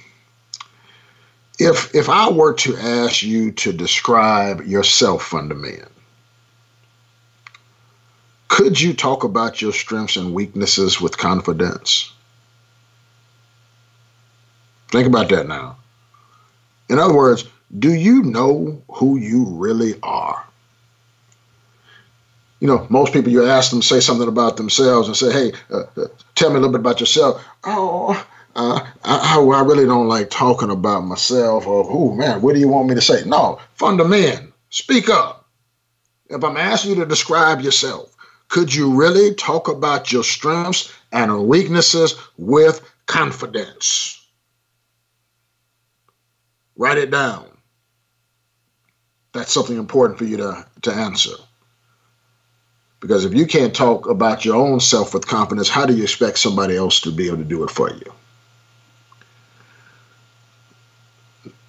if 1.61 1.95
if 1.95 2.09
i 2.09 2.29
were 2.29 2.55
to 2.55 2.77
ask 2.77 3.23
you 3.23 3.53
to 3.53 3.73
describe 3.73 4.63
yourself 4.63 5.23
Funda 5.23 5.55
Man 5.55 5.87
could 8.53 8.79
you 8.79 8.93
talk 8.93 9.25
about 9.25 9.63
your 9.63 9.73
strengths 9.73 10.17
and 10.19 10.35
weaknesses 10.35 11.01
with 11.01 11.17
confidence? 11.17 12.13
Think 14.91 15.07
about 15.07 15.31
that 15.31 15.49
now. 15.49 15.79
In 16.91 16.99
other 16.99 17.15
words, 17.15 17.45
do 17.79 17.95
you 17.95 18.23
know 18.23 18.83
who 18.91 19.17
you 19.17 19.47
really 19.47 19.95
are? 20.03 20.45
You 22.61 22.69
know, 22.69 22.87
most 22.91 23.15
people 23.15 23.33
you 23.33 23.47
ask 23.47 23.71
them 23.71 23.81
say 23.81 24.01
something 24.01 24.29
about 24.29 24.59
themselves 24.59 25.09
and 25.09 25.17
say, 25.17 25.33
"Hey, 25.33 25.53
uh, 25.71 25.85
uh, 25.97 26.09
tell 26.35 26.51
me 26.51 26.57
a 26.57 26.59
little 26.59 26.73
bit 26.73 26.81
about 26.81 27.01
yourself." 27.01 27.43
Oh, 27.65 28.23
uh, 28.55 28.87
I, 29.03 29.39
I, 29.39 29.63
really 29.63 29.87
don't 29.87 30.09
like 30.09 30.29
talking 30.29 30.71
about 30.71 31.07
myself. 31.07 31.67
Or, 31.67 31.87
oh 31.89 32.13
man, 32.13 32.43
what 32.43 32.53
do 32.53 32.61
you 32.61 32.69
want 32.69 32.87
me 32.87 32.95
to 32.97 33.01
say? 33.01 33.25
No, 33.25 33.59
Funda 33.77 34.05
Man, 34.05 34.53
speak 34.69 35.09
up. 35.09 35.49
If 36.29 36.45
I'm 36.45 36.59
asking 36.59 36.91
you 36.91 36.97
to 36.97 37.07
describe 37.07 37.63
yourself, 37.63 38.13
could 38.53 38.75
you 38.75 38.95
really 38.95 39.33
talk 39.33 39.69
about 39.69 40.13
your 40.13 40.23
strengths 40.23 40.93
and 41.11 41.49
weaknesses 41.49 42.17
with 42.37 42.87
confidence? 43.07 44.27
Write 46.77 46.99
it 46.99 47.11
down. 47.11 47.47
That's 49.33 49.51
something 49.51 49.79
important 49.79 50.19
for 50.19 50.27
you 50.27 50.37
to, 50.37 50.67
to 50.83 50.93
answer. 50.93 51.33
Because 53.01 53.25
if 53.25 53.33
you 53.33 53.47
can't 53.47 53.75
talk 53.75 54.07
about 54.07 54.45
your 54.45 54.57
own 54.57 54.81
self 54.81 55.15
with 55.15 55.27
confidence, 55.27 55.71
how 55.71 55.87
do 55.87 55.97
you 55.97 56.03
expect 56.03 56.39
somebody 56.39 56.77
else 56.77 57.01
to 57.01 57.11
be 57.11 57.29
able 57.29 57.39
to 57.39 57.45
do 57.45 57.65
it 57.65 57.71
for 57.71 57.89
you? 57.89 58.13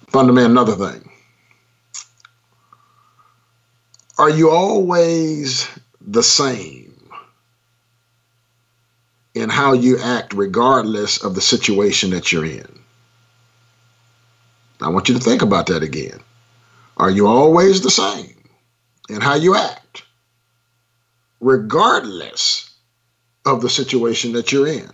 Fundamentally, 0.08 0.52
another 0.52 0.90
thing. 0.90 1.10
Are 4.18 4.28
you 4.28 4.50
always 4.50 5.66
the 6.06 6.22
same 6.22 6.94
in 9.34 9.48
how 9.48 9.72
you 9.72 9.98
act, 9.98 10.32
regardless 10.32 11.22
of 11.24 11.34
the 11.34 11.40
situation 11.40 12.10
that 12.10 12.30
you're 12.30 12.44
in. 12.44 12.66
I 14.80 14.88
want 14.88 15.08
you 15.08 15.14
to 15.14 15.20
think 15.20 15.42
about 15.42 15.66
that 15.66 15.82
again. 15.82 16.20
Are 16.96 17.10
you 17.10 17.26
always 17.26 17.80
the 17.80 17.90
same 17.90 18.36
in 19.08 19.20
how 19.20 19.34
you 19.34 19.56
act, 19.56 20.04
regardless 21.40 22.70
of 23.44 23.60
the 23.60 23.70
situation 23.70 24.32
that 24.32 24.52
you're 24.52 24.68
in? 24.68 24.90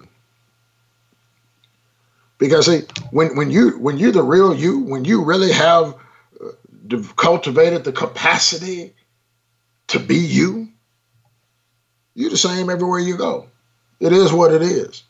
Because 2.38 2.66
see, 2.66 2.82
when 3.10 3.36
when 3.36 3.50
you 3.50 3.78
when 3.78 3.98
you're 3.98 4.12
the 4.12 4.22
real 4.22 4.54
you, 4.54 4.78
when 4.78 5.04
you 5.04 5.22
really 5.22 5.52
have 5.52 5.94
uh, 6.42 7.02
cultivated 7.16 7.84
the 7.84 7.92
capacity 7.92 8.94
to 9.88 9.98
be 9.98 10.16
you, 10.16 10.70
you're 12.20 12.30
the 12.30 12.36
same 12.36 12.70
everywhere 12.70 13.00
you 13.00 13.16
go. 13.16 13.48
It 13.98 14.12
is 14.12 14.32
what 14.32 14.52
it 14.52 14.62
is. 14.62 15.02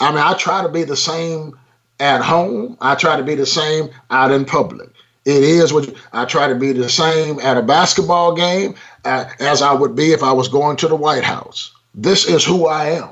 I 0.00 0.10
mean, 0.10 0.20
I 0.20 0.34
try 0.34 0.62
to 0.62 0.68
be 0.68 0.84
the 0.84 0.96
same 0.96 1.58
at 2.00 2.22
home. 2.22 2.76
I 2.80 2.94
try 2.94 3.16
to 3.16 3.22
be 3.22 3.34
the 3.34 3.46
same 3.46 3.90
out 4.10 4.30
in 4.32 4.44
public. 4.44 4.90
It 5.24 5.42
is 5.42 5.72
what 5.72 5.94
I 6.12 6.24
try 6.24 6.48
to 6.48 6.54
be 6.54 6.72
the 6.72 6.88
same 6.88 7.40
at 7.40 7.56
a 7.56 7.62
basketball 7.62 8.34
game 8.34 8.74
uh, 9.04 9.24
as 9.40 9.62
I 9.62 9.72
would 9.72 9.94
be 9.94 10.12
if 10.12 10.22
I 10.22 10.32
was 10.32 10.48
going 10.48 10.76
to 10.78 10.88
the 10.88 10.96
White 10.96 11.24
House. 11.24 11.72
This 11.94 12.26
is 12.26 12.44
who 12.44 12.66
I 12.66 12.90
am. 12.90 13.10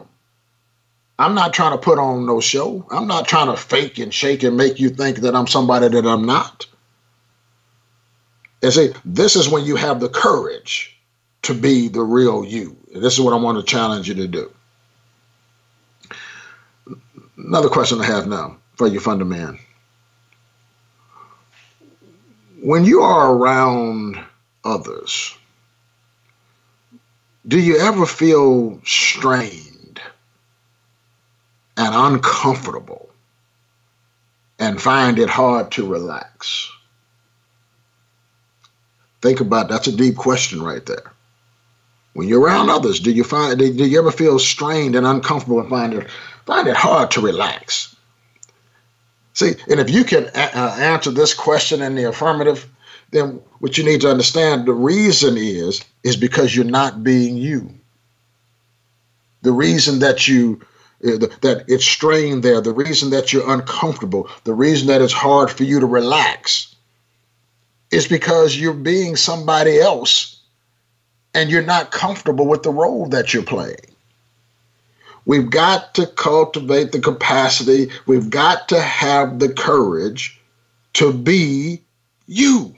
I'm 1.18 1.34
not 1.34 1.54
trying 1.54 1.72
to 1.72 1.78
put 1.78 1.98
on 1.98 2.26
no 2.26 2.40
show. 2.40 2.86
I'm 2.90 3.06
not 3.06 3.28
trying 3.28 3.46
to 3.46 3.56
fake 3.56 3.98
and 3.98 4.12
shake 4.12 4.42
and 4.42 4.56
make 4.56 4.80
you 4.80 4.90
think 4.90 5.18
that 5.18 5.36
I'm 5.36 5.46
somebody 5.46 5.88
that 5.88 6.06
I'm 6.06 6.26
not. 6.26 6.66
And 8.62 8.72
see, 8.72 8.92
this 9.04 9.36
is 9.36 9.48
when 9.48 9.64
you 9.64 9.76
have 9.76 10.00
the 10.00 10.08
courage 10.08 10.91
to 11.42 11.54
be 11.54 11.88
the 11.88 12.02
real 12.02 12.44
you. 12.44 12.76
This 12.94 13.14
is 13.14 13.20
what 13.20 13.34
I 13.34 13.36
want 13.36 13.58
to 13.58 13.64
challenge 13.64 14.08
you 14.08 14.14
to 14.14 14.28
do. 14.28 14.52
Another 17.36 17.68
question 17.68 18.00
I 18.00 18.06
have 18.06 18.26
now 18.26 18.56
for 18.76 18.86
you, 18.86 19.00
Funda 19.00 19.24
Man. 19.24 19.58
When 22.62 22.84
you 22.84 23.00
are 23.02 23.34
around 23.34 24.18
others, 24.64 25.36
do 27.48 27.58
you 27.58 27.78
ever 27.78 28.06
feel 28.06 28.80
strained 28.84 30.00
and 31.76 31.94
uncomfortable 31.94 33.10
and 34.60 34.80
find 34.80 35.18
it 35.18 35.28
hard 35.28 35.72
to 35.72 35.86
relax? 35.88 36.70
Think 39.20 39.40
about 39.40 39.68
that's 39.68 39.88
a 39.88 39.96
deep 39.96 40.16
question 40.16 40.62
right 40.62 40.86
there. 40.86 41.12
When 42.14 42.28
you're 42.28 42.40
around 42.40 42.68
others, 42.68 43.00
do 43.00 43.10
you 43.10 43.24
find 43.24 43.58
do 43.58 43.66
you 43.66 43.98
ever 43.98 44.10
feel 44.10 44.38
strained 44.38 44.96
and 44.96 45.06
uncomfortable 45.06 45.60
and 45.60 45.70
find 45.70 45.94
it 45.94 46.10
find 46.44 46.68
it 46.68 46.76
hard 46.76 47.10
to 47.12 47.20
relax? 47.20 47.94
See, 49.34 49.54
and 49.70 49.80
if 49.80 49.88
you 49.88 50.04
can 50.04 50.24
a- 50.34 50.58
uh, 50.58 50.76
answer 50.78 51.10
this 51.10 51.32
question 51.32 51.80
in 51.80 51.94
the 51.94 52.08
affirmative, 52.08 52.68
then 53.12 53.40
what 53.60 53.78
you 53.78 53.84
need 53.84 54.02
to 54.02 54.10
understand 54.10 54.66
the 54.66 54.74
reason 54.74 55.36
is 55.38 55.82
is 56.02 56.16
because 56.16 56.54
you're 56.54 56.64
not 56.66 57.02
being 57.02 57.36
you. 57.36 57.72
The 59.40 59.52
reason 59.52 60.00
that 60.00 60.28
you 60.28 60.60
uh, 61.04 61.16
that 61.40 61.64
it's 61.66 61.84
strained 61.84 62.42
there, 62.42 62.60
the 62.60 62.74
reason 62.74 63.08
that 63.10 63.32
you're 63.32 63.50
uncomfortable, 63.50 64.28
the 64.44 64.54
reason 64.54 64.86
that 64.88 65.00
it's 65.00 65.14
hard 65.14 65.50
for 65.50 65.64
you 65.64 65.80
to 65.80 65.86
relax 65.86 66.74
is 67.90 68.06
because 68.06 68.56
you're 68.56 68.74
being 68.74 69.16
somebody 69.16 69.80
else 69.80 70.41
and 71.34 71.50
you're 71.50 71.62
not 71.62 71.90
comfortable 71.90 72.46
with 72.46 72.62
the 72.62 72.70
role 72.70 73.06
that 73.06 73.32
you're 73.32 73.42
playing. 73.42 73.76
We've 75.24 75.50
got 75.50 75.94
to 75.94 76.06
cultivate 76.06 76.92
the 76.92 77.00
capacity, 77.00 77.90
we've 78.06 78.30
got 78.30 78.68
to 78.68 78.80
have 78.80 79.38
the 79.38 79.48
courage 79.48 80.40
to 80.94 81.12
be 81.12 81.80
you. 82.26 82.74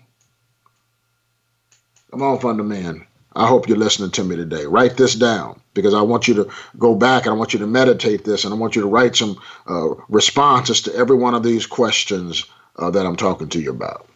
Come 2.11 2.23
on, 2.23 2.39
Funda 2.39 2.63
Man. 2.63 3.07
I 3.37 3.49
hope 3.49 3.67
you're 3.67 3.77
listening 3.77 4.13
to 4.13 4.23
me 4.23 4.37
today. 4.37 4.67
Write 4.67 4.97
this 4.97 5.17
down 5.17 5.61
because 5.73 5.93
I 5.93 6.03
want 6.03 6.29
you 6.29 6.35
to 6.35 6.51
go 6.79 6.95
back 6.95 7.25
and 7.25 7.35
I 7.35 7.37
want 7.37 7.53
you 7.53 7.59
to 7.59 7.67
meditate 7.67 8.25
this 8.25 8.45
and 8.45 8.55
I 8.55 8.57
want 8.57 8.77
you 8.77 8.83
to 8.83 8.89
write 8.89 9.17
some 9.17 9.41
uh, 9.67 9.95
responses 10.09 10.81
to 10.83 10.95
every 10.95 11.17
one 11.17 11.35
of 11.35 11.43
these 11.43 11.67
questions 11.67 12.45
uh, 12.77 12.91
that 12.91 13.05
I'm 13.05 13.17
talking 13.17 13.49
to 13.49 13.61
you 13.61 13.71
about. 13.71 14.07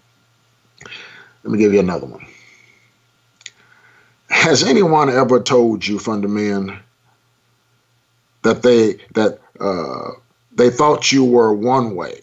Let 1.43 1.53
me 1.53 1.59
give 1.59 1.73
you 1.73 1.81
another 1.81 2.07
one. 2.07 2.25
Has 4.39 4.63
anyone 4.63 5.11
ever 5.11 5.41
told 5.41 5.85
you, 5.85 5.99
Funda 5.99 6.29
Man, 6.29 6.79
that 8.45 8.63
they 8.63 8.95
that 9.15 9.41
uh, 9.59 10.13
they 10.53 10.71
thought 10.71 11.11
you 11.11 11.25
were 11.25 11.53
one 11.53 11.97
way, 11.97 12.21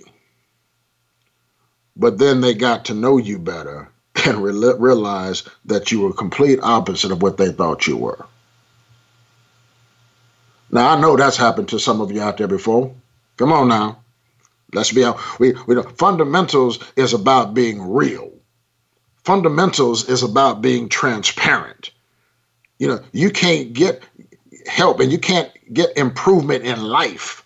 but 1.98 2.18
then 2.18 2.40
they 2.40 2.54
got 2.54 2.86
to 2.86 2.94
know 2.94 3.18
you 3.18 3.38
better 3.38 3.90
and 4.26 4.42
re- 4.42 4.74
realized 4.80 5.50
that 5.66 5.92
you 5.92 6.00
were 6.00 6.14
complete 6.14 6.60
opposite 6.64 7.12
of 7.12 7.22
what 7.22 7.36
they 7.36 7.52
thought 7.52 7.86
you 7.86 7.98
were? 7.98 8.26
Now 10.72 10.96
I 10.96 11.02
know 11.02 11.18
that's 11.18 11.38
happened 11.38 11.68
to 11.70 11.80
some 11.80 12.00
of 12.00 12.12
you 12.12 12.22
out 12.22 12.38
there 12.38 12.48
before. 12.48 12.96
Come 13.36 13.52
on 13.52 13.68
now. 13.68 14.00
Let's 14.74 14.94
be 14.94 15.04
out. 15.04 15.20
We, 15.38 15.54
we 15.68 15.84
fundamentals 15.84 16.80
is 16.96 17.14
about 17.14 17.54
being 17.54 17.82
real. 17.82 18.32
Fundamentals 19.26 20.08
is 20.08 20.24
about 20.24 20.62
being 20.62 20.88
transparent. 20.88 21.92
You 22.80 22.88
know, 22.88 23.00
you 23.12 23.30
can't 23.30 23.74
get 23.74 24.04
help 24.68 25.00
and 25.00 25.12
you 25.12 25.18
can't 25.18 25.52
get 25.74 25.96
improvement 25.98 26.66
in 26.66 26.82
life 26.84 27.46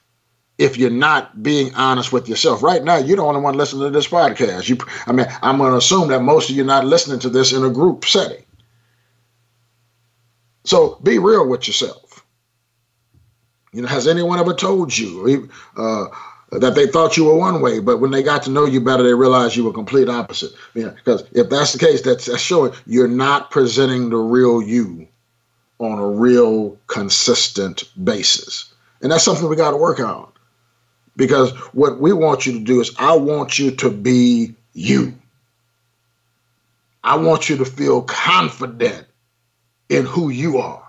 if 0.58 0.78
you're 0.78 0.90
not 0.90 1.42
being 1.42 1.74
honest 1.76 2.12
with 2.12 2.28
yourself. 2.28 2.62
Right 2.62 2.84
now, 2.84 2.98
you're 2.98 3.18
the 3.18 3.24
only 3.24 3.42
one 3.42 3.56
listening 3.56 3.84
to 3.84 3.90
this 3.92 4.08
podcast. 4.08 4.68
You, 4.68 4.78
I 5.08 5.14
mean, 5.14 5.26
I'm 5.42 5.58
going 5.58 5.72
to 5.72 5.78
assume 5.78 6.10
that 6.10 6.22
most 6.22 6.50
of 6.50 6.56
you 6.56 6.64
are 6.64 6.68
not 6.68 6.86
listening 6.86 7.20
to 7.20 7.30
this 7.30 7.54
in 7.54 7.64
a 7.64 7.70
group 7.70 8.06
setting. 8.06 8.44
So 10.66 11.00
be 11.02 11.18
real 11.18 11.48
with 11.48 11.68
yourself. 11.68 12.26
You 13.72 13.84
know, 13.84 13.88
has 13.88 14.08
anyone 14.08 14.40
ever 14.40 14.54
told 14.54 14.96
you 14.98 15.50
uh, 15.78 16.08
that 16.52 16.76
they 16.76 16.88
thought 16.88 17.16
you 17.16 17.26
were 17.26 17.36
one 17.36 17.62
way, 17.62 17.80
but 17.80 18.00
when 18.00 18.12
they 18.12 18.24
got 18.24 18.44
to 18.44 18.50
know 18.50 18.66
you 18.66 18.82
better, 18.82 19.04
they 19.04 19.14
realized 19.14 19.56
you 19.56 19.64
were 19.64 19.72
complete 19.72 20.10
opposite? 20.10 20.52
Because 20.74 21.24
if 21.32 21.50
that's 21.50 21.72
the 21.72 21.80
case, 21.80 22.02
that's, 22.02 22.26
that's 22.26 22.42
showing 22.42 22.74
you're 22.86 23.08
not 23.08 23.52
presenting 23.52 24.10
the 24.10 24.18
real 24.18 24.62
you 24.62 25.08
on 25.80 25.98
a 25.98 26.08
real 26.08 26.78
consistent 26.88 27.84
basis. 28.04 28.74
And 29.02 29.12
that's 29.12 29.24
something 29.24 29.48
we 29.48 29.56
got 29.56 29.72
to 29.72 29.78
work 29.78 30.00
on. 30.00 30.32
Because 31.16 31.52
what 31.74 32.00
we 32.00 32.14
want 32.14 32.46
you 32.46 32.54
to 32.54 32.60
do 32.60 32.82
is, 32.82 32.96
I 32.98 33.16
want 33.16 33.60
you 33.60 33.72
to 33.72 33.90
be 33.90 34.56
you. 34.74 35.14
I 37.04 37.18
want 37.18 37.50
you 37.50 37.58
to 37.58 37.66
feel 37.66 38.02
confident 38.02 39.08
in 39.90 40.06
who 40.06 40.30
you 40.30 40.60
are. 40.60 40.84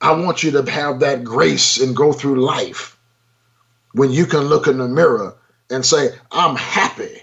I 0.00 0.12
want 0.12 0.42
you 0.42 0.50
to 0.52 0.70
have 0.70 1.00
that 1.00 1.24
grace 1.24 1.78
and 1.80 1.96
go 1.96 2.12
through 2.12 2.44
life 2.44 2.96
when 3.92 4.10
you 4.10 4.26
can 4.26 4.42
look 4.42 4.66
in 4.66 4.78
the 4.78 4.88
mirror 4.88 5.36
and 5.70 5.84
say, 5.84 6.10
I'm 6.30 6.56
happy 6.56 7.22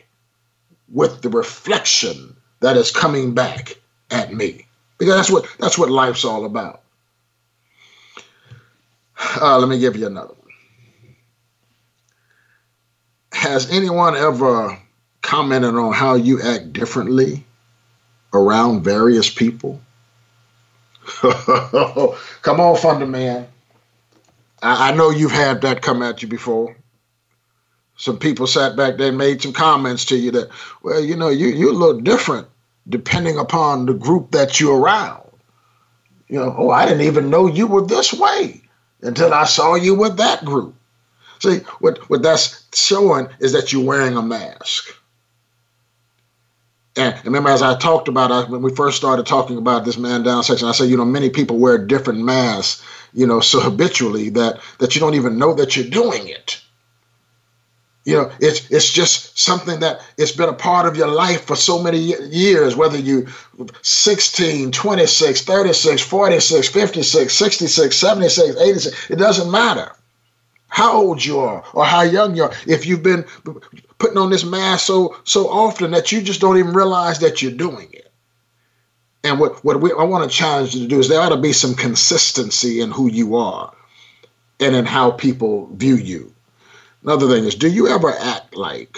with 0.89 1.21
the 1.21 1.29
reflection 1.29 2.35
that 2.59 2.77
is 2.77 2.91
coming 2.91 3.33
back 3.33 3.75
at 4.09 4.33
me. 4.33 4.65
Because 5.01 5.15
that's 5.15 5.31
what 5.31 5.47
that's 5.57 5.79
what 5.79 5.89
life's 5.89 6.23
all 6.23 6.45
about. 6.45 6.83
Uh, 9.41 9.57
let 9.57 9.67
me 9.67 9.79
give 9.79 9.95
you 9.95 10.05
another 10.05 10.35
one. 10.35 11.15
Has 13.31 13.71
anyone 13.71 14.15
ever 14.15 14.77
commented 15.23 15.73
on 15.73 15.91
how 15.91 16.13
you 16.13 16.39
act 16.39 16.71
differently 16.71 17.43
around 18.31 18.83
various 18.83 19.27
people? 19.27 19.81
come 21.07 22.59
on, 22.59 22.77
Funda 22.77 23.07
Man. 23.07 23.47
I, 24.61 24.91
I 24.91 24.95
know 24.95 25.09
you've 25.09 25.31
had 25.31 25.61
that 25.61 25.81
come 25.81 26.03
at 26.03 26.21
you 26.21 26.27
before. 26.27 26.77
Some 27.97 28.19
people 28.19 28.45
sat 28.45 28.75
back 28.75 28.97
there 28.97 29.07
and 29.07 29.17
made 29.17 29.41
some 29.41 29.53
comments 29.53 30.05
to 30.05 30.15
you 30.15 30.29
that, 30.29 30.49
well, 30.83 31.03
you 31.03 31.15
know, 31.15 31.29
you, 31.29 31.47
you're 31.47 31.71
a 31.71 31.73
little 31.73 32.01
different 32.01 32.47
depending 32.87 33.37
upon 33.37 33.85
the 33.85 33.93
group 33.93 34.31
that 34.31 34.59
you're 34.59 34.79
around. 34.79 35.23
You 36.27 36.39
know, 36.39 36.55
oh, 36.57 36.69
I 36.69 36.85
didn't 36.85 37.01
even 37.07 37.29
know 37.29 37.47
you 37.47 37.67
were 37.67 37.85
this 37.85 38.13
way 38.13 38.61
until 39.01 39.33
I 39.33 39.45
saw 39.45 39.75
you 39.75 39.95
with 39.95 40.17
that 40.17 40.45
group. 40.45 40.75
See, 41.39 41.57
what, 41.79 41.97
what 42.09 42.21
that's 42.21 42.65
showing 42.73 43.27
is 43.39 43.51
that 43.53 43.73
you're 43.73 43.83
wearing 43.83 44.15
a 44.15 44.21
mask. 44.21 44.95
And 46.97 47.15
remember, 47.23 47.49
as 47.49 47.61
I 47.61 47.77
talked 47.77 48.07
about 48.07 48.31
uh, 48.31 48.45
when 48.47 48.61
we 48.61 48.75
first 48.75 48.97
started 48.97 49.25
talking 49.25 49.57
about 49.57 49.85
this 49.85 49.97
man 49.97 50.23
down 50.23 50.43
section, 50.43 50.67
I 50.67 50.73
said, 50.73 50.89
you 50.89 50.97
know, 50.97 51.05
many 51.05 51.29
people 51.29 51.57
wear 51.57 51.77
different 51.77 52.19
masks, 52.19 52.83
you 53.13 53.25
know, 53.25 53.39
so 53.39 53.61
habitually 53.61 54.29
that 54.31 54.59
that 54.79 54.93
you 54.93 54.99
don't 54.99 55.15
even 55.15 55.37
know 55.37 55.53
that 55.53 55.75
you're 55.75 55.89
doing 55.89 56.27
it. 56.27 56.61
You 58.03 58.17
know, 58.17 58.31
it's 58.39 58.69
it's 58.71 58.91
just 58.91 59.37
something 59.37 59.79
that 59.81 60.01
it's 60.17 60.31
been 60.31 60.49
a 60.49 60.53
part 60.53 60.87
of 60.87 60.97
your 60.97 61.07
life 61.07 61.45
for 61.45 61.55
so 61.55 61.81
many 61.81 61.99
years, 61.99 62.75
whether 62.75 62.97
you 62.97 63.27
16, 63.83 64.71
26, 64.71 65.41
36, 65.41 66.01
46, 66.01 66.67
56, 66.67 67.33
66, 67.33 67.95
76, 67.95 68.57
86, 68.57 69.09
it 69.11 69.17
doesn't 69.17 69.51
matter 69.51 69.91
how 70.67 70.93
old 70.93 71.23
you 71.23 71.39
are 71.39 71.63
or 71.73 71.85
how 71.85 72.01
young 72.01 72.35
you 72.35 72.43
are. 72.43 72.53
If 72.65 72.87
you've 72.87 73.03
been 73.03 73.23
putting 73.99 74.17
on 74.17 74.31
this 74.31 74.43
mask 74.43 74.87
so 74.87 75.15
so 75.23 75.47
often 75.49 75.91
that 75.91 76.11
you 76.11 76.21
just 76.21 76.41
don't 76.41 76.57
even 76.57 76.73
realize 76.73 77.19
that 77.19 77.41
you're 77.41 77.51
doing 77.51 77.89
it. 77.93 78.11
And 79.23 79.39
what 79.39 79.63
what 79.63 79.79
we, 79.79 79.91
I 79.91 80.03
want 80.05 80.27
to 80.29 80.35
challenge 80.35 80.73
you 80.73 80.81
to 80.81 80.87
do 80.87 80.99
is 80.99 81.07
there 81.07 81.21
ought 81.21 81.29
to 81.29 81.37
be 81.37 81.53
some 81.53 81.75
consistency 81.75 82.81
in 82.81 82.89
who 82.89 83.11
you 83.11 83.35
are 83.35 83.71
and 84.59 84.75
in 84.75 84.85
how 84.85 85.11
people 85.11 85.67
view 85.75 85.95
you. 85.95 86.33
Another 87.03 87.27
thing 87.27 87.45
is, 87.45 87.55
do 87.55 87.69
you 87.69 87.87
ever 87.87 88.11
act 88.11 88.55
like 88.55 88.97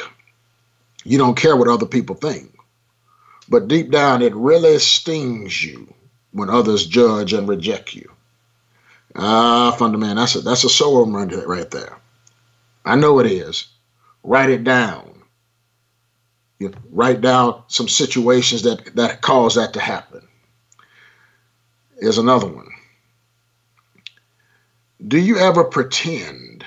you 1.04 1.18
don't 1.18 1.38
care 1.38 1.56
what 1.56 1.68
other 1.68 1.86
people 1.86 2.16
think, 2.16 2.56
but 3.48 3.68
deep 3.68 3.92
down 3.92 4.22
it 4.22 4.36
really 4.36 4.78
stings 4.80 5.64
you 5.64 5.94
when 6.32 6.50
others 6.50 6.86
judge 6.86 7.34
and 7.34 7.48
reject 7.48 7.94
you? 7.94 8.12
Ah, 9.16 9.72
Funda 9.78 9.98
Man, 9.98 10.16
that's 10.16 10.36
a 10.36 10.42
that's 10.42 10.64
a 10.64 10.90
one 10.90 11.14
right 11.14 11.72
there. 11.72 11.98
I 12.84 12.96
know 12.96 13.20
it 13.20 13.28
is. 13.28 13.68
Write 14.24 14.50
it 14.50 14.64
down. 14.64 15.22
You 16.60 16.74
write 16.92 17.22
down 17.22 17.64
some 17.68 17.88
situations 17.88 18.64
that 18.64 18.96
that 18.96 19.22
cause 19.22 19.56
that 19.56 19.74
to 19.74 19.80
happen. 19.80 20.28
Here's 22.00 22.18
another 22.18 22.48
one. 22.48 22.70
Do 25.06 25.20
you 25.20 25.38
ever 25.38 25.64
pretend 25.64 26.66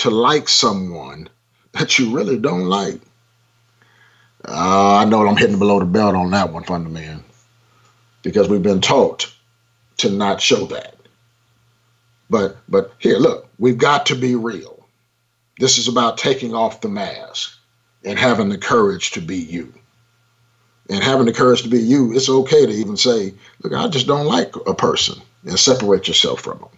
to 0.00 0.10
like 0.10 0.48
someone 0.48 1.28
that 1.72 1.98
you 1.98 2.10
really 2.10 2.38
don't 2.38 2.64
like. 2.64 3.00
Uh, 4.48 4.96
I 4.96 5.04
know 5.04 5.26
I'm 5.26 5.36
hitting 5.36 5.58
below 5.58 5.78
the 5.78 5.84
belt 5.84 6.14
on 6.14 6.30
that 6.30 6.52
one, 6.52 6.64
Funda 6.64 6.88
Man, 6.88 7.22
because 8.22 8.48
we've 8.48 8.62
been 8.62 8.80
taught 8.80 9.32
to 9.98 10.10
not 10.10 10.40
show 10.40 10.64
that. 10.66 10.96
But 12.30 12.56
but 12.68 12.94
here, 12.98 13.18
look, 13.18 13.48
we've 13.58 13.76
got 13.76 14.06
to 14.06 14.14
be 14.14 14.34
real. 14.36 14.88
This 15.58 15.76
is 15.76 15.88
about 15.88 16.16
taking 16.16 16.54
off 16.54 16.80
the 16.80 16.88
mask 16.88 17.58
and 18.02 18.18
having 18.18 18.48
the 18.48 18.56
courage 18.56 19.10
to 19.12 19.20
be 19.20 19.36
you. 19.36 19.74
And 20.88 21.04
having 21.04 21.26
the 21.26 21.32
courage 21.32 21.62
to 21.62 21.68
be 21.68 21.78
you, 21.78 22.14
it's 22.16 22.28
okay 22.28 22.64
to 22.64 22.72
even 22.72 22.96
say, 22.96 23.34
look, 23.62 23.74
I 23.74 23.86
just 23.88 24.06
don't 24.06 24.26
like 24.26 24.54
a 24.66 24.74
person 24.74 25.20
and 25.44 25.58
separate 25.58 26.08
yourself 26.08 26.40
from 26.40 26.58
them. 26.58 26.68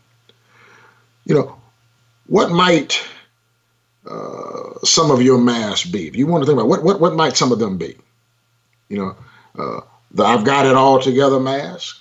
You 1.25 1.37
know, 1.37 1.62
what 2.27 2.51
might 2.51 3.03
uh, 4.07 4.79
some 4.85 5.11
of 5.11 5.23
your 5.23 5.39
masks 5.39 5.89
be? 5.89 6.07
If 6.09 6.17
you 6.17 6.27
want 6.27 6.43
to 6.43 6.47
think 6.47 6.59
about 6.59 6.69
what 6.69 6.83
what 6.83 7.01
what 7.01 7.15
might 7.15 7.37
some 7.37 7.53
of 7.53 7.59
them 7.59 7.79
be? 7.79 7.97
You 8.89 8.99
know, 8.99 9.17
uh, 9.59 9.81
the 10.11 10.25
I've 10.25 10.45
got 10.45 10.67
it 10.67 10.75
all 10.75 11.01
together 11.01 11.41
mask, 11.41 12.01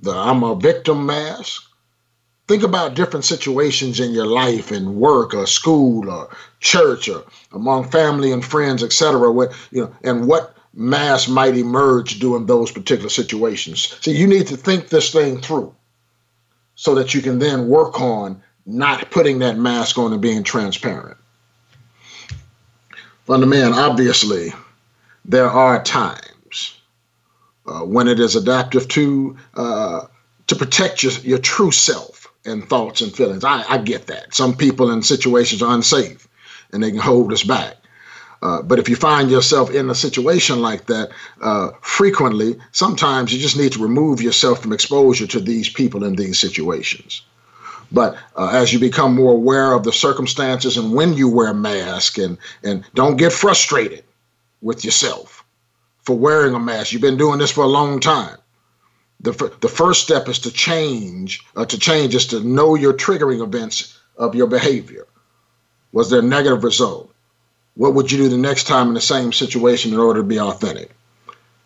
the 0.00 0.12
I'm 0.12 0.42
a 0.42 0.54
victim 0.54 1.06
mask. 1.06 1.64
Think 2.48 2.62
about 2.64 2.94
different 2.94 3.24
situations 3.24 4.00
in 4.00 4.10
your 4.10 4.26
life, 4.26 4.72
in 4.72 4.98
work 4.98 5.34
or 5.34 5.46
school 5.46 6.10
or 6.10 6.28
church 6.58 7.08
or 7.08 7.22
among 7.52 7.90
family 7.90 8.32
and 8.32 8.44
friends, 8.44 8.82
etc. 8.82 9.30
What 9.30 9.52
you 9.70 9.82
know, 9.82 9.94
and 10.02 10.26
what 10.26 10.56
mask 10.74 11.28
might 11.28 11.56
emerge 11.56 12.18
during 12.18 12.46
those 12.46 12.70
particular 12.72 13.10
situations. 13.10 13.96
See, 14.00 14.16
you 14.16 14.26
need 14.26 14.46
to 14.48 14.56
think 14.56 14.88
this 14.88 15.12
thing 15.12 15.40
through 15.40 15.74
so 16.74 16.94
that 16.94 17.14
you 17.14 17.20
can 17.20 17.38
then 17.38 17.68
work 17.68 18.00
on 18.00 18.42
not 18.66 19.10
putting 19.10 19.40
that 19.40 19.58
mask 19.58 19.98
on 19.98 20.12
and 20.12 20.22
being 20.22 20.42
transparent. 20.42 21.16
Funda 23.26 23.46
Man, 23.46 23.72
obviously, 23.72 24.52
there 25.24 25.48
are 25.48 25.82
times 25.82 26.76
uh, 27.66 27.80
when 27.80 28.08
it 28.08 28.18
is 28.18 28.36
adaptive 28.36 28.88
to 28.88 29.36
uh, 29.54 30.06
to 30.48 30.56
protect 30.56 31.02
your, 31.02 31.12
your 31.22 31.38
true 31.38 31.70
self 31.70 32.26
and 32.44 32.68
thoughts 32.68 33.02
and 33.02 33.14
feelings. 33.14 33.44
I, 33.44 33.64
I 33.68 33.78
get 33.78 34.08
that. 34.08 34.34
Some 34.34 34.56
people 34.56 34.90
in 34.90 35.02
situations 35.02 35.62
are 35.62 35.74
unsafe 35.74 36.26
and 36.72 36.82
they 36.82 36.90
can 36.90 36.98
hold 36.98 37.32
us 37.32 37.44
back. 37.44 37.76
Uh, 38.42 38.62
but 38.62 38.78
if 38.78 38.88
you 38.88 38.96
find 38.96 39.30
yourself 39.30 39.70
in 39.70 39.90
a 39.90 39.94
situation 39.94 40.62
like 40.62 40.86
that 40.86 41.10
uh, 41.42 41.70
frequently, 41.82 42.58
sometimes 42.72 43.32
you 43.32 43.38
just 43.38 43.56
need 43.56 43.72
to 43.72 43.82
remove 43.82 44.22
yourself 44.22 44.62
from 44.62 44.72
exposure 44.72 45.26
to 45.26 45.38
these 45.38 45.68
people 45.68 46.04
in 46.04 46.16
these 46.16 46.38
situations. 46.38 47.22
But 47.92 48.16
uh, 48.36 48.50
as 48.52 48.72
you 48.72 48.78
become 48.78 49.14
more 49.14 49.32
aware 49.32 49.72
of 49.72 49.82
the 49.82 49.92
circumstances 49.92 50.76
and 50.76 50.92
when 50.92 51.14
you 51.14 51.28
wear 51.28 51.48
a 51.48 51.54
mask, 51.54 52.18
and, 52.18 52.38
and 52.62 52.84
don't 52.94 53.16
get 53.16 53.32
frustrated 53.32 54.04
with 54.62 54.84
yourself 54.84 55.44
for 56.02 56.16
wearing 56.16 56.54
a 56.54 56.58
mask. 56.58 56.92
You've 56.92 57.02
been 57.02 57.16
doing 57.16 57.38
this 57.38 57.52
for 57.52 57.64
a 57.64 57.68
long 57.68 58.00
time. 58.00 58.36
The, 59.20 59.32
the 59.60 59.68
first 59.68 60.02
step 60.02 60.28
is 60.28 60.38
to 60.40 60.50
change, 60.50 61.44
uh, 61.56 61.66
to 61.66 61.78
change 61.78 62.14
is 62.14 62.26
to 62.28 62.40
know 62.40 62.74
your 62.74 62.94
triggering 62.94 63.42
events 63.42 63.98
of 64.16 64.34
your 64.34 64.46
behavior. 64.46 65.06
Was 65.92 66.10
there 66.10 66.20
a 66.20 66.22
negative 66.22 66.64
result? 66.64 67.12
What 67.74 67.94
would 67.94 68.10
you 68.10 68.18
do 68.18 68.28
the 68.28 68.38
next 68.38 68.64
time 68.64 68.88
in 68.88 68.94
the 68.94 69.00
same 69.00 69.32
situation 69.32 69.92
in 69.92 69.98
order 69.98 70.20
to 70.20 70.26
be 70.26 70.40
authentic? 70.40 70.90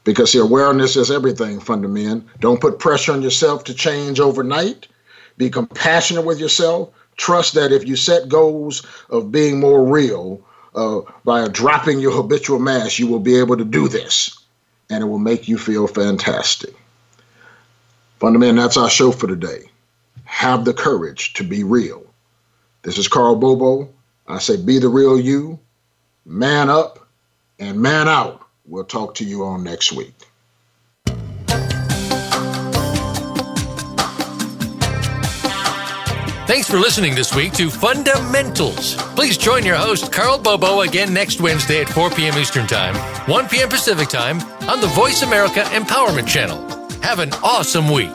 Because 0.02 0.32
the 0.32 0.40
awareness 0.40 0.96
is 0.96 1.10
everything, 1.10 1.60
fundamental. 1.60 2.28
Don't 2.40 2.60
put 2.60 2.78
pressure 2.78 3.12
on 3.12 3.22
yourself 3.22 3.64
to 3.64 3.74
change 3.74 4.20
overnight. 4.20 4.88
Be 5.36 5.50
compassionate 5.50 6.24
with 6.24 6.38
yourself. 6.38 6.90
Trust 7.16 7.54
that 7.54 7.72
if 7.72 7.86
you 7.86 7.96
set 7.96 8.28
goals 8.28 8.84
of 9.10 9.30
being 9.30 9.60
more 9.60 9.84
real 9.84 10.40
uh, 10.74 11.00
by 11.24 11.46
dropping 11.48 12.00
your 12.00 12.12
habitual 12.12 12.58
mask, 12.58 12.98
you 12.98 13.06
will 13.06 13.20
be 13.20 13.38
able 13.38 13.56
to 13.56 13.64
do 13.64 13.88
this, 13.88 14.36
and 14.90 15.02
it 15.02 15.06
will 15.06 15.18
make 15.18 15.48
you 15.48 15.58
feel 15.58 15.86
fantastic. 15.86 16.74
Fundamental, 18.18 18.62
that's 18.62 18.76
our 18.76 18.90
show 18.90 19.12
for 19.12 19.26
today. 19.26 19.70
Have 20.24 20.64
the 20.64 20.74
courage 20.74 21.34
to 21.34 21.44
be 21.44 21.62
real. 21.62 22.04
This 22.82 22.98
is 22.98 23.08
Karl 23.08 23.36
Bobo. 23.36 23.88
I 24.26 24.38
say, 24.38 24.56
be 24.56 24.78
the 24.78 24.88
real 24.88 25.20
you, 25.20 25.58
man 26.24 26.70
up, 26.70 27.06
and 27.58 27.80
man 27.80 28.08
out. 28.08 28.40
We'll 28.66 28.84
talk 28.84 29.14
to 29.16 29.24
you 29.24 29.44
on 29.44 29.62
next 29.62 29.92
week. 29.92 30.14
Thanks 36.54 36.70
for 36.70 36.78
listening 36.78 37.16
this 37.16 37.34
week 37.34 37.52
to 37.54 37.68
Fundamentals. 37.68 38.94
Please 39.16 39.36
join 39.36 39.64
your 39.64 39.74
host, 39.74 40.12
Karl 40.12 40.38
Bobo, 40.38 40.82
again 40.82 41.12
next 41.12 41.40
Wednesday 41.40 41.80
at 41.80 41.88
4 41.88 42.10
p.m. 42.10 42.38
Eastern 42.38 42.68
Time, 42.68 42.94
1 43.28 43.48
p.m. 43.48 43.68
Pacific 43.68 44.08
Time 44.08 44.40
on 44.68 44.80
the 44.80 44.86
Voice 44.86 45.22
America 45.22 45.62
Empowerment 45.72 46.28
Channel. 46.28 46.62
Have 47.00 47.18
an 47.18 47.32
awesome 47.42 47.90
week. 47.90 48.12